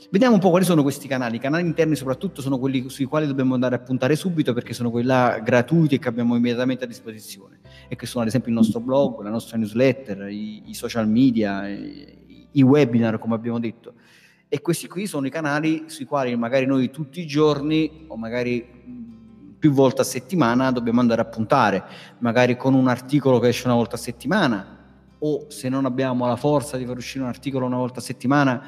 Vediamo 0.09 0.35
un 0.35 0.41
po' 0.41 0.51
quali 0.51 0.63
sono 0.63 0.83
questi 0.83 1.07
canali. 1.07 1.37
I 1.37 1.39
canali 1.39 1.65
interni 1.65 1.95
soprattutto 1.95 2.41
sono 2.41 2.59
quelli 2.59 2.87
sui 2.87 3.05
quali 3.05 3.25
dobbiamo 3.25 3.55
andare 3.55 3.75
a 3.75 3.79
puntare 3.79 4.15
subito 4.15 4.53
perché 4.53 4.73
sono 4.73 4.91
quelli 4.91 5.07
là 5.07 5.39
gratuiti 5.43 5.97
che 5.97 6.07
abbiamo 6.07 6.35
immediatamente 6.35 6.83
a 6.83 6.87
disposizione 6.87 7.61
e 7.87 7.95
che 7.95 8.05
sono 8.05 8.21
ad 8.21 8.27
esempio 8.27 8.51
il 8.51 8.57
nostro 8.57 8.79
blog, 8.79 9.21
la 9.23 9.31
nostra 9.31 9.57
newsletter, 9.57 10.29
i, 10.29 10.69
i 10.69 10.73
social 10.75 11.09
media, 11.09 11.67
i, 11.67 12.49
i 12.51 12.61
webinar 12.61 13.17
come 13.17 13.33
abbiamo 13.33 13.59
detto. 13.59 13.95
E 14.47 14.61
questi 14.61 14.87
qui 14.87 15.07
sono 15.07 15.25
i 15.25 15.31
canali 15.31 15.85
sui 15.87 16.05
quali 16.05 16.35
magari 16.35 16.67
noi 16.67 16.91
tutti 16.91 17.19
i 17.19 17.25
giorni 17.25 18.05
o 18.05 18.15
magari 18.15 19.12
più 19.63 19.71
volte 19.71 20.01
a 20.01 20.03
settimana 20.03 20.71
dobbiamo 20.71 20.99
andare 20.99 21.21
a 21.21 21.23
puntare, 21.23 21.85
magari 22.19 22.57
con 22.57 22.73
un 22.73 22.89
articolo 22.89 23.39
che 23.39 23.47
esce 23.47 23.65
una 23.65 23.77
volta 23.77 23.95
a 23.95 23.97
settimana 23.97 24.77
o 25.19 25.45
se 25.47 25.69
non 25.69 25.85
abbiamo 25.85 26.27
la 26.27 26.35
forza 26.35 26.75
di 26.75 26.85
far 26.85 26.97
uscire 26.97 27.23
un 27.23 27.29
articolo 27.29 27.65
una 27.65 27.77
volta 27.77 28.01
a 28.01 28.03
settimana, 28.03 28.61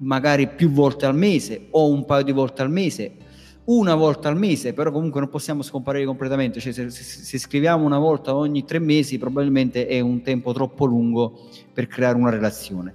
magari 0.00 0.48
più 0.48 0.68
volte 0.68 1.06
al 1.06 1.16
mese 1.16 1.68
o 1.70 1.88
un 1.88 2.04
paio 2.04 2.24
di 2.24 2.32
volte 2.32 2.60
al 2.60 2.70
mese, 2.70 3.16
una 3.64 3.94
volta 3.94 4.28
al 4.28 4.36
mese, 4.36 4.74
però 4.74 4.90
comunque 4.90 5.18
non 5.18 5.30
possiamo 5.30 5.62
scomparire 5.62 6.04
completamente, 6.04 6.60
cioè 6.60 6.74
se, 6.74 6.90
se, 6.90 7.02
se 7.02 7.38
scriviamo 7.38 7.82
una 7.82 7.98
volta 7.98 8.36
ogni 8.36 8.66
tre 8.66 8.80
mesi 8.80 9.16
probabilmente 9.16 9.86
è 9.86 10.00
un 10.00 10.20
tempo 10.20 10.52
troppo 10.52 10.84
lungo 10.84 11.48
per 11.72 11.86
creare 11.86 12.18
una 12.18 12.28
relazione. 12.28 12.92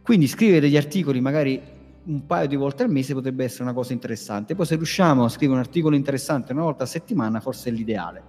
Quindi 0.00 0.28
scrivere 0.28 0.60
degli 0.60 0.76
articoli 0.76 1.20
magari 1.20 1.60
un 2.04 2.26
paio 2.26 2.46
di 2.46 2.56
volte 2.56 2.82
al 2.82 2.90
mese 2.90 3.14
potrebbe 3.14 3.44
essere 3.44 3.64
una 3.64 3.72
cosa 3.72 3.92
interessante. 3.92 4.54
Poi 4.54 4.66
se 4.66 4.76
riusciamo 4.76 5.24
a 5.24 5.28
scrivere 5.28 5.58
un 5.58 5.64
articolo 5.64 5.94
interessante 5.94 6.52
una 6.52 6.62
volta 6.62 6.84
a 6.84 6.86
settimana, 6.86 7.40
forse 7.40 7.70
è 7.70 7.72
l'ideale. 7.72 8.22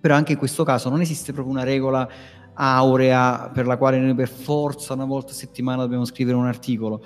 Però 0.00 0.14
anche 0.14 0.32
in 0.32 0.38
questo 0.38 0.64
caso 0.64 0.88
non 0.90 1.00
esiste 1.00 1.32
proprio 1.32 1.54
una 1.54 1.64
regola 1.64 2.08
aurea 2.54 3.50
per 3.52 3.66
la 3.66 3.76
quale 3.76 3.98
noi 3.98 4.14
per 4.14 4.28
forza 4.28 4.94
una 4.94 5.04
volta 5.04 5.32
a 5.32 5.34
settimana 5.34 5.82
dobbiamo 5.82 6.04
scrivere 6.04 6.36
un 6.36 6.46
articolo 6.46 7.02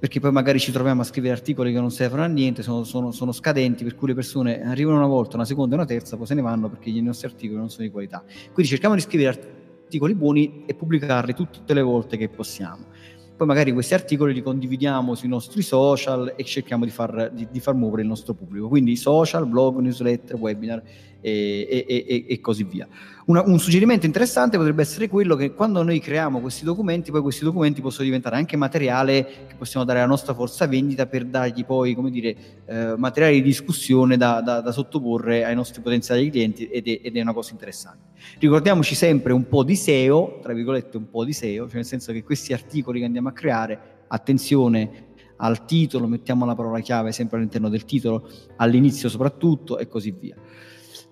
perché 0.00 0.18
poi 0.18 0.32
magari 0.32 0.58
ci 0.58 0.72
troviamo 0.72 1.02
a 1.02 1.04
scrivere 1.04 1.34
articoli 1.34 1.74
che 1.74 1.78
non 1.78 1.90
servono 1.90 2.22
a 2.22 2.26
niente, 2.26 2.62
sono, 2.62 2.84
sono, 2.84 3.12
sono, 3.12 3.32
scadenti, 3.32 3.84
per 3.84 3.94
cui 3.94 4.08
le 4.08 4.14
persone 4.14 4.62
arrivano 4.62 4.96
una 4.96 5.06
volta, 5.06 5.36
una 5.36 5.44
seconda 5.44 5.74
e 5.74 5.78
una 5.78 5.86
terza, 5.86 6.16
poi 6.16 6.24
se 6.24 6.32
ne 6.32 6.40
vanno 6.40 6.70
perché 6.70 6.88
i 6.88 7.02
nostri 7.02 7.26
articoli 7.26 7.58
non 7.58 7.68
sono 7.68 7.84
di 7.84 7.90
qualità. 7.90 8.24
Quindi 8.50 8.64
cerchiamo 8.64 8.94
di 8.94 9.02
scrivere 9.02 9.58
articoli 9.82 10.14
buoni 10.14 10.62
e 10.64 10.74
pubblicarli 10.74 11.34
tutte 11.34 11.74
le 11.74 11.82
volte 11.82 12.16
che 12.16 12.30
possiamo 12.30 12.86
poi 13.40 13.48
magari 13.48 13.72
questi 13.72 13.94
articoli 13.94 14.34
li 14.34 14.42
condividiamo 14.42 15.14
sui 15.14 15.30
nostri 15.30 15.62
social 15.62 16.34
e 16.36 16.44
cerchiamo 16.44 16.84
di 16.84 16.90
far, 16.90 17.30
di, 17.32 17.48
di 17.50 17.58
far 17.58 17.72
muovere 17.72 18.02
il 18.02 18.08
nostro 18.08 18.34
pubblico. 18.34 18.68
Quindi 18.68 18.96
social, 18.96 19.46
blog, 19.46 19.78
newsletter, 19.78 20.36
webinar 20.36 20.82
e, 21.20 21.84
e, 21.86 22.24
e, 22.28 22.40
così 22.40 22.64
via. 22.64 22.88
Una, 23.26 23.42
un 23.42 23.58
suggerimento 23.58 24.06
interessante 24.06 24.56
potrebbe 24.56 24.82
essere 24.82 25.08
quello 25.08 25.36
che 25.36 25.52
quando 25.52 25.82
noi 25.82 26.00
creiamo 26.00 26.40
questi 26.40 26.64
documenti, 26.64 27.10
poi 27.10 27.20
questi 27.20 27.44
documenti 27.44 27.80
possono 27.80 28.04
diventare 28.04 28.36
anche 28.36 28.56
materiale 28.56 29.24
che 29.48 29.54
possiamo 29.56 29.84
dare 29.84 29.98
alla 29.98 30.08
nostra 30.08 30.34
forza 30.34 30.66
vendita 30.66 31.06
per 31.06 31.26
dargli 31.26 31.64
poi, 31.64 31.94
come 31.94 32.10
dire, 32.10 32.36
eh, 32.66 32.94
materiale 32.96 33.34
di 33.34 33.42
discussione 33.42 34.16
da, 34.16 34.40
da, 34.40 34.60
da, 34.60 34.72
sottoporre 34.72 35.44
ai 35.44 35.54
nostri 35.54 35.80
potenziali 35.82 36.30
clienti 36.30 36.66
ed 36.66 36.88
è, 36.88 37.00
ed 37.02 37.16
è, 37.16 37.20
una 37.20 37.32
cosa 37.32 37.52
interessante. 37.52 38.18
Ricordiamoci 38.38 38.94
sempre 38.94 39.32
un 39.32 39.46
po' 39.46 39.62
di 39.62 39.76
SEO, 39.76 40.40
tra 40.42 40.52
virgolette 40.52 40.96
un 40.96 41.08
po' 41.08 41.24
di 41.24 41.32
SEO, 41.32 41.66
cioè 41.66 41.76
nel 41.76 41.84
senso 41.84 42.12
che 42.12 42.22
questi 42.24 42.52
articoli 42.52 43.00
che 43.00 43.04
andiamo 43.04 43.28
a 43.28 43.32
creare, 43.32 43.98
attenzione 44.08 45.08
al 45.40 45.64
titolo, 45.64 46.06
mettiamo 46.06 46.44
la 46.44 46.54
parola 46.54 46.80
chiave 46.80 47.12
sempre 47.12 47.38
all'interno 47.38 47.68
del 47.68 47.84
titolo, 47.84 48.28
all'inizio 48.56 49.08
soprattutto 49.08 49.78
e 49.78 49.88
così 49.88 50.10
via. 50.10 50.36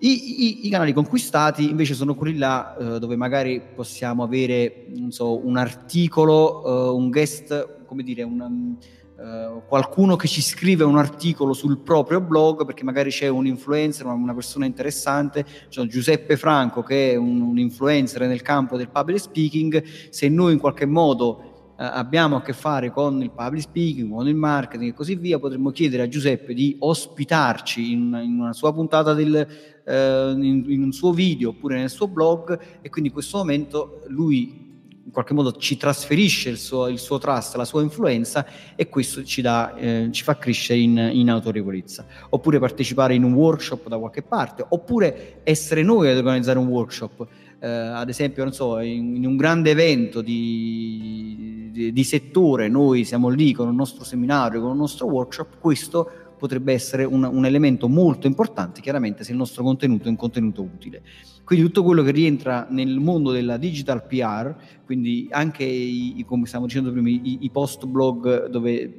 I, 0.01 0.45
i, 0.45 0.67
I, 0.67 0.69
canali 0.69 0.93
conquistati 0.93 1.69
invece 1.69 1.93
sono 1.93 2.15
quelli 2.15 2.37
là 2.37 2.77
eh, 2.77 2.99
dove 2.99 3.17
magari 3.17 3.61
possiamo 3.75 4.23
avere 4.23 4.85
so, 5.09 5.45
un 5.45 5.57
articolo, 5.57 6.65
eh, 6.65 6.89
un 6.91 7.09
guest, 7.09 7.83
come 7.85 8.03
dire, 8.03 8.23
una, 8.23 8.45
uh, 8.47 9.61
qualcuno 9.67 10.15
che 10.15 10.27
ci 10.27 10.41
scrive 10.41 10.83
un 10.83 10.97
articolo 10.97 11.53
sul 11.53 11.79
proprio 11.79 12.21
blog 12.21 12.65
perché 12.65 12.83
magari 12.83 13.09
c'è 13.09 13.27
un 13.27 13.45
influencer, 13.45 14.05
una, 14.05 14.33
persona 14.33 14.65
interessante, 14.65 15.45
cioè 15.67 15.85
Giuseppe 15.85 16.37
Franco 16.37 16.81
che 16.81 17.11
è 17.11 17.15
un, 17.15 17.41
un 17.41 17.57
influencer 17.59 18.21
nel 18.21 18.41
campo 18.41 18.77
del 18.77 18.89
public 18.89 19.19
speaking, 19.19 19.83
se 20.09 20.29
noi 20.29 20.53
in 20.53 20.59
qualche 20.59 20.85
modo 20.85 21.41
eh, 21.41 21.48
abbiamo 21.81 22.35
a 22.35 22.41
che 22.41 22.51
fare 22.51 22.91
con 22.91 23.21
il 23.21 23.31
public 23.31 23.61
speaking, 23.61 24.11
con 24.11 24.27
il 24.27 24.35
marketing 24.35 24.91
e 24.91 24.93
così 24.93 25.15
via, 25.15 25.39
potremmo 25.39 25.71
chiedere 25.71 26.03
a 26.03 26.07
Giuseppe 26.09 26.53
di 26.53 26.75
ospitarci 26.79 27.91
in, 27.93 28.19
in 28.21 28.39
una 28.39 28.53
sua 28.53 28.73
puntata 28.73 29.13
del, 29.13 29.47
eh, 29.85 30.31
in, 30.37 30.65
in, 30.67 30.83
un 30.83 30.91
suo 30.91 31.13
video 31.13 31.49
oppure 31.49 31.77
nel 31.77 31.89
suo 31.89 32.07
blog 32.07 32.59
e 32.81 32.89
quindi 32.89 33.09
in 33.09 33.15
questo 33.15 33.37
momento 33.37 34.01
lui 34.07 34.67
in 35.09 35.15
qualche 35.15 35.33
modo 35.33 35.53
ci 35.53 35.75
trasferisce 35.75 36.49
il 36.49 36.57
suo, 36.57 36.87
il 36.87 36.99
suo 36.99 37.17
trust, 37.17 37.55
la 37.55 37.65
sua 37.65 37.81
influenza 37.81 38.45
e 38.75 38.89
questo 38.89 39.23
ci, 39.23 39.41
dà, 39.41 39.73
eh, 39.73 40.09
ci 40.11 40.21
fa 40.21 40.37
crescere 40.37 40.79
in, 40.79 40.97
in, 41.13 41.31
autorevolezza. 41.31 42.05
Oppure 42.29 42.59
partecipare 42.59 43.15
in 43.15 43.23
un 43.23 43.33
workshop 43.33 43.87
da 43.87 43.97
qualche 43.97 44.21
parte, 44.21 44.63
oppure 44.69 45.41
essere 45.43 45.81
noi 45.81 46.11
ad 46.11 46.17
organizzare 46.17 46.59
un 46.59 46.67
workshop. 46.67 47.27
Eh, 47.61 47.67
ad 47.67 48.07
esempio, 48.07 48.43
non 48.43 48.53
so, 48.53 48.79
in, 48.79 49.17
in 49.17 49.25
un 49.25 49.35
grande 49.35 49.71
evento 49.71 50.21
di, 50.21 51.69
di, 51.71 51.91
di, 51.91 52.03
settore, 52.05 52.69
noi 52.69 53.03
siamo 53.03 53.27
lì 53.27 53.51
con 53.51 53.67
il 53.67 53.75
nostro 53.75 54.05
seminario, 54.05 54.61
con 54.61 54.71
il 54.71 54.77
nostro 54.77 55.07
workshop, 55.07 55.59
questo 55.59 56.09
potrebbe 56.37 56.71
essere 56.71 57.03
un, 57.03 57.25
un 57.25 57.45
elemento 57.45 57.89
molto 57.89 58.27
importante, 58.27 58.79
chiaramente 58.79 59.25
se 59.25 59.31
il 59.31 59.37
nostro 59.37 59.61
contenuto 59.61 60.05
è 60.05 60.09
un 60.09 60.15
contenuto 60.15 60.61
utile. 60.61 61.01
Quindi 61.43 61.65
tutto 61.65 61.83
quello 61.83 62.01
che 62.01 62.11
rientra 62.11 62.65
nel 62.69 62.97
mondo 62.99 63.31
della 63.31 63.57
digital 63.57 64.05
PR, 64.05 64.55
quindi 64.85 65.27
anche 65.29 65.65
i, 65.65 66.23
come 66.25 66.45
stiamo 66.45 66.65
dicendo 66.65 66.93
prima, 66.93 67.09
i, 67.09 67.39
i 67.41 67.49
post 67.49 67.85
blog 67.85 68.47
dove, 68.47 68.93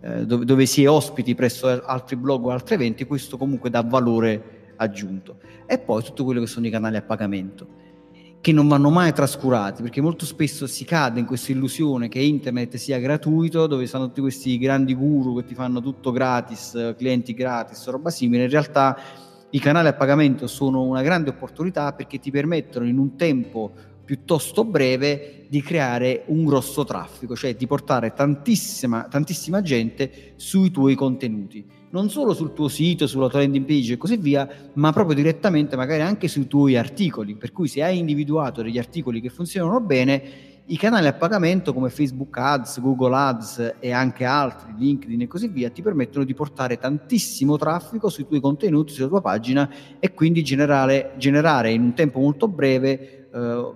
eh, 0.00 0.26
dove, 0.26 0.44
dove, 0.44 0.66
si 0.66 0.82
è 0.82 0.90
ospiti 0.90 1.36
presso 1.36 1.68
altri 1.68 2.16
blog 2.16 2.46
o 2.46 2.50
altri 2.50 2.74
eventi, 2.74 3.04
questo 3.04 3.36
comunque 3.36 3.70
dà 3.70 3.82
valore 3.82 4.72
aggiunto. 4.74 5.36
E 5.66 5.78
poi 5.78 6.02
tutto 6.02 6.24
quello 6.24 6.40
che 6.40 6.48
sono 6.48 6.66
i 6.66 6.70
canali 6.70 6.96
a 6.96 7.02
pagamento 7.02 7.80
che 8.42 8.50
non 8.50 8.66
vanno 8.66 8.90
mai 8.90 9.12
trascurati, 9.12 9.82
perché 9.82 10.00
molto 10.00 10.26
spesso 10.26 10.66
si 10.66 10.84
cade 10.84 11.20
in 11.20 11.26
questa 11.26 11.52
illusione 11.52 12.08
che 12.08 12.18
internet 12.18 12.74
sia 12.74 12.98
gratuito, 12.98 13.68
dove 13.68 13.86
sono 13.86 14.06
tutti 14.06 14.20
questi 14.20 14.58
grandi 14.58 14.94
guru 14.94 15.36
che 15.36 15.44
ti 15.44 15.54
fanno 15.54 15.80
tutto 15.80 16.10
gratis, 16.10 16.94
clienti 16.98 17.34
gratis, 17.34 17.86
roba 17.86 18.10
simile. 18.10 18.42
In 18.42 18.50
realtà 18.50 18.98
i 19.50 19.60
canali 19.60 19.86
a 19.86 19.92
pagamento 19.92 20.48
sono 20.48 20.82
una 20.82 21.02
grande 21.02 21.30
opportunità 21.30 21.92
perché 21.92 22.18
ti 22.18 22.32
permettono 22.32 22.84
in 22.84 22.98
un 22.98 23.14
tempo 23.14 23.70
piuttosto 24.04 24.64
breve 24.64 25.46
di 25.48 25.62
creare 25.62 26.24
un 26.26 26.44
grosso 26.44 26.82
traffico, 26.82 27.36
cioè 27.36 27.54
di 27.54 27.68
portare 27.68 28.12
tantissima, 28.12 29.06
tantissima 29.08 29.62
gente 29.62 30.32
sui 30.34 30.72
tuoi 30.72 30.96
contenuti, 30.96 31.64
non 31.92 32.08
solo 32.10 32.34
sul 32.34 32.52
tuo 32.52 32.68
sito, 32.68 33.06
sulla 33.06 33.28
tua 33.28 33.40
landing 33.40 33.66
page 33.66 33.94
e 33.94 33.96
così 33.96 34.16
via, 34.16 34.48
ma 34.74 34.92
proprio 34.92 35.14
direttamente 35.14 35.76
magari 35.76 36.02
anche 36.02 36.28
sui 36.28 36.46
tuoi 36.46 36.76
articoli, 36.76 37.36
per 37.36 37.52
cui 37.52 37.68
se 37.68 37.82
hai 37.82 37.98
individuato 37.98 38.62
degli 38.62 38.78
articoli 38.78 39.20
che 39.20 39.28
funzionano 39.28 39.80
bene, 39.80 40.50
i 40.66 40.76
canali 40.78 41.06
a 41.06 41.12
pagamento 41.12 41.74
come 41.74 41.90
Facebook 41.90 42.36
Ads, 42.38 42.80
Google 42.80 43.14
Ads 43.14 43.74
e 43.80 43.90
anche 43.90 44.24
altri, 44.24 44.72
LinkedIn 44.78 45.22
e 45.22 45.26
così 45.26 45.48
via, 45.48 45.70
ti 45.70 45.82
permettono 45.82 46.24
di 46.24 46.34
portare 46.34 46.78
tantissimo 46.78 47.58
traffico 47.58 48.08
sui 48.08 48.26
tuoi 48.26 48.40
contenuti, 48.40 48.92
sulla 48.92 49.08
tua 49.08 49.20
pagina 49.20 49.68
e 49.98 50.14
quindi 50.14 50.42
generare, 50.42 51.12
generare 51.18 51.72
in 51.72 51.82
un 51.82 51.94
tempo 51.94 52.20
molto 52.20 52.48
breve 52.48 53.28
eh, 53.34 53.72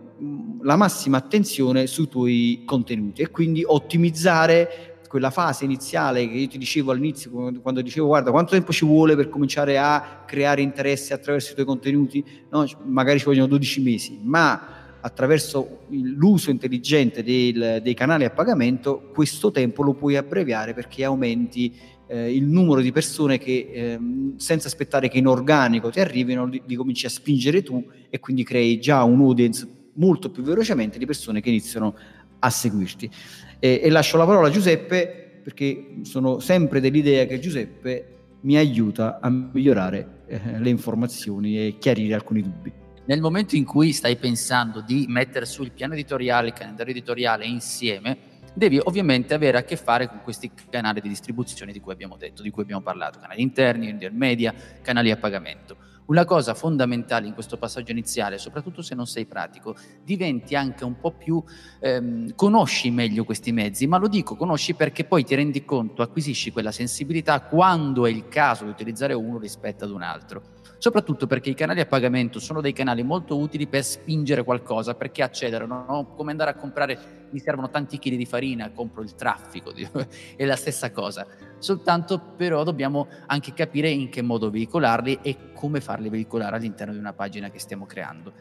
la 0.62 0.77
massima 0.77 1.19
attenzione 1.19 1.87
sui 1.87 2.09
tuoi 2.09 2.62
contenuti 2.64 3.21
e 3.21 3.31
quindi 3.31 3.62
ottimizzare 3.67 4.96
quella 5.07 5.31
fase 5.31 5.65
iniziale 5.65 6.29
che 6.29 6.35
io 6.35 6.49
ti 6.49 6.59
dicevo 6.59 6.91
all'inizio, 6.93 7.31
quando 7.63 7.81
dicevo 7.81 8.07
guarda 8.07 8.31
quanto 8.31 8.53
tempo 8.53 8.73
ci 8.73 8.85
vuole 8.85 9.17
per 9.17 9.29
cominciare 9.29 9.79
a 9.79 10.25
creare 10.27 10.63
interesse 10.63 11.15
attraverso 11.15 11.53
i 11.53 11.55
tuoi 11.55 11.67
contenuti, 11.67 12.25
no? 12.51 12.65
magari 12.85 13.19
ci 13.19 13.25
vogliono 13.25 13.47
12 13.47 13.83
mesi, 13.83 14.21
ma 14.23 14.85
attraverso 15.01 15.83
l'uso 15.89 16.51
intelligente 16.51 17.23
del, 17.23 17.81
dei 17.83 17.95
canali 17.95 18.25
a 18.25 18.31
pagamento, 18.31 19.11
questo 19.15 19.51
tempo 19.53 19.83
lo 19.83 19.95
puoi 19.95 20.17
abbreviare 20.17 20.75
perché 20.75 21.05
aumenti 21.05 21.73
eh, 22.09 22.35
il 22.35 22.45
numero 22.45 22.81
di 22.81 22.93
persone 22.93 23.39
che 23.39 23.71
eh, 23.73 23.99
senza 24.37 24.69
aspettare 24.69 25.09
che 25.09 25.19
in 25.19 25.27
organico 25.27 25.91
ti 25.91 26.01
arrivino, 26.01 26.47
li, 26.47 26.61
li, 26.67 26.75
cominci 26.75 27.07
a 27.07 27.11
spingere 27.11 27.63
tu 27.63 27.85
e 28.09 28.19
quindi 28.19 28.45
crei 28.45 28.79
già 28.81 29.03
un 29.05 29.21
audience 29.21 29.67
molto 29.95 30.31
più 30.31 30.43
velocemente 30.43 30.99
di 30.99 31.07
persone 31.07 31.41
che 31.41 31.49
iniziano 31.49 31.97
a 32.39 32.51
seguirti. 32.51 33.11
E, 33.59 33.80
e 33.82 33.91
lascio 33.91 34.16
la 34.16 34.26
parola 34.26 34.49
a 34.49 34.51
Giuseppe 34.51 35.41
perché 35.43 35.99
sono 36.03 36.41
sempre 36.41 36.80
dell'idea 36.80 37.24
che 37.24 37.39
Giuseppe 37.39 38.14
mi 38.41 38.57
aiuta 38.57 39.20
a 39.20 39.30
migliorare 39.30 40.22
eh, 40.26 40.59
le 40.59 40.70
informazioni 40.70 41.59
e 41.59 41.76
chiarire 41.78 42.14
alcuni 42.14 42.43
dubbi. 42.43 42.72
Nel 43.07 43.20
momento 43.20 43.55
in 43.55 43.64
cui 43.64 43.93
stai 43.93 44.16
pensando 44.16 44.80
di 44.80 45.07
mettere 45.09 45.47
sul 45.47 45.70
piano 45.70 45.95
editoriale, 45.95 46.49
il 46.49 46.53
calendario 46.53 46.93
editoriale 46.93 47.47
insieme, 47.47 48.18
devi 48.53 48.80
ovviamente 48.82 49.34
avere 49.34 49.59
a 49.59 49.62
che 49.62 49.76
fare 49.76 50.09
con 50.09 50.20
questi 50.24 50.51
canali 50.68 51.01
di 51.01 51.09
distribuzione 51.09 51.72
di 51.72 51.78
cui 51.78 51.93
abbiamo 51.93 52.16
detto, 52.16 52.43
di 52.43 52.51
cui 52.51 52.62
abbiamo 52.62 52.82
parlato, 52.82 53.20
canali 53.20 53.43
interni, 53.43 53.95
media, 54.11 54.53
canali 54.82 55.11
a 55.12 55.16
pagamento. 55.16 55.76
Una 56.07 56.25
cosa 56.25 56.55
fondamentale 56.55 57.27
in 57.27 57.35
questo 57.35 57.57
passaggio 57.57 57.91
iniziale, 57.91 58.39
soprattutto 58.39 58.81
se 58.81 58.95
non 58.95 59.07
sei 59.07 59.27
pratico, 59.27 59.75
diventi 60.05 60.55
anche 60.55 60.85
un 60.85 60.99
po' 61.01 61.11
più, 61.11 61.43
ehm, 61.81 62.35
conosci 62.37 62.91
meglio 62.91 63.25
questi 63.25 63.51
mezzi, 63.51 63.89
ma 63.89 63.97
lo 63.97 64.07
dico, 64.07 64.37
conosci 64.37 64.75
perché 64.75 65.05
poi 65.05 65.25
ti 65.25 65.35
rendi 65.35 65.65
conto, 65.65 66.03
acquisisci 66.03 66.53
quella 66.53 66.71
sensibilità 66.71 67.41
quando 67.41 68.07
è 68.07 68.11
il 68.11 68.29
caso 68.29 68.65
di 68.65 68.71
utilizzare 68.71 69.15
uno 69.15 69.39
rispetto 69.39 69.85
ad 69.85 69.91
un 69.91 70.03
altro 70.03 70.56
soprattutto 70.79 71.27
perché 71.27 71.51
i 71.51 71.55
canali 71.55 71.81
a 71.81 71.87
pagamento 71.87 72.39
sono 72.39 72.61
dei 72.61 72.72
canali 72.72 73.03
molto 73.03 73.39
utili 73.39 73.66
per 73.66 73.85
spingere 73.85 74.45
qualcosa, 74.45 74.95
perché 74.95 75.22
accelerano, 75.22 75.85
no? 75.89 76.12
come 76.16 76.31
andare 76.31 76.51
a 76.51 76.55
comprare, 76.55 77.27
mi 77.31 77.39
servono 77.39 77.70
tanti 77.70 77.99
chili 77.99 78.16
di 78.16 78.27
farina, 78.27 78.70
compro 78.70 79.03
il 79.03 79.14
traffico, 79.14 79.72
è 80.37 80.45
la 80.45 80.57
stessa 80.57 80.91
cosa, 80.91 81.27
soltanto 81.59 82.18
però 82.37 82.62
dobbiamo 82.62 83.09
anche 83.27 83.53
capire 83.53 83.89
in 83.89 84.09
che 84.09 84.22
modo 84.22 84.51
veicolarli 84.51 85.18
e 85.22 85.53
come 85.55 85.81
farli 85.81 86.09
veicolare 86.09 86.57
all'interno 86.57 86.93
di 86.93 86.99
una 86.99 87.12
pagina 87.12 87.51
che 87.51 87.59
stiamo 87.59 87.87
creando. 87.87 88.33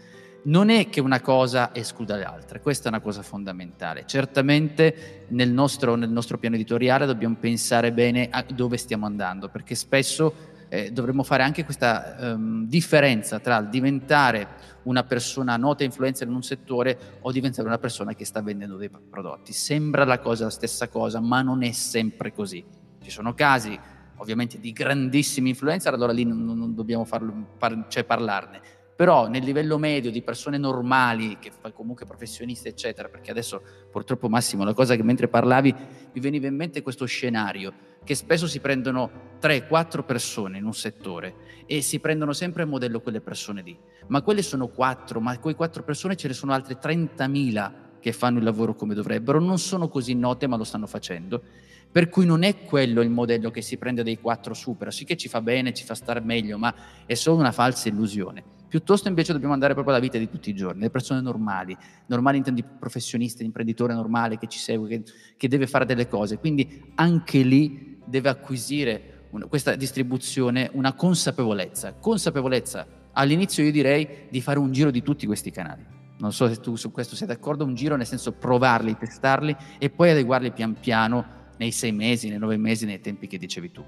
Non 0.45 0.69
è 0.69 0.89
che 0.89 1.01
una 1.01 1.21
cosa 1.21 1.73
escluda 1.73 2.17
le 2.17 2.23
altre, 2.23 2.61
questa 2.61 2.86
è 2.86 2.89
una 2.89 2.99
cosa 2.99 3.23
fondamentale. 3.23 4.03
Certamente 4.05 5.25
nel 5.29 5.49
nostro, 5.49 5.95
nel 5.95 6.11
nostro 6.11 6.38
piano 6.38 6.53
editoriale 6.53 7.07
dobbiamo 7.07 7.36
pensare 7.39 7.91
bene 7.91 8.27
a 8.29 8.45
dove 8.47 8.77
stiamo 8.77 9.07
andando, 9.07 9.49
perché 9.49 9.73
spesso 9.73 10.53
eh, 10.76 10.91
dovremmo 10.91 11.23
fare 11.23 11.43
anche 11.43 11.63
questa 11.63 12.15
um, 12.19 12.67
differenza 12.67 13.39
tra 13.39 13.57
il 13.57 13.69
diventare 13.69 14.47
una 14.84 15.03
persona 15.03 15.55
nota 15.57 15.84
e 15.84 15.86
influencer 15.86 16.28
in 16.28 16.34
un 16.34 16.43
settore 16.43 17.17
o 17.21 17.32
diventare 17.32 17.67
una 17.67 17.78
persona 17.78 18.13
che 18.13 18.26
sta 18.26 18.41
vendendo 18.41 18.76
dei 18.76 18.89
prodotti. 18.89 19.53
Sembra 19.53 20.03
la 20.03 20.19
cosa 20.19 20.45
la 20.45 20.49
stessa 20.49 20.88
cosa, 20.88 21.19
ma 21.19 21.41
non 21.41 21.63
è 21.63 21.71
sempre 21.71 22.34
così. 22.34 22.63
Ci 23.01 23.09
sono 23.09 23.34
casi 23.34 23.80
ovviamente 24.17 24.59
di 24.59 24.71
grandissimi 24.71 25.49
influencer, 25.49 25.93
allora 25.93 26.11
lì 26.11 26.23
non, 26.23 26.43
non 26.43 26.73
dobbiamo 26.73 27.05
farlo, 27.05 27.34
par- 27.57 27.86
cioè 27.88 28.03
parlarne 28.03 28.61
però 28.95 29.27
nel 29.27 29.43
livello 29.43 29.77
medio 29.77 30.09
di 30.09 30.21
persone 30.21 30.57
normali, 30.57 31.37
che 31.39 31.51
comunque 31.73 32.05
professionisti, 32.05 32.69
eccetera, 32.69 33.09
perché 33.09 33.29
adesso 33.29 33.61
purtroppo 33.91 34.29
Massimo, 34.29 34.63
la 34.63 34.73
cosa 34.73 34.95
che 34.95 35.03
mentre 35.03 35.27
parlavi 35.27 35.75
mi 36.13 36.21
veniva 36.21 36.47
in 36.47 36.55
mente 36.55 36.81
questo 36.81 37.05
scenario, 37.05 37.73
che 38.05 38.15
spesso 38.15 38.47
si 38.47 38.59
prendono 38.59 39.37
3-4 39.41 40.05
persone 40.05 40.59
in 40.59 40.65
un 40.65 40.73
settore 40.73 41.63
e 41.65 41.81
si 41.81 41.99
prendono 41.99 42.31
sempre 42.31 42.63
a 42.63 42.65
modello 42.65 43.01
quelle 43.01 43.19
persone 43.19 43.61
lì, 43.61 43.77
ma 44.07 44.21
quelle 44.21 44.43
sono 44.43 44.67
4, 44.67 45.19
ma 45.19 45.37
quei 45.39 45.55
4 45.55 45.83
persone 45.83 46.15
ce 46.15 46.27
ne 46.27 46.33
sono 46.33 46.53
altre 46.53 46.77
30.000 46.79 47.71
che 47.99 48.13
fanno 48.13 48.37
il 48.37 48.43
lavoro 48.43 48.75
come 48.75 48.93
dovrebbero, 48.93 49.39
non 49.39 49.57
sono 49.57 49.89
così 49.89 50.13
note 50.13 50.47
ma 50.47 50.55
lo 50.55 50.63
stanno 50.63 50.87
facendo. 50.87 51.41
Per 51.91 52.09
cui 52.09 52.25
non 52.25 52.43
è 52.43 52.63
quello 52.63 53.01
il 53.01 53.09
modello 53.09 53.51
che 53.51 53.61
si 53.61 53.77
prende 53.77 54.03
dei 54.03 54.19
4 54.19 54.53
super, 54.53 54.93
sì 54.93 55.05
che 55.05 55.17
ci 55.17 55.27
fa 55.27 55.41
bene, 55.41 55.73
ci 55.73 55.83
fa 55.83 55.95
stare 55.95 56.19
meglio, 56.19 56.57
ma 56.57 56.73
è 57.05 57.13
solo 57.13 57.39
una 57.39 57.51
falsa 57.51 57.89
illusione. 57.89 58.55
Piuttosto 58.76 59.07
invece 59.07 59.32
dobbiamo 59.32 59.53
andare 59.53 59.73
proprio 59.73 59.95
alla 59.95 60.03
vita 60.03 60.17
di 60.17 60.30
tutti 60.30 60.49
i 60.49 60.53
giorni, 60.53 60.82
le 60.82 60.89
persone 60.89 61.21
normali, 61.21 61.78
normali 62.07 62.36
intendi 62.36 62.61
professionista, 62.61 63.41
imprenditore 63.41 63.93
normale 63.93 64.38
che 64.38 64.47
ci 64.47 64.59
segue, 64.59 64.89
che, 64.89 65.03
che, 65.38 65.47
deve 65.47 65.65
fare 65.65 65.86
delle 65.86 66.09
cose. 66.09 66.39
Quindi 66.39 66.91
anche 66.95 67.41
lì 67.41 68.01
deve 68.05 68.28
acquisire 68.28 69.30
questa 69.47 69.76
distribuzione 69.76 70.69
una 70.73 70.91
consapevolezza. 70.91 71.93
Consapevolezza 71.93 72.86
all'inizio 73.13 73.63
io 73.63 73.71
direi 73.71 74.28
di 74.30 74.41
fare 74.41 74.59
un 74.59 74.73
giro 74.73 74.91
di 74.91 75.01
tutti 75.01 75.26
questi 75.26 75.51
canali. 75.51 75.86
Non 76.17 76.34
so 76.34 76.49
se 76.49 76.59
tu 76.59 76.76
su 76.76 76.91
questo 76.91 77.15
sei 77.15 77.28
d'accordo, 77.28 77.63
un 77.63 77.76
giro 77.76 77.95
nel 77.95 78.05
senso 78.05 78.34
provarli, 78.34 78.97
testarli 78.97 79.55
e 79.80 79.89
poi 79.89 80.09
adeguarli 80.09 80.51
pian 80.51 80.78
piano 80.78 81.53
nei 81.55 81.71
sei 81.71 81.93
mesi, 81.93 82.28
nei 82.28 82.39
nove 82.39 82.57
mesi, 82.57 82.86
nei 82.86 82.99
tempi 82.99 83.28
che 83.28 83.38
dicevi 83.38 83.71
tu. 83.71 83.86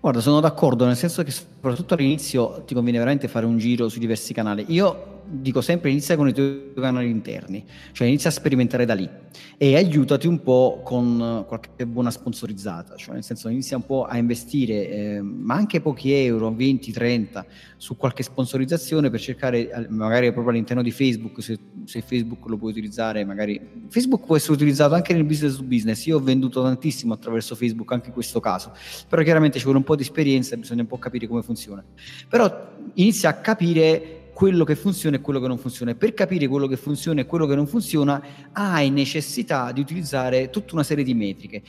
Guarda, 0.00 0.20
sono 0.20 0.38
d'accordo, 0.38 0.86
nel 0.86 0.96
senso 0.96 1.24
che 1.24 1.32
soprattutto 1.32 1.94
all'inizio 1.94 2.62
ti 2.64 2.72
conviene 2.72 2.98
veramente 2.98 3.26
fare 3.26 3.46
un 3.46 3.58
giro 3.58 3.88
sui 3.88 3.98
diversi 3.98 4.32
canali. 4.32 4.64
Io 4.68 5.17
dico 5.30 5.60
sempre 5.60 5.90
inizia 5.90 6.16
con 6.16 6.28
i 6.28 6.32
tuoi 6.32 6.72
canali 6.74 7.10
interni, 7.10 7.64
cioè 7.92 8.06
inizia 8.06 8.30
a 8.30 8.32
sperimentare 8.32 8.84
da 8.84 8.94
lì 8.94 9.08
e 9.56 9.76
aiutati 9.76 10.26
un 10.26 10.40
po' 10.42 10.80
con 10.84 11.44
qualche 11.46 11.86
buona 11.86 12.10
sponsorizzata, 12.10 12.96
cioè 12.96 13.14
nel 13.14 13.24
senso 13.24 13.48
inizia 13.48 13.76
un 13.76 13.84
po' 13.84 14.04
a 14.04 14.16
investire, 14.16 14.88
eh, 14.88 15.20
ma 15.20 15.54
anche 15.54 15.80
pochi 15.80 16.12
euro, 16.12 16.54
20, 16.54 16.92
30, 16.92 17.46
su 17.76 17.96
qualche 17.96 18.22
sponsorizzazione 18.22 19.10
per 19.10 19.20
cercare, 19.20 19.86
magari 19.90 20.32
proprio 20.32 20.52
all'interno 20.52 20.82
di 20.82 20.90
Facebook, 20.90 21.42
se, 21.42 21.58
se 21.84 22.00
Facebook 22.00 22.46
lo 22.46 22.56
puoi 22.56 22.70
utilizzare, 22.70 23.24
magari 23.24 23.60
Facebook 23.88 24.26
può 24.26 24.36
essere 24.36 24.52
utilizzato 24.52 24.94
anche 24.94 25.12
nel 25.12 25.24
business 25.24 25.56
to 25.56 25.62
business, 25.62 26.06
io 26.06 26.16
ho 26.16 26.20
venduto 26.20 26.62
tantissimo 26.62 27.12
attraverso 27.14 27.54
Facebook 27.54 27.92
anche 27.92 28.08
in 28.08 28.14
questo 28.14 28.40
caso, 28.40 28.72
però 29.08 29.22
chiaramente 29.22 29.58
ci 29.58 29.64
vuole 29.64 29.78
un 29.78 29.84
po' 29.84 29.96
di 29.96 30.02
esperienza 30.02 30.56
bisogna 30.56 30.82
un 30.82 30.88
po' 30.88 30.98
capire 30.98 31.26
come 31.26 31.42
funziona, 31.42 31.84
però 32.28 32.76
inizia 32.94 33.28
a 33.28 33.34
capire 33.34 34.17
quello 34.38 34.62
che 34.62 34.76
funziona 34.76 35.16
e 35.16 35.20
quello 35.20 35.40
che 35.40 35.48
non 35.48 35.58
funziona. 35.58 35.96
Per 35.96 36.14
capire 36.14 36.46
quello 36.46 36.68
che 36.68 36.76
funziona 36.76 37.22
e 37.22 37.26
quello 37.26 37.44
che 37.44 37.56
non 37.56 37.66
funziona, 37.66 38.22
hai 38.52 38.88
necessità 38.88 39.72
di 39.72 39.80
utilizzare 39.80 40.48
tutta 40.48 40.74
una 40.74 40.84
serie 40.84 41.02
di 41.02 41.12
metriche. 41.12 41.60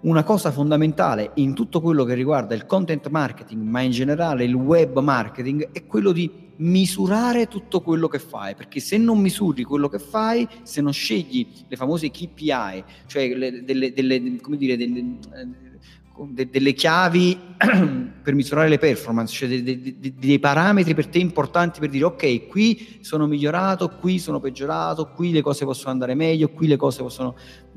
Una 0.00 0.24
cosa 0.24 0.50
fondamentale 0.50 1.30
in 1.34 1.54
tutto 1.54 1.80
quello 1.80 2.02
che 2.02 2.14
riguarda 2.14 2.56
il 2.56 2.66
content 2.66 3.06
marketing, 3.10 3.62
ma 3.62 3.82
in 3.82 3.92
generale 3.92 4.42
il 4.42 4.54
web 4.54 4.98
marketing, 4.98 5.70
è 5.70 5.86
quello 5.86 6.10
di 6.10 6.28
misurare 6.56 7.46
tutto 7.46 7.80
quello 7.80 8.08
che 8.08 8.18
fai, 8.18 8.56
perché 8.56 8.80
se 8.80 8.98
non 8.98 9.20
misuri 9.20 9.62
quello 9.62 9.88
che 9.88 10.00
fai, 10.00 10.48
se 10.64 10.80
non 10.80 10.92
scegli 10.92 11.46
le 11.68 11.76
famose 11.76 12.10
KPI, 12.10 12.84
cioè 13.06 13.32
le, 13.36 13.62
delle, 13.62 13.92
delle, 13.92 14.40
come 14.40 14.56
dire, 14.56 14.76
delle, 14.76 14.98
eh, 14.98 15.48
de- 16.26 16.50
delle 16.50 16.72
chiavi 16.72 17.49
per 18.22 18.34
misurare 18.34 18.70
le 18.70 18.78
performance, 18.78 19.34
cioè 19.34 19.48
de- 19.48 19.98
de- 19.98 20.14
dei 20.16 20.38
parametri 20.38 20.94
per 20.94 21.08
te 21.08 21.18
importanti 21.18 21.78
per 21.78 21.90
dire 21.90 22.04
ok, 22.04 22.46
qui 22.46 22.98
sono 23.02 23.26
migliorato, 23.26 23.90
qui 24.00 24.18
sono 24.18 24.40
peggiorato, 24.40 25.10
qui 25.10 25.30
le 25.30 25.42
cose 25.42 25.66
possono 25.66 25.90
andare 25.90 26.14
meglio, 26.14 26.48
qui 26.48 26.66
le 26.66 26.76
cose 26.76 27.02
possono 27.02 27.36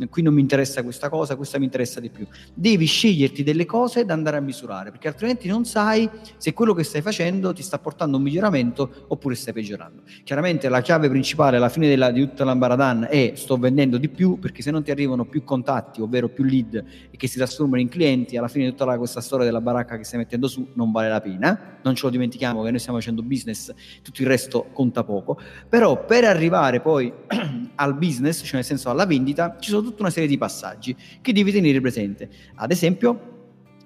qui 0.09 0.21
non 0.23 0.33
mi 0.33 0.41
interessa 0.41 0.81
questa 0.81 1.09
cosa, 1.09 1.35
questa 1.35 1.59
mi 1.59 1.65
interessa 1.65 1.99
di 1.99 2.09
più. 2.09 2.25
Devi 2.53 2.85
sceglierti 2.85 3.43
delle 3.43 3.65
cose 3.65 4.05
da 4.05 4.13
andare 4.13 4.37
a 4.37 4.39
misurare, 4.39 4.89
perché 4.89 5.07
altrimenti 5.07 5.47
non 5.47 5.65
sai 5.65 6.09
se 6.37 6.53
quello 6.53 6.73
che 6.73 6.83
stai 6.83 7.01
facendo 7.01 7.53
ti 7.53 7.61
sta 7.61 7.77
portando 7.77 8.17
un 8.17 8.23
miglioramento 8.23 9.05
oppure 9.07 9.35
stai 9.35 9.53
peggiorando. 9.53 10.01
Chiaramente 10.23 10.67
la 10.69 10.81
chiave 10.81 11.09
principale 11.09 11.57
alla 11.57 11.69
fine 11.69 11.87
della, 11.87 12.11
di 12.11 12.21
tutta 12.21 12.43
l'ambaradan 12.43 13.07
è 13.09 13.33
sto 13.35 13.57
vendendo 13.57 13.97
di 13.97 14.09
più, 14.09 14.39
perché 14.39 14.61
se 14.61 14.71
non 14.71 14.83
ti 14.83 14.91
arrivano 14.91 15.25
più 15.25 15.43
contatti, 15.43 16.01
ovvero 16.01 16.29
più 16.29 16.43
lead 16.43 16.83
che 17.15 17.27
si 17.27 17.37
trasformano 17.37 17.81
in 17.81 17.89
clienti, 17.89 18.35
alla 18.35 18.47
fine 18.47 18.65
di 18.65 18.71
tutta 18.71 18.85
la, 18.85 18.97
questa 18.97 19.21
storia 19.21 19.45
della 19.45 19.61
baracca 19.73 19.97
che 19.97 20.03
stai 20.03 20.19
mettendo 20.19 20.47
su 20.47 20.69
non 20.75 20.91
vale 20.91 21.09
la 21.09 21.19
pena. 21.19 21.77
Non 21.81 21.95
ce 21.95 22.05
lo 22.05 22.11
dimentichiamo 22.11 22.63
che 22.63 22.69
noi 22.69 22.79
stiamo 22.79 22.99
facendo 22.99 23.21
business, 23.21 23.73
tutto 24.01 24.21
il 24.21 24.27
resto 24.27 24.67
conta 24.71 25.03
poco. 25.03 25.37
Però 25.67 26.05
per 26.05 26.23
arrivare 26.23 26.79
poi 26.79 27.11
al 27.75 27.97
business, 27.97 28.43
cioè 28.43 28.55
nel 28.55 28.63
senso 28.63 28.89
alla 28.89 29.05
vendita, 29.05 29.57
ci 29.59 29.69
sono 29.69 29.81
tutta 29.81 30.03
una 30.03 30.11
serie 30.11 30.29
di 30.29 30.37
passaggi 30.37 30.95
che 31.21 31.33
devi 31.33 31.51
tenere 31.51 31.81
presente. 31.81 32.29
Ad 32.55 32.71
esempio, 32.71 33.31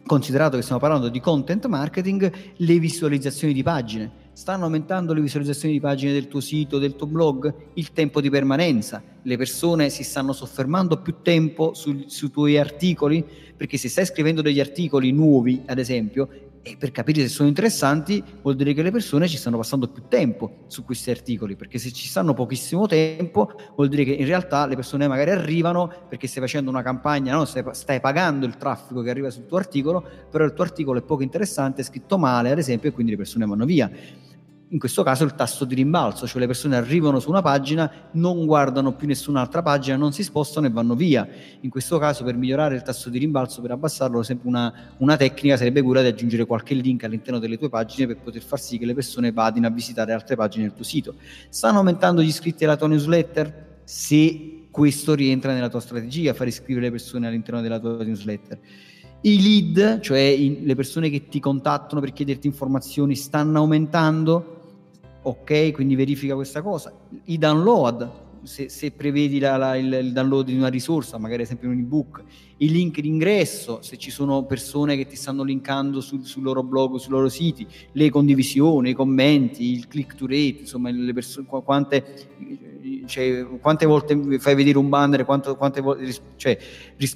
considerato 0.05 0.55
che 0.55 0.61
stiamo 0.61 0.79
parlando 0.79 1.09
di 1.09 1.19
content 1.19 1.65
marketing, 1.67 2.31
le 2.55 2.79
visualizzazioni 2.79 3.53
di 3.53 3.63
pagine. 3.63 4.25
Stanno 4.37 4.65
aumentando 4.65 5.13
le 5.13 5.21
visualizzazioni 5.21 5.73
di 5.73 5.79
pagine 5.79 6.13
del 6.13 6.27
tuo 6.27 6.41
sito, 6.41 6.77
del 6.77 6.95
tuo 6.95 7.07
blog, 7.07 7.51
il 7.73 7.91
tempo 7.91 8.21
di 8.21 8.29
permanenza. 8.29 9.01
Le 9.23 9.35
persone 9.35 9.89
si 9.89 10.03
stanno 10.03 10.31
soffermando 10.31 11.01
più 11.01 11.15
tempo 11.23 11.73
su, 11.73 12.03
sui 12.05 12.29
tuoi 12.29 12.55
articoli, 12.55 13.25
perché 13.57 13.77
se 13.77 13.89
stai 13.89 14.05
scrivendo 14.05 14.43
degli 14.43 14.59
articoli 14.59 15.11
nuovi, 15.11 15.63
ad 15.65 15.79
esempio, 15.79 16.29
e 16.61 16.75
per 16.77 16.91
capire 16.91 17.21
se 17.21 17.29
sono 17.29 17.47
interessanti 17.47 18.23
vuol 18.43 18.55
dire 18.55 18.73
che 18.75 18.83
le 18.83 18.91
persone 18.91 19.27
ci 19.27 19.37
stanno 19.37 19.57
passando 19.57 19.87
più 19.87 20.03
tempo 20.07 20.65
su 20.67 20.85
questi 20.85 21.09
articoli, 21.09 21.55
perché 21.55 21.79
se 21.79 21.91
ci 21.91 22.07
stanno 22.07 22.35
pochissimo 22.35 22.85
tempo 22.85 23.49
vuol 23.75 23.87
dire 23.87 24.03
che 24.03 24.11
in 24.11 24.25
realtà 24.27 24.67
le 24.67 24.75
persone 24.75 25.07
magari 25.07 25.31
arrivano 25.31 25.91
perché 26.07 26.27
stai 26.27 26.43
facendo 26.43 26.69
una 26.69 26.83
campagna, 26.83 27.33
no? 27.33 27.45
stai, 27.45 27.63
stai, 27.71 27.99
pagando 27.99 28.45
il 28.45 28.55
traffico 28.55 29.01
che 29.01 29.09
arriva 29.09 29.31
sul 29.31 29.47
tuo 29.47 29.57
articolo, 29.57 30.07
però 30.29 30.45
il 30.45 30.53
tuo 30.53 30.63
articolo 30.63 30.99
è 30.99 31.01
poco 31.01 31.23
interessante, 31.23 31.81
è 31.81 31.83
scritto 31.83 32.19
male 32.19 32.51
ad 32.51 32.59
esempio 32.59 32.89
e 32.89 32.91
quindi 32.91 33.13
le 33.13 33.17
persone 33.17 33.43
vanno 33.47 33.65
via 33.65 33.89
in 34.69 34.79
questo 34.79 35.01
caso 35.01 35.23
il 35.23 35.33
tasso 35.33 35.63
di 35.63 35.75
rimbalzo, 35.75 36.27
cioè 36.27 36.41
le 36.41 36.47
persone 36.47 36.75
arrivano 36.75 37.19
su 37.19 37.29
una 37.29 37.41
pagina, 37.41 37.89
non 38.11 38.45
guardano 38.45 38.93
più 38.93 39.07
nessun'altra 39.07 39.61
pagina, 39.61 39.95
non 39.95 40.11
si 40.11 40.23
spostano 40.23 40.67
e 40.67 40.69
vanno 40.69 40.93
via. 40.93 41.25
In 41.61 41.69
questo 41.69 41.97
caso 41.97 42.25
per 42.25 42.35
migliorare 42.35 42.75
il 42.75 42.81
tasso 42.81 43.09
di 43.09 43.17
rimbalzo, 43.17 43.61
per 43.61 43.71
abbassarlo, 43.71 44.21
sempre 44.23 44.49
una, 44.49 44.73
una 44.97 45.15
tecnica 45.15 45.55
sarebbe 45.55 45.81
quella 45.81 46.01
di 46.01 46.07
aggiungere 46.07 46.45
qualche 46.45 46.73
link 46.73 47.05
all'interno 47.05 47.39
delle 47.39 47.57
tue 47.57 47.69
pagine 47.69 48.07
per 48.07 48.17
poter 48.17 48.41
far 48.41 48.59
sì 48.59 48.77
che 48.77 48.85
le 48.85 48.93
persone 48.93 49.31
vadino 49.31 49.67
a 49.67 49.69
visitare 49.69 50.11
altre 50.11 50.35
pagine 50.35 50.65
del 50.65 50.73
tuo 50.73 50.83
sito. 50.83 51.15
Stanno 51.47 51.77
aumentando 51.77 52.21
gli 52.21 52.27
iscritti 52.27 52.65
alla 52.65 52.75
tua 52.75 52.87
newsletter? 52.87 53.81
Se 53.85 54.67
questo 54.69 55.13
rientra 55.13 55.53
nella 55.53 55.69
tua 55.69 55.79
strategia, 55.79 56.33
far 56.33 56.47
iscrivere 56.47 56.87
le 56.87 56.91
persone 56.91 57.25
all'interno 57.25 57.61
della 57.61 57.79
tua 57.79 58.03
newsletter. 58.03 58.59
I 59.21 59.41
lead, 59.41 60.01
cioè 60.01 60.37
le 60.37 60.75
persone 60.75 61.09
che 61.09 61.27
ti 61.27 61.39
contattano 61.39 61.99
per 61.99 62.13
chiederti 62.13 62.45
informazioni, 62.45 63.15
stanno 63.15 63.59
aumentando? 63.59 64.56
Ok, 65.27 65.71
quindi 65.71 65.95
verifica 65.95 66.35
questa 66.35 66.61
cosa. 66.61 66.93
I 67.25 67.37
download, 67.37 68.09
se, 68.43 68.69
se 68.69 68.91
prevedi 68.91 69.39
la, 69.39 69.57
la, 69.57 69.75
il, 69.75 69.91
il, 69.91 70.13
download 70.13 70.45
di 70.45 70.55
una 70.55 70.69
risorsa, 70.69 71.17
magari 71.17 71.41
ad 71.41 71.47
esempio 71.47 71.69
un 71.69 71.79
ebook, 71.79 72.23
i 72.57 72.69
link 72.69 72.99
d'ingresso, 72.99 73.79
se 73.81 73.97
ci 73.97 74.09
sono 74.09 74.43
persone 74.45 74.95
che 74.95 75.05
ti 75.05 75.15
stanno 75.15 75.43
linkando 75.43 76.01
sul, 76.01 76.25
sul 76.25 76.43
loro 76.43 76.63
blog, 76.63 76.97
sui 76.97 77.11
loro 77.11 77.29
siti, 77.29 77.67
le 77.91 78.09
condivisioni, 78.09 78.91
i 78.91 78.93
commenti, 78.93 79.71
il 79.71 79.87
click 79.87 80.15
to 80.15 80.25
rate, 80.25 80.57
insomma, 80.61 80.89
le 80.89 81.13
persone, 81.13 81.45
quante 81.45 82.03
cioè, 83.07 83.45
quante 83.59 83.85
volte 83.85 84.39
fai 84.39 84.55
vedere 84.55 84.77
un 84.77 84.89
banner, 84.89 85.25
quanto, 85.25 85.55
quante 85.55 85.81
volte, 85.81 86.13
cioè, 86.35 86.57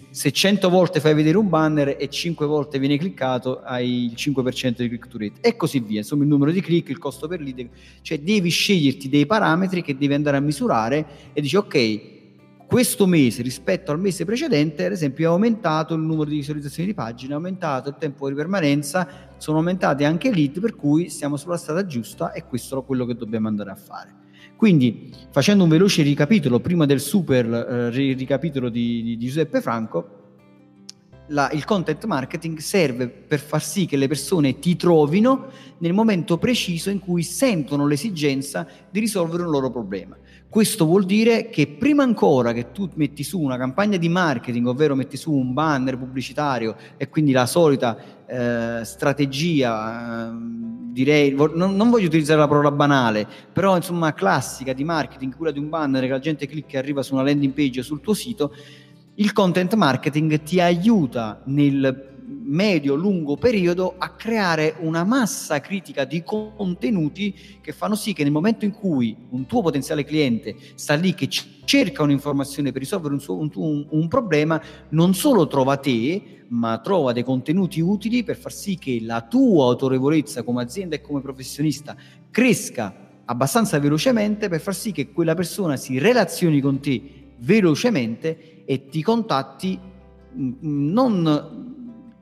se 0.09 0.31
100 0.31 0.69
volte 0.69 0.99
fai 0.99 1.13
vedere 1.13 1.37
un 1.37 1.49
banner 1.49 1.95
e 1.99 2.09
5 2.09 2.45
volte 2.45 2.79
viene 2.79 2.97
cliccato, 2.97 3.61
hai 3.61 4.05
il 4.05 4.13
5% 4.15 4.81
di 4.81 4.87
click 4.87 5.07
to 5.07 5.17
rate. 5.17 5.41
E 5.41 5.55
così 5.55 5.79
via, 5.79 5.99
insomma 5.99 6.23
il 6.23 6.29
numero 6.29 6.51
di 6.51 6.61
click, 6.61 6.89
il 6.89 6.97
costo 6.97 7.27
per 7.27 7.41
lead, 7.41 7.67
cioè 8.01 8.19
devi 8.19 8.49
sceglierti 8.49 9.09
dei 9.09 9.25
parametri 9.25 9.81
che 9.81 9.95
devi 9.97 10.13
andare 10.13 10.37
a 10.37 10.39
misurare 10.39 11.05
e 11.33 11.41
dici 11.41 11.55
ok, 11.55 12.19
questo 12.71 13.05
mese 13.05 13.41
rispetto 13.41 13.91
al 13.91 13.99
mese 13.99 14.23
precedente, 14.23 14.85
ad 14.85 14.93
esempio, 14.93 15.25
è 15.25 15.33
aumentato 15.33 15.93
il 15.93 15.99
numero 15.99 16.29
di 16.29 16.37
visualizzazioni 16.37 16.87
di 16.87 16.95
pagine, 16.95 17.33
è 17.33 17.35
aumentato 17.35 17.89
il 17.89 17.95
tempo 17.99 18.29
di 18.29 18.33
permanenza, 18.33 19.05
sono 19.35 19.57
aumentate 19.57 20.05
anche 20.05 20.29
i 20.29 20.33
lead, 20.33 20.61
per 20.61 20.77
cui 20.77 21.09
siamo 21.09 21.35
sulla 21.35 21.57
strada 21.57 21.85
giusta 21.85 22.31
e 22.31 22.45
questo 22.45 22.79
è 22.79 22.85
quello 22.85 23.05
che 23.05 23.15
dobbiamo 23.15 23.49
andare 23.49 23.71
a 23.71 23.75
fare. 23.75 24.15
Quindi, 24.55 25.13
facendo 25.31 25.65
un 25.65 25.69
veloce 25.69 26.01
ricapitolo, 26.01 26.61
prima 26.61 26.85
del 26.85 27.01
super 27.01 27.45
eh, 27.45 27.89
ricapitolo 27.89 28.69
di, 28.69 29.03
di, 29.03 29.17
Giuseppe 29.17 29.59
Franco, 29.59 30.19
la, 31.27 31.51
il 31.51 31.65
content 31.65 32.05
marketing 32.05 32.57
serve 32.59 33.09
per 33.09 33.41
far 33.41 33.61
sì 33.61 33.85
che 33.85 33.97
le 33.97 34.07
persone 34.07 34.59
ti 34.59 34.77
trovino 34.77 35.49
nel 35.79 35.91
momento 35.91 36.37
preciso 36.37 36.89
in 36.89 36.99
cui 36.99 37.23
sentono 37.23 37.85
l'esigenza 37.85 38.65
di 38.89 39.01
risolvere 39.01 39.43
un 39.43 39.49
loro 39.49 39.69
problema. 39.69 40.15
Questo 40.51 40.83
vuol 40.85 41.05
dire 41.05 41.47
che 41.49 41.65
prima 41.65 42.03
ancora 42.03 42.51
che 42.51 42.73
tu 42.73 42.89
metti 42.95 43.23
su 43.23 43.39
una 43.39 43.55
campagna 43.55 43.95
di 43.95 44.09
marketing, 44.09 44.67
ovvero 44.67 44.95
metti 44.95 45.15
su 45.15 45.31
un 45.31 45.53
banner 45.53 45.97
pubblicitario 45.97 46.75
e 46.97 47.07
quindi 47.07 47.31
la 47.31 47.45
solita 47.45 47.97
eh, 48.27 48.83
strategia, 48.83 50.27
eh, 50.27 50.35
direi, 50.91 51.33
non, 51.33 51.73
non, 51.73 51.89
voglio 51.89 52.07
utilizzare 52.07 52.37
la 52.37 52.49
parola 52.49 52.69
banale, 52.69 53.25
però 53.53 53.77
insomma 53.77 54.13
classica 54.13 54.73
di 54.73 54.83
marketing, 54.83 55.37
quella 55.37 55.53
di 55.53 55.59
un 55.59 55.69
banner 55.69 56.01
che 56.03 56.09
la 56.09 56.19
gente 56.19 56.45
clicca 56.47 56.75
e 56.75 56.79
arriva 56.79 57.01
su 57.01 57.13
una 57.13 57.23
landing 57.23 57.53
page 57.53 57.81
sul 57.81 58.01
tuo 58.01 58.13
sito, 58.13 58.53
il 59.15 59.31
content 59.31 59.73
marketing 59.75 60.43
ti 60.43 60.59
aiuta 60.59 61.43
nel 61.45 62.10
medio-lungo 62.43 63.35
periodo 63.37 63.95
a 63.97 64.09
creare 64.11 64.75
una 64.79 65.03
massa 65.03 65.59
critica 65.59 66.05
di 66.05 66.23
contenuti 66.23 67.59
che 67.61 67.71
fanno 67.71 67.95
sì 67.95 68.13
che 68.13 68.23
nel 68.23 68.31
momento 68.31 68.65
in 68.65 68.71
cui 68.71 69.15
un 69.29 69.45
tuo 69.45 69.61
potenziale 69.61 70.03
cliente 70.03 70.55
sta 70.75 70.93
lì 70.95 71.13
che 71.13 71.27
cerca 71.65 72.03
un'informazione 72.03 72.71
per 72.71 72.81
risolvere 72.81 73.13
un, 73.13 73.19
suo, 73.19 73.37
un, 73.37 73.49
un, 73.55 73.85
un 73.89 74.07
problema, 74.07 74.61
non 74.89 75.13
solo 75.13 75.47
trova 75.47 75.77
te, 75.77 76.45
ma 76.49 76.79
trova 76.79 77.13
dei 77.13 77.23
contenuti 77.23 77.79
utili 77.79 78.23
per 78.23 78.35
far 78.35 78.51
sì 78.51 78.77
che 78.77 78.99
la 79.01 79.21
tua 79.21 79.65
autorevolezza 79.65 80.43
come 80.43 80.61
azienda 80.61 80.95
e 80.95 81.01
come 81.01 81.21
professionista 81.21 81.95
cresca 82.29 82.93
abbastanza 83.25 83.79
velocemente 83.79 84.49
per 84.49 84.59
far 84.59 84.75
sì 84.75 84.91
che 84.91 85.11
quella 85.11 85.33
persona 85.33 85.77
si 85.77 85.97
relazioni 85.97 86.59
con 86.59 86.81
te 86.81 87.33
velocemente 87.37 88.65
e 88.65 88.87
ti 88.87 89.01
contatti 89.01 89.79
mm, 90.35 90.53
non 90.61 91.70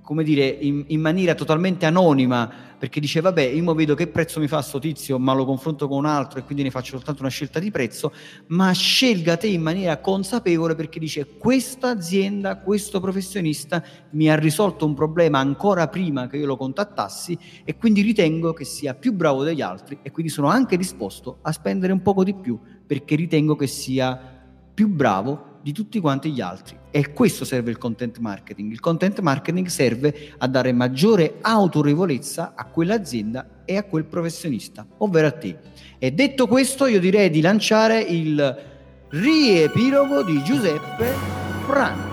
come 0.09 0.23
dire, 0.23 0.47
in, 0.47 0.85
in, 0.87 1.01
maniera 1.01 1.35
totalmente 1.35 1.85
anonima, 1.85 2.51
perché 2.79 2.99
dice 2.99 3.21
vabbè, 3.21 3.43
io 3.43 3.73
vedo 3.75 3.93
che 3.93 4.07
prezzo 4.07 4.39
mi 4.39 4.47
fa 4.47 4.59
sto 4.63 4.79
tizio, 4.79 5.19
ma 5.19 5.33
lo 5.33 5.45
confronto 5.45 5.87
con 5.87 5.99
un 5.99 6.07
altro 6.07 6.39
e 6.39 6.43
quindi 6.43 6.63
ne 6.63 6.71
faccio 6.71 6.95
soltanto 6.95 7.21
una 7.21 7.29
scelta 7.29 7.59
di 7.59 7.69
prezzo, 7.69 8.11
ma 8.47 8.71
scelga 8.71 9.37
te 9.37 9.45
in 9.45 9.61
maniera 9.61 9.99
consapevole 9.99 10.73
perché 10.73 10.97
dice 10.97 11.37
questa 11.37 11.89
azienda, 11.89 12.57
questo 12.57 12.99
professionista 12.99 13.83
mi 14.13 14.31
ha 14.31 14.35
risolto 14.35 14.83
un 14.83 14.95
problema 14.95 15.37
ancora 15.37 15.87
prima 15.89 16.25
che 16.25 16.37
io 16.37 16.47
lo 16.47 16.57
contattassi 16.57 17.37
e 17.63 17.77
quindi 17.77 18.01
ritengo 18.01 18.51
che 18.51 18.65
sia 18.65 18.95
più 18.95 19.13
bravo 19.13 19.43
degli 19.43 19.61
altri 19.61 19.99
e 20.01 20.09
quindi 20.09 20.31
sono 20.31 20.47
anche 20.47 20.75
disposto 20.75 21.37
a 21.43 21.51
spendere 21.51 21.93
un 21.93 22.01
poco 22.01 22.23
di 22.23 22.33
più 22.33 22.59
perché 22.87 23.15
ritengo 23.15 23.55
che 23.55 23.67
sia 23.67 24.19
più 24.73 24.87
bravo 24.87 25.48
di 25.61 25.71
tutti 25.71 25.99
quanti 25.99 26.31
gli 26.31 26.41
altri. 26.41 26.77
E 26.91 27.13
questo 27.13 27.45
serve 27.45 27.71
il 27.71 27.77
content 27.77 28.17
marketing. 28.19 28.71
Il 28.71 28.79
content 28.79 29.19
marketing 29.19 29.67
serve 29.67 30.33
a 30.37 30.47
dare 30.47 30.71
maggiore 30.71 31.37
autorevolezza 31.41 32.53
a 32.55 32.65
quell'azienda 32.65 33.63
e 33.65 33.77
a 33.77 33.83
quel 33.83 34.05
professionista, 34.05 34.85
ovvero 34.97 35.27
a 35.27 35.31
te. 35.31 35.57
E 35.99 36.11
detto 36.11 36.47
questo, 36.47 36.85
io 36.85 36.99
direi 36.99 37.29
di 37.29 37.41
lanciare 37.41 37.99
il 38.01 38.67
riepilogo 39.09 40.23
di 40.23 40.41
Giuseppe 40.43 41.13
Franco. 41.65 42.08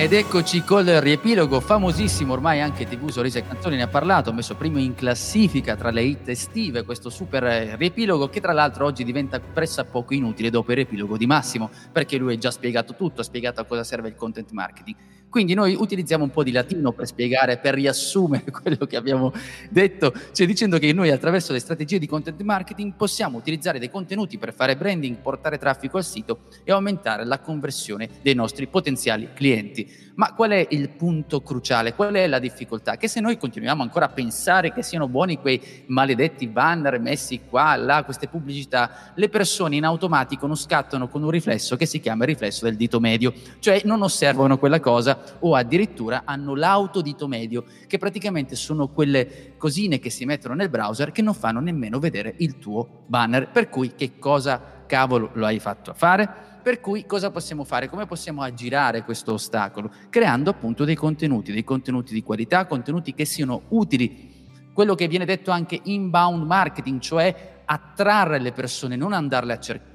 Ed 0.00 0.12
eccoci 0.12 0.62
col 0.62 0.84
riepilogo 0.84 1.58
famosissimo, 1.58 2.32
ormai 2.32 2.60
anche 2.60 2.86
TV 2.86 3.08
Sorrisi 3.10 3.38
e 3.38 3.44
Canzoni 3.44 3.74
ne 3.74 3.82
ha 3.82 3.88
parlato, 3.88 4.32
messo 4.32 4.54
primo 4.54 4.78
in 4.78 4.94
classifica 4.94 5.74
tra 5.74 5.90
le 5.90 6.02
hit 6.02 6.28
estive 6.28 6.84
questo 6.84 7.10
super 7.10 7.42
riepilogo 7.76 8.28
che 8.28 8.40
tra 8.40 8.52
l'altro 8.52 8.84
oggi 8.86 9.02
diventa 9.02 9.40
pressappoco 9.40 10.14
inutile 10.14 10.50
dopo 10.50 10.70
il 10.70 10.76
riepilogo 10.76 11.16
di 11.16 11.26
Massimo, 11.26 11.68
perché 11.90 12.16
lui 12.16 12.34
ha 12.34 12.38
già 12.38 12.52
spiegato 12.52 12.94
tutto, 12.94 13.22
ha 13.22 13.24
spiegato 13.24 13.60
a 13.60 13.64
cosa 13.64 13.82
serve 13.82 14.06
il 14.06 14.14
content 14.14 14.52
marketing. 14.52 14.96
Quindi 15.30 15.54
noi 15.54 15.76
utilizziamo 15.78 16.24
un 16.24 16.30
po' 16.30 16.42
di 16.42 16.52
latino 16.52 16.92
per 16.92 17.06
spiegare, 17.06 17.58
per 17.58 17.74
riassumere 17.74 18.44
quello 18.50 18.86
che 18.86 18.96
abbiamo 18.96 19.32
detto, 19.68 20.12
cioè 20.32 20.46
dicendo 20.46 20.78
che 20.78 20.92
noi 20.92 21.10
attraverso 21.10 21.52
le 21.52 21.58
strategie 21.58 21.98
di 21.98 22.06
content 22.06 22.40
marketing 22.42 22.94
possiamo 22.94 23.36
utilizzare 23.36 23.78
dei 23.78 23.90
contenuti 23.90 24.38
per 24.38 24.54
fare 24.54 24.76
branding, 24.76 25.16
portare 25.16 25.58
traffico 25.58 25.98
al 25.98 26.04
sito 26.04 26.44
e 26.64 26.72
aumentare 26.72 27.24
la 27.24 27.40
conversione 27.40 28.08
dei 28.22 28.34
nostri 28.34 28.66
potenziali 28.66 29.28
clienti. 29.34 30.06
Ma 30.14 30.32
qual 30.34 30.50
è 30.50 30.66
il 30.70 30.88
punto 30.88 31.42
cruciale? 31.42 31.94
Qual 31.94 32.12
è 32.14 32.26
la 32.26 32.40
difficoltà? 32.40 32.96
Che 32.96 33.06
se 33.06 33.20
noi 33.20 33.36
continuiamo 33.36 33.82
ancora 33.82 34.06
a 34.06 34.08
pensare 34.08 34.72
che 34.72 34.82
siano 34.82 35.06
buoni 35.06 35.38
quei 35.38 35.84
maledetti 35.86 36.48
banner 36.48 36.98
messi 36.98 37.42
qua, 37.48 37.76
là, 37.76 38.02
queste 38.02 38.26
pubblicità, 38.26 39.12
le 39.14 39.28
persone 39.28 39.76
in 39.76 39.84
automatico 39.84 40.48
non 40.48 40.56
scattano 40.56 41.06
con 41.06 41.22
un 41.22 41.30
riflesso 41.30 41.76
che 41.76 41.86
si 41.86 42.00
chiama 42.00 42.24
il 42.24 42.30
riflesso 42.30 42.64
del 42.64 42.74
dito 42.74 42.98
medio, 42.98 43.32
cioè 43.60 43.82
non 43.84 44.02
osservano 44.02 44.58
quella 44.58 44.80
cosa 44.80 45.17
o 45.40 45.54
addirittura 45.54 46.22
hanno 46.24 46.54
l'autodito 46.54 47.26
medio, 47.26 47.64
che 47.86 47.98
praticamente 47.98 48.56
sono 48.56 48.88
quelle 48.88 49.54
cosine 49.56 49.98
che 49.98 50.10
si 50.10 50.24
mettono 50.24 50.54
nel 50.54 50.68
browser 50.68 51.12
che 51.12 51.22
non 51.22 51.34
fanno 51.34 51.60
nemmeno 51.60 51.98
vedere 51.98 52.34
il 52.38 52.58
tuo 52.58 53.04
banner. 53.06 53.48
Per 53.50 53.68
cui 53.68 53.94
che 53.94 54.18
cosa 54.18 54.84
cavolo 54.86 55.30
lo 55.34 55.46
hai 55.46 55.58
fatto 55.58 55.90
a 55.90 55.94
fare? 55.94 56.28
Per 56.62 56.80
cui 56.80 57.06
cosa 57.06 57.30
possiamo 57.30 57.64
fare? 57.64 57.88
Come 57.88 58.06
possiamo 58.06 58.42
aggirare 58.42 59.04
questo 59.04 59.34
ostacolo? 59.34 59.90
Creando 60.10 60.50
appunto 60.50 60.84
dei 60.84 60.96
contenuti, 60.96 61.52
dei 61.52 61.64
contenuti 61.64 62.12
di 62.12 62.22
qualità, 62.22 62.66
contenuti 62.66 63.14
che 63.14 63.24
siano 63.24 63.62
utili. 63.68 64.46
Quello 64.72 64.94
che 64.94 65.08
viene 65.08 65.24
detto 65.24 65.50
anche 65.50 65.80
inbound 65.82 66.44
marketing, 66.44 67.00
cioè 67.00 67.62
attrarre 67.64 68.38
le 68.38 68.52
persone, 68.52 68.96
non 68.96 69.12
andarle 69.12 69.52
a 69.52 69.58
cercare 69.58 69.87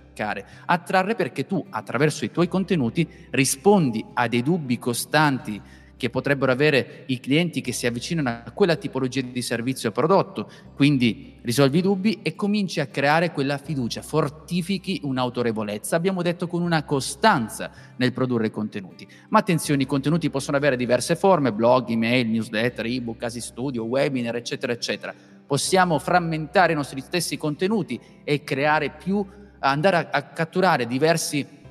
attrarre 0.66 1.16
perché 1.16 1.46
tu 1.46 1.66
attraverso 1.70 2.26
i 2.26 2.32
tuoi 2.32 2.48
contenuti 2.48 3.08
rispondi 3.32 4.06
a 4.14 4.28
dei 4.28 4.44
dubbi 4.44 4.78
costanti 4.78 5.62
che 6.04 6.10
potrebbero 6.10 6.52
avere 6.52 7.04
i 7.08 7.22
clienti 7.22 7.62
che 7.62 7.72
si 7.72 7.88
avvicinano 7.88 8.28
a 8.28 8.52
quella 8.52 8.76
tipologia 8.76 9.22
di 9.22 9.42
servizio 9.42 9.88
o 9.88 9.92
prodotto. 9.94 10.50
Quindi 10.76 11.40
risolvi 11.44 11.78
i 11.78 11.82
dubbi 11.82 12.20
e 12.22 12.36
cominci 12.36 12.82
a 12.82 12.88
creare 12.88 13.32
quella 13.32 13.58
fiducia, 13.58 14.02
fortifichi 14.02 15.00
un'autorevolezza, 15.04 15.96
abbiamo 15.96 16.22
detto 16.22 16.48
con 16.48 16.62
una 16.62 16.84
costanza 16.84 17.72
nel 17.96 18.12
produrre 18.12 18.50
contenuti. 18.52 19.08
Ma 19.30 19.40
attenzione, 19.40 19.84
i 19.84 19.86
contenuti 19.86 20.30
possono 20.30 20.58
avere 20.58 20.76
diverse 20.76 21.16
forme, 21.16 21.54
blog, 21.54 21.88
email, 21.88 22.28
newsletter, 22.28 22.86
ebook, 22.86 23.20
casi 23.20 23.40
studio, 23.40 23.86
webinar, 23.86 24.36
eccetera, 24.36 24.74
eccetera. 24.74 25.14
Possiamo 25.48 26.00
frammentare 26.00 26.74
i 26.74 26.76
nostri 26.76 27.00
stessi 27.00 27.38
contenuti 27.38 27.98
e 28.26 28.44
creare 28.44 28.90
più, 28.90 29.26
andare 29.72 29.98
a, 29.98 30.08
a 30.12 30.22
catturare 30.22 30.86
diversi 30.88 31.63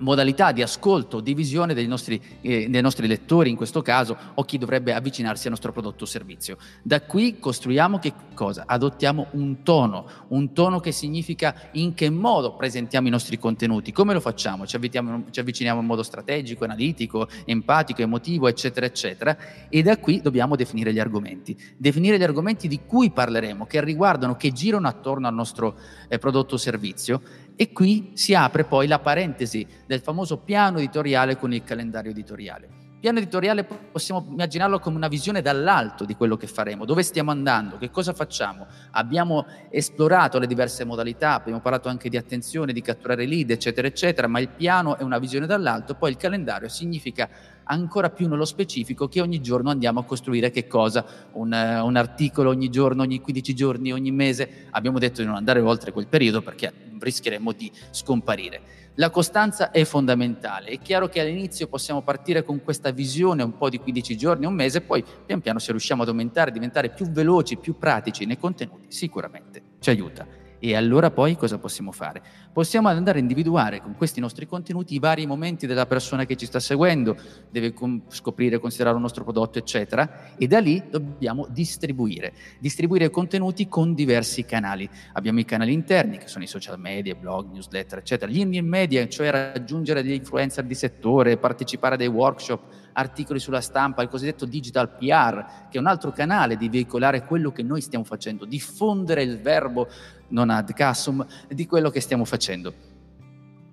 modalità 0.00 0.52
di 0.52 0.62
ascolto, 0.62 1.20
di 1.20 1.34
visione 1.34 1.74
dei 1.74 1.86
nostri, 1.86 2.20
eh, 2.40 2.68
dei 2.68 2.82
nostri, 2.82 3.06
lettori 3.06 3.50
in 3.50 3.56
questo 3.56 3.82
caso 3.82 4.16
o 4.34 4.44
chi 4.44 4.58
dovrebbe 4.58 4.92
avvicinarsi 4.92 5.46
al 5.46 5.52
nostro 5.52 5.72
prodotto 5.72 6.04
o 6.04 6.06
servizio. 6.06 6.56
Da 6.82 7.00
qui 7.00 7.38
costruiamo 7.38 7.98
che 7.98 8.12
cosa? 8.34 8.64
Adottiamo 8.66 9.28
un 9.32 9.62
tono, 9.62 10.06
un 10.28 10.52
tono 10.52 10.80
che 10.80 10.92
significa 10.92 11.54
in 11.72 11.94
che 11.94 12.10
modo 12.10 12.54
presentiamo 12.54 13.08
i 13.08 13.10
nostri 13.10 13.38
contenuti, 13.38 13.92
come 13.92 14.12
lo 14.12 14.20
facciamo, 14.20 14.66
ci 14.66 14.78
ci 14.80 15.40
avviciniamo 15.40 15.80
in 15.80 15.86
modo 15.86 16.02
strategico, 16.02 16.64
analitico, 16.64 17.28
empatico, 17.44 18.02
emotivo, 18.02 18.48
eccetera, 18.48 18.86
eccetera 18.86 19.36
e 19.68 19.82
da 19.82 19.98
qui 19.98 20.20
dobbiamo 20.20 20.56
definire 20.56 20.92
gli 20.92 20.98
argomenti, 20.98 21.56
definire 21.76 22.18
gli 22.18 22.22
argomenti 22.22 22.68
di 22.68 22.80
cui 22.86 23.10
parleremo, 23.10 23.66
che 23.66 23.82
riguardano, 23.82 24.36
che 24.36 24.52
girano 24.52 24.88
attorno 24.88 25.28
al 25.28 25.34
nostro 25.34 25.76
eh, 26.08 26.18
prodotto 26.18 26.54
o 26.54 26.58
servizio 26.58 27.20
e 27.60 27.72
qui 27.72 28.12
si 28.14 28.34
apre 28.34 28.64
poi 28.64 28.86
la 28.86 29.00
parentesi 29.00 29.66
del 29.86 30.00
famoso 30.00 30.38
piano 30.38 30.78
editoriale 30.78 31.36
con 31.36 31.52
il 31.52 31.62
calendario 31.62 32.10
editoriale. 32.10 32.79
Piano 33.00 33.16
editoriale 33.16 33.64
possiamo 33.64 34.26
immaginarlo 34.28 34.78
come 34.78 34.96
una 34.96 35.08
visione 35.08 35.40
dall'alto 35.40 36.04
di 36.04 36.14
quello 36.14 36.36
che 36.36 36.46
faremo, 36.46 36.84
dove 36.84 37.02
stiamo 37.02 37.30
andando, 37.30 37.78
che 37.78 37.88
cosa 37.88 38.12
facciamo. 38.12 38.66
Abbiamo 38.90 39.46
esplorato 39.70 40.38
le 40.38 40.46
diverse 40.46 40.84
modalità, 40.84 41.32
abbiamo 41.32 41.60
parlato 41.60 41.88
anche 41.88 42.10
di 42.10 42.18
attenzione, 42.18 42.74
di 42.74 42.82
catturare 42.82 43.24
lead, 43.24 43.48
eccetera, 43.52 43.86
eccetera, 43.86 44.26
ma 44.26 44.38
il 44.38 44.50
piano 44.50 44.98
è 44.98 45.02
una 45.02 45.18
visione 45.18 45.46
dall'alto, 45.46 45.94
poi 45.94 46.10
il 46.10 46.18
calendario 46.18 46.68
significa 46.68 47.26
ancora 47.64 48.10
più 48.10 48.28
nello 48.28 48.44
specifico 48.44 49.08
che 49.08 49.22
ogni 49.22 49.40
giorno 49.40 49.70
andiamo 49.70 50.00
a 50.00 50.04
costruire 50.04 50.50
che 50.50 50.66
cosa? 50.66 51.02
Un, 51.32 51.52
uh, 51.52 51.86
un, 51.86 51.96
articolo 51.96 52.50
ogni 52.50 52.68
giorno, 52.68 53.00
ogni 53.00 53.22
15 53.22 53.54
giorni, 53.54 53.92
ogni 53.94 54.10
mese. 54.10 54.66
Abbiamo 54.72 54.98
detto 54.98 55.22
di 55.22 55.26
non 55.26 55.36
andare 55.36 55.60
oltre 55.60 55.90
quel 55.90 56.06
periodo 56.06 56.42
perché 56.42 56.70
rischieremmo 56.98 57.52
di 57.52 57.72
scomparire. 57.90 58.89
La 59.00 59.08
costanza 59.08 59.70
è 59.70 59.82
fondamentale. 59.84 60.66
È 60.66 60.78
chiaro 60.78 61.08
che 61.08 61.20
all'inizio 61.20 61.68
possiamo 61.68 62.02
partire 62.02 62.42
con 62.42 62.62
questa 62.62 62.90
visione 62.90 63.42
un 63.42 63.56
po' 63.56 63.70
di 63.70 63.78
15 63.78 64.14
giorni, 64.14 64.44
un 64.44 64.52
mese, 64.52 64.82
poi 64.82 65.02
pian 65.24 65.40
piano 65.40 65.58
se 65.58 65.70
riusciamo 65.70 66.02
ad 66.02 66.08
aumentare, 66.08 66.50
diventare 66.50 66.90
più 66.90 67.10
veloci, 67.10 67.56
più 67.56 67.78
pratici 67.78 68.26
nei 68.26 68.36
contenuti, 68.36 68.88
sicuramente 68.88 69.62
ci 69.78 69.88
aiuta. 69.88 70.39
E 70.62 70.76
allora 70.76 71.10
poi 71.10 71.36
cosa 71.36 71.58
possiamo 71.58 71.90
fare? 71.90 72.22
Possiamo 72.52 72.88
andare 72.88 73.18
a 73.18 73.20
individuare 73.22 73.80
con 73.80 73.96
questi 73.96 74.20
nostri 74.20 74.46
contenuti 74.46 74.94
i 74.94 74.98
vari 74.98 75.26
momenti 75.26 75.66
della 75.66 75.86
persona 75.86 76.26
che 76.26 76.36
ci 76.36 76.44
sta 76.44 76.60
seguendo, 76.60 77.16
deve 77.50 77.72
scoprire, 78.08 78.58
considerare 78.58 78.94
un 78.94 79.00
nostro 79.00 79.24
prodotto, 79.24 79.58
eccetera, 79.58 80.36
e 80.36 80.46
da 80.46 80.60
lì 80.60 80.82
dobbiamo 80.90 81.46
distribuire. 81.48 82.34
Distribuire 82.58 83.08
contenuti 83.08 83.68
con 83.68 83.94
diversi 83.94 84.44
canali. 84.44 84.86
Abbiamo 85.14 85.40
i 85.40 85.46
canali 85.46 85.72
interni, 85.72 86.18
che 86.18 86.28
sono 86.28 86.44
i 86.44 86.46
social 86.46 86.78
media, 86.78 87.14
blog, 87.14 87.50
newsletter, 87.52 87.98
eccetera. 87.98 88.30
Gli 88.30 88.40
in 88.40 88.66
media, 88.66 89.08
cioè 89.08 89.30
raggiungere 89.30 90.02
degli 90.02 90.12
influencer 90.12 90.64
di 90.64 90.74
settore, 90.74 91.38
partecipare 91.38 91.94
a 91.94 91.96
dei 91.98 92.06
workshop, 92.06 92.60
articoli 92.92 93.38
sulla 93.38 93.60
stampa, 93.60 94.02
il 94.02 94.08
cosiddetto 94.08 94.44
digital 94.44 94.96
PR, 94.96 95.68
che 95.68 95.76
è 95.76 95.78
un 95.78 95.86
altro 95.86 96.10
canale 96.12 96.56
di 96.56 96.68
veicolare 96.68 97.24
quello 97.24 97.52
che 97.52 97.62
noi 97.62 97.80
stiamo 97.80 98.04
facendo, 98.04 98.44
diffondere 98.44 99.22
il 99.22 99.40
verbo 99.40 99.88
non 100.28 100.50
ad 100.50 100.72
casum 100.72 101.26
di 101.48 101.66
quello 101.66 101.90
che 101.90 102.00
stiamo 102.00 102.24
facendo. 102.24 102.88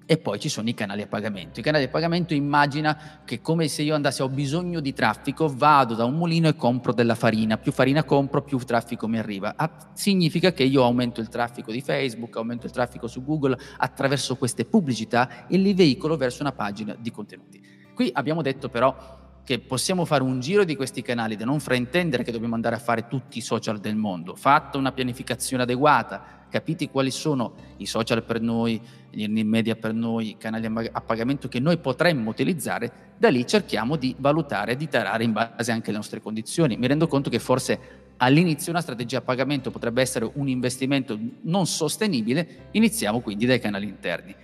E 0.10 0.18
poi 0.18 0.40
ci 0.40 0.48
sono 0.48 0.70
i 0.70 0.74
canali 0.74 1.02
a 1.02 1.08
pagamento. 1.08 1.60
I 1.60 1.64
canali 1.64 1.84
a 1.84 1.90
pagamento 1.90 2.34
immagina 2.34 3.20
che 3.26 3.42
come 3.42 3.68
se 3.68 3.82
io 3.82 3.94
andassi, 3.94 4.22
ho 4.22 4.30
bisogno 4.30 4.80
di 4.80 4.94
traffico, 4.94 5.54
vado 5.54 5.96
da 5.96 6.06
un 6.06 6.14
mulino 6.14 6.48
e 6.48 6.56
compro 6.56 6.94
della 6.94 7.14
farina. 7.14 7.58
Più 7.58 7.74
farina 7.74 8.06
compro, 8.06 8.42
più 8.42 8.58
traffico 8.60 9.06
mi 9.10 9.20
arriva. 9.20 9.56
Ah, 9.58 9.92
significa 9.94 10.54
che 10.54 10.64
io 10.64 10.82
aumento 10.84 11.20
il 11.20 11.28
traffico 11.28 11.74
di 11.74 11.82
Facebook, 11.82 12.38
aumento 12.38 12.66
il 12.66 12.72
traffico 12.72 13.08
su 13.08 13.22
Google 13.22 13.58
attraverso 13.80 14.38
queste 14.38 14.64
pubblicità 14.64 15.46
e 15.46 15.58
li 15.58 15.74
veicolo 15.74 16.16
verso 16.16 16.42
una 16.42 16.54
pagina 16.54 16.96
di 16.98 17.12
contenuti. 17.12 17.62
Qui 17.98 18.12
abbiamo 18.14 18.44
detto 18.44 18.70
però 18.70 19.42
che 19.44 19.58
possiamo 19.58 20.06
fare 20.06 20.22
un 20.22 20.40
giro 20.40 20.64
di 20.64 20.76
questi 20.76 21.02
canali 21.02 21.36
da 21.36 21.46
non 21.46 21.60
fraintendere 21.60 22.22
che 22.22 22.32
dobbiamo 22.32 22.54
andare 22.54 22.76
a 22.76 22.78
fare 22.78 23.08
tutti 23.08 23.40
i 23.40 23.42
social 23.42 23.80
del 23.80 23.96
mondo. 23.96 24.36
Fatta 24.36 24.78
una 24.78 24.92
pianificazione 24.92 25.64
adeguata, 25.64 26.46
capite 26.48 26.92
quali 26.92 27.10
sono 27.10 27.56
i 27.78 27.88
social 27.88 28.22
per 28.24 28.40
noi, 28.40 28.80
gli 29.10 29.22
earning 29.22 29.50
media 29.50 29.76
per 29.76 29.96
noi, 29.96 30.30
i 30.30 30.38
canali 30.38 30.68
a 30.92 31.02
pagamento 31.02 31.48
che 31.48 31.60
noi 31.60 31.80
potremmo 31.80 32.30
utilizzare, 32.30 33.16
da 33.18 33.30
lì 33.30 33.48
cerchiamo 33.48 33.96
di 33.96 34.16
valutare, 34.20 34.76
di 34.76 34.88
tarare 34.88 35.24
in 35.24 35.32
base 35.32 35.72
anche 35.72 35.90
alle 35.90 35.98
nostre 35.98 36.22
condizioni. 36.22 36.78
Mi 36.78 36.86
rendo 36.86 37.08
conto 37.08 37.32
che 37.32 37.40
forse 37.40 37.80
all'inizio 38.18 38.72
una 38.72 38.82
strategia 38.82 39.18
a 39.18 39.22
pagamento 39.22 39.72
potrebbe 39.72 40.04
essere 40.04 40.30
un 40.36 40.48
investimento 40.48 41.18
non 41.42 41.66
sostenibile, 41.66 42.68
iniziamo 42.74 43.22
quindi 43.22 43.48
dai 43.48 43.60
canali 43.60 43.88
interni. 43.88 44.36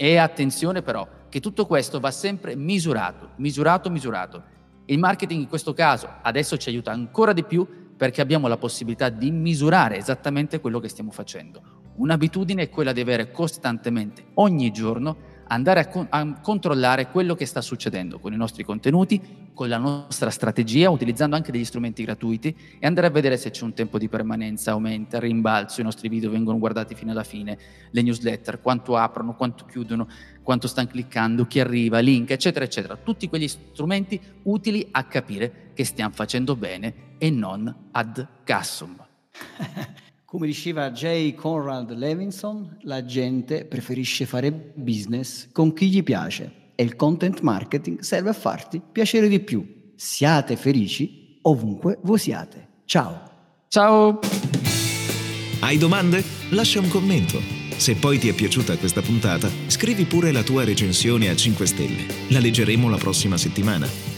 E 0.00 0.16
attenzione 0.16 0.80
però, 0.80 1.04
che 1.28 1.40
tutto 1.40 1.66
questo 1.66 1.98
va 1.98 2.12
sempre 2.12 2.54
misurato, 2.54 3.30
misurato, 3.38 3.90
misurato. 3.90 4.42
Il 4.84 5.00
marketing 5.00 5.40
in 5.40 5.48
questo 5.48 5.72
caso 5.72 6.08
adesso 6.22 6.56
ci 6.56 6.68
aiuta 6.68 6.92
ancora 6.92 7.32
di 7.32 7.42
più 7.42 7.66
perché 7.96 8.20
abbiamo 8.20 8.46
la 8.46 8.58
possibilità 8.58 9.08
di 9.08 9.32
misurare 9.32 9.96
esattamente 9.96 10.60
quello 10.60 10.78
che 10.78 10.86
stiamo 10.86 11.10
facendo. 11.10 11.90
Un'abitudine 11.96 12.62
è 12.62 12.70
quella 12.70 12.92
di 12.92 13.00
avere 13.00 13.32
costantemente, 13.32 14.26
ogni 14.34 14.70
giorno, 14.70 15.16
andare 15.48 15.80
a, 15.80 15.88
con- 15.88 16.06
a, 16.08 16.40
controllare 16.40 17.08
quello 17.08 17.34
che 17.34 17.46
sta 17.46 17.60
succedendo 17.60 18.18
con 18.18 18.32
i 18.32 18.36
nostri 18.36 18.64
contenuti, 18.64 19.20
con 19.52 19.68
la 19.68 19.78
nostra 19.78 20.30
strategia, 20.30 20.90
utilizzando 20.90 21.36
anche 21.36 21.52
degli 21.52 21.64
strumenti 21.64 22.04
gratuiti 22.04 22.56
e 22.78 22.86
andare 22.86 23.08
a 23.08 23.10
vedere 23.10 23.36
se 23.36 23.50
c'è 23.50 23.64
un 23.64 23.74
tempo 23.74 23.98
di 23.98 24.08
permanenza, 24.08 24.72
aumenta, 24.72 25.18
rimbalzo, 25.18 25.80
i 25.80 25.84
nostri 25.84 26.08
video 26.08 26.30
vengono 26.30 26.58
guardati 26.58 26.94
fino 26.94 27.10
alla 27.10 27.24
fine, 27.24 27.58
le 27.90 28.02
newsletter, 28.02 28.60
quanto 28.60 28.96
aprono, 28.96 29.34
quanto 29.34 29.64
chiudono, 29.64 30.08
quanto 30.42 30.68
stanno 30.68 30.88
cliccando, 30.88 31.46
chi 31.46 31.60
arriva, 31.60 31.98
link, 31.98 32.30
eccetera, 32.30 32.64
eccetera. 32.64 32.96
Tutti 32.96 33.28
quegli 33.28 33.48
strumenti 33.48 34.20
utili 34.44 34.86
a 34.90 35.04
capire 35.04 35.70
che 35.74 35.84
stiamo 35.84 36.14
facendo 36.14 36.56
bene 36.56 37.16
e 37.18 37.30
non 37.30 37.88
ad 37.90 38.26
cassum. 38.44 38.96
Come 40.30 40.46
diceva 40.46 40.90
J. 40.90 41.32
Conrad 41.32 41.90
Levinson, 41.96 42.76
la 42.82 43.02
gente 43.02 43.64
preferisce 43.64 44.26
fare 44.26 44.52
business 44.74 45.48
con 45.52 45.72
chi 45.72 45.88
gli 45.88 46.02
piace 46.02 46.72
e 46.74 46.82
il 46.82 46.96
content 46.96 47.40
marketing 47.40 48.00
serve 48.00 48.28
a 48.28 48.34
farti 48.34 48.78
piacere 48.92 49.26
di 49.28 49.40
più. 49.40 49.92
Siate 49.96 50.56
felici 50.56 51.38
ovunque 51.40 51.98
voi 52.02 52.18
siate. 52.18 52.82
Ciao! 52.84 53.22
Ciao! 53.68 54.18
Hai 55.60 55.78
domande? 55.78 56.22
Lascia 56.50 56.80
un 56.80 56.88
commento. 56.88 57.40
Se 57.78 57.94
poi 57.94 58.18
ti 58.18 58.28
è 58.28 58.34
piaciuta 58.34 58.76
questa 58.76 59.00
puntata, 59.00 59.48
scrivi 59.68 60.04
pure 60.04 60.30
la 60.30 60.42
tua 60.42 60.62
recensione 60.62 61.30
a 61.30 61.34
5 61.34 61.64
stelle. 61.64 62.06
La 62.28 62.40
leggeremo 62.40 62.90
la 62.90 62.98
prossima 62.98 63.38
settimana. 63.38 64.17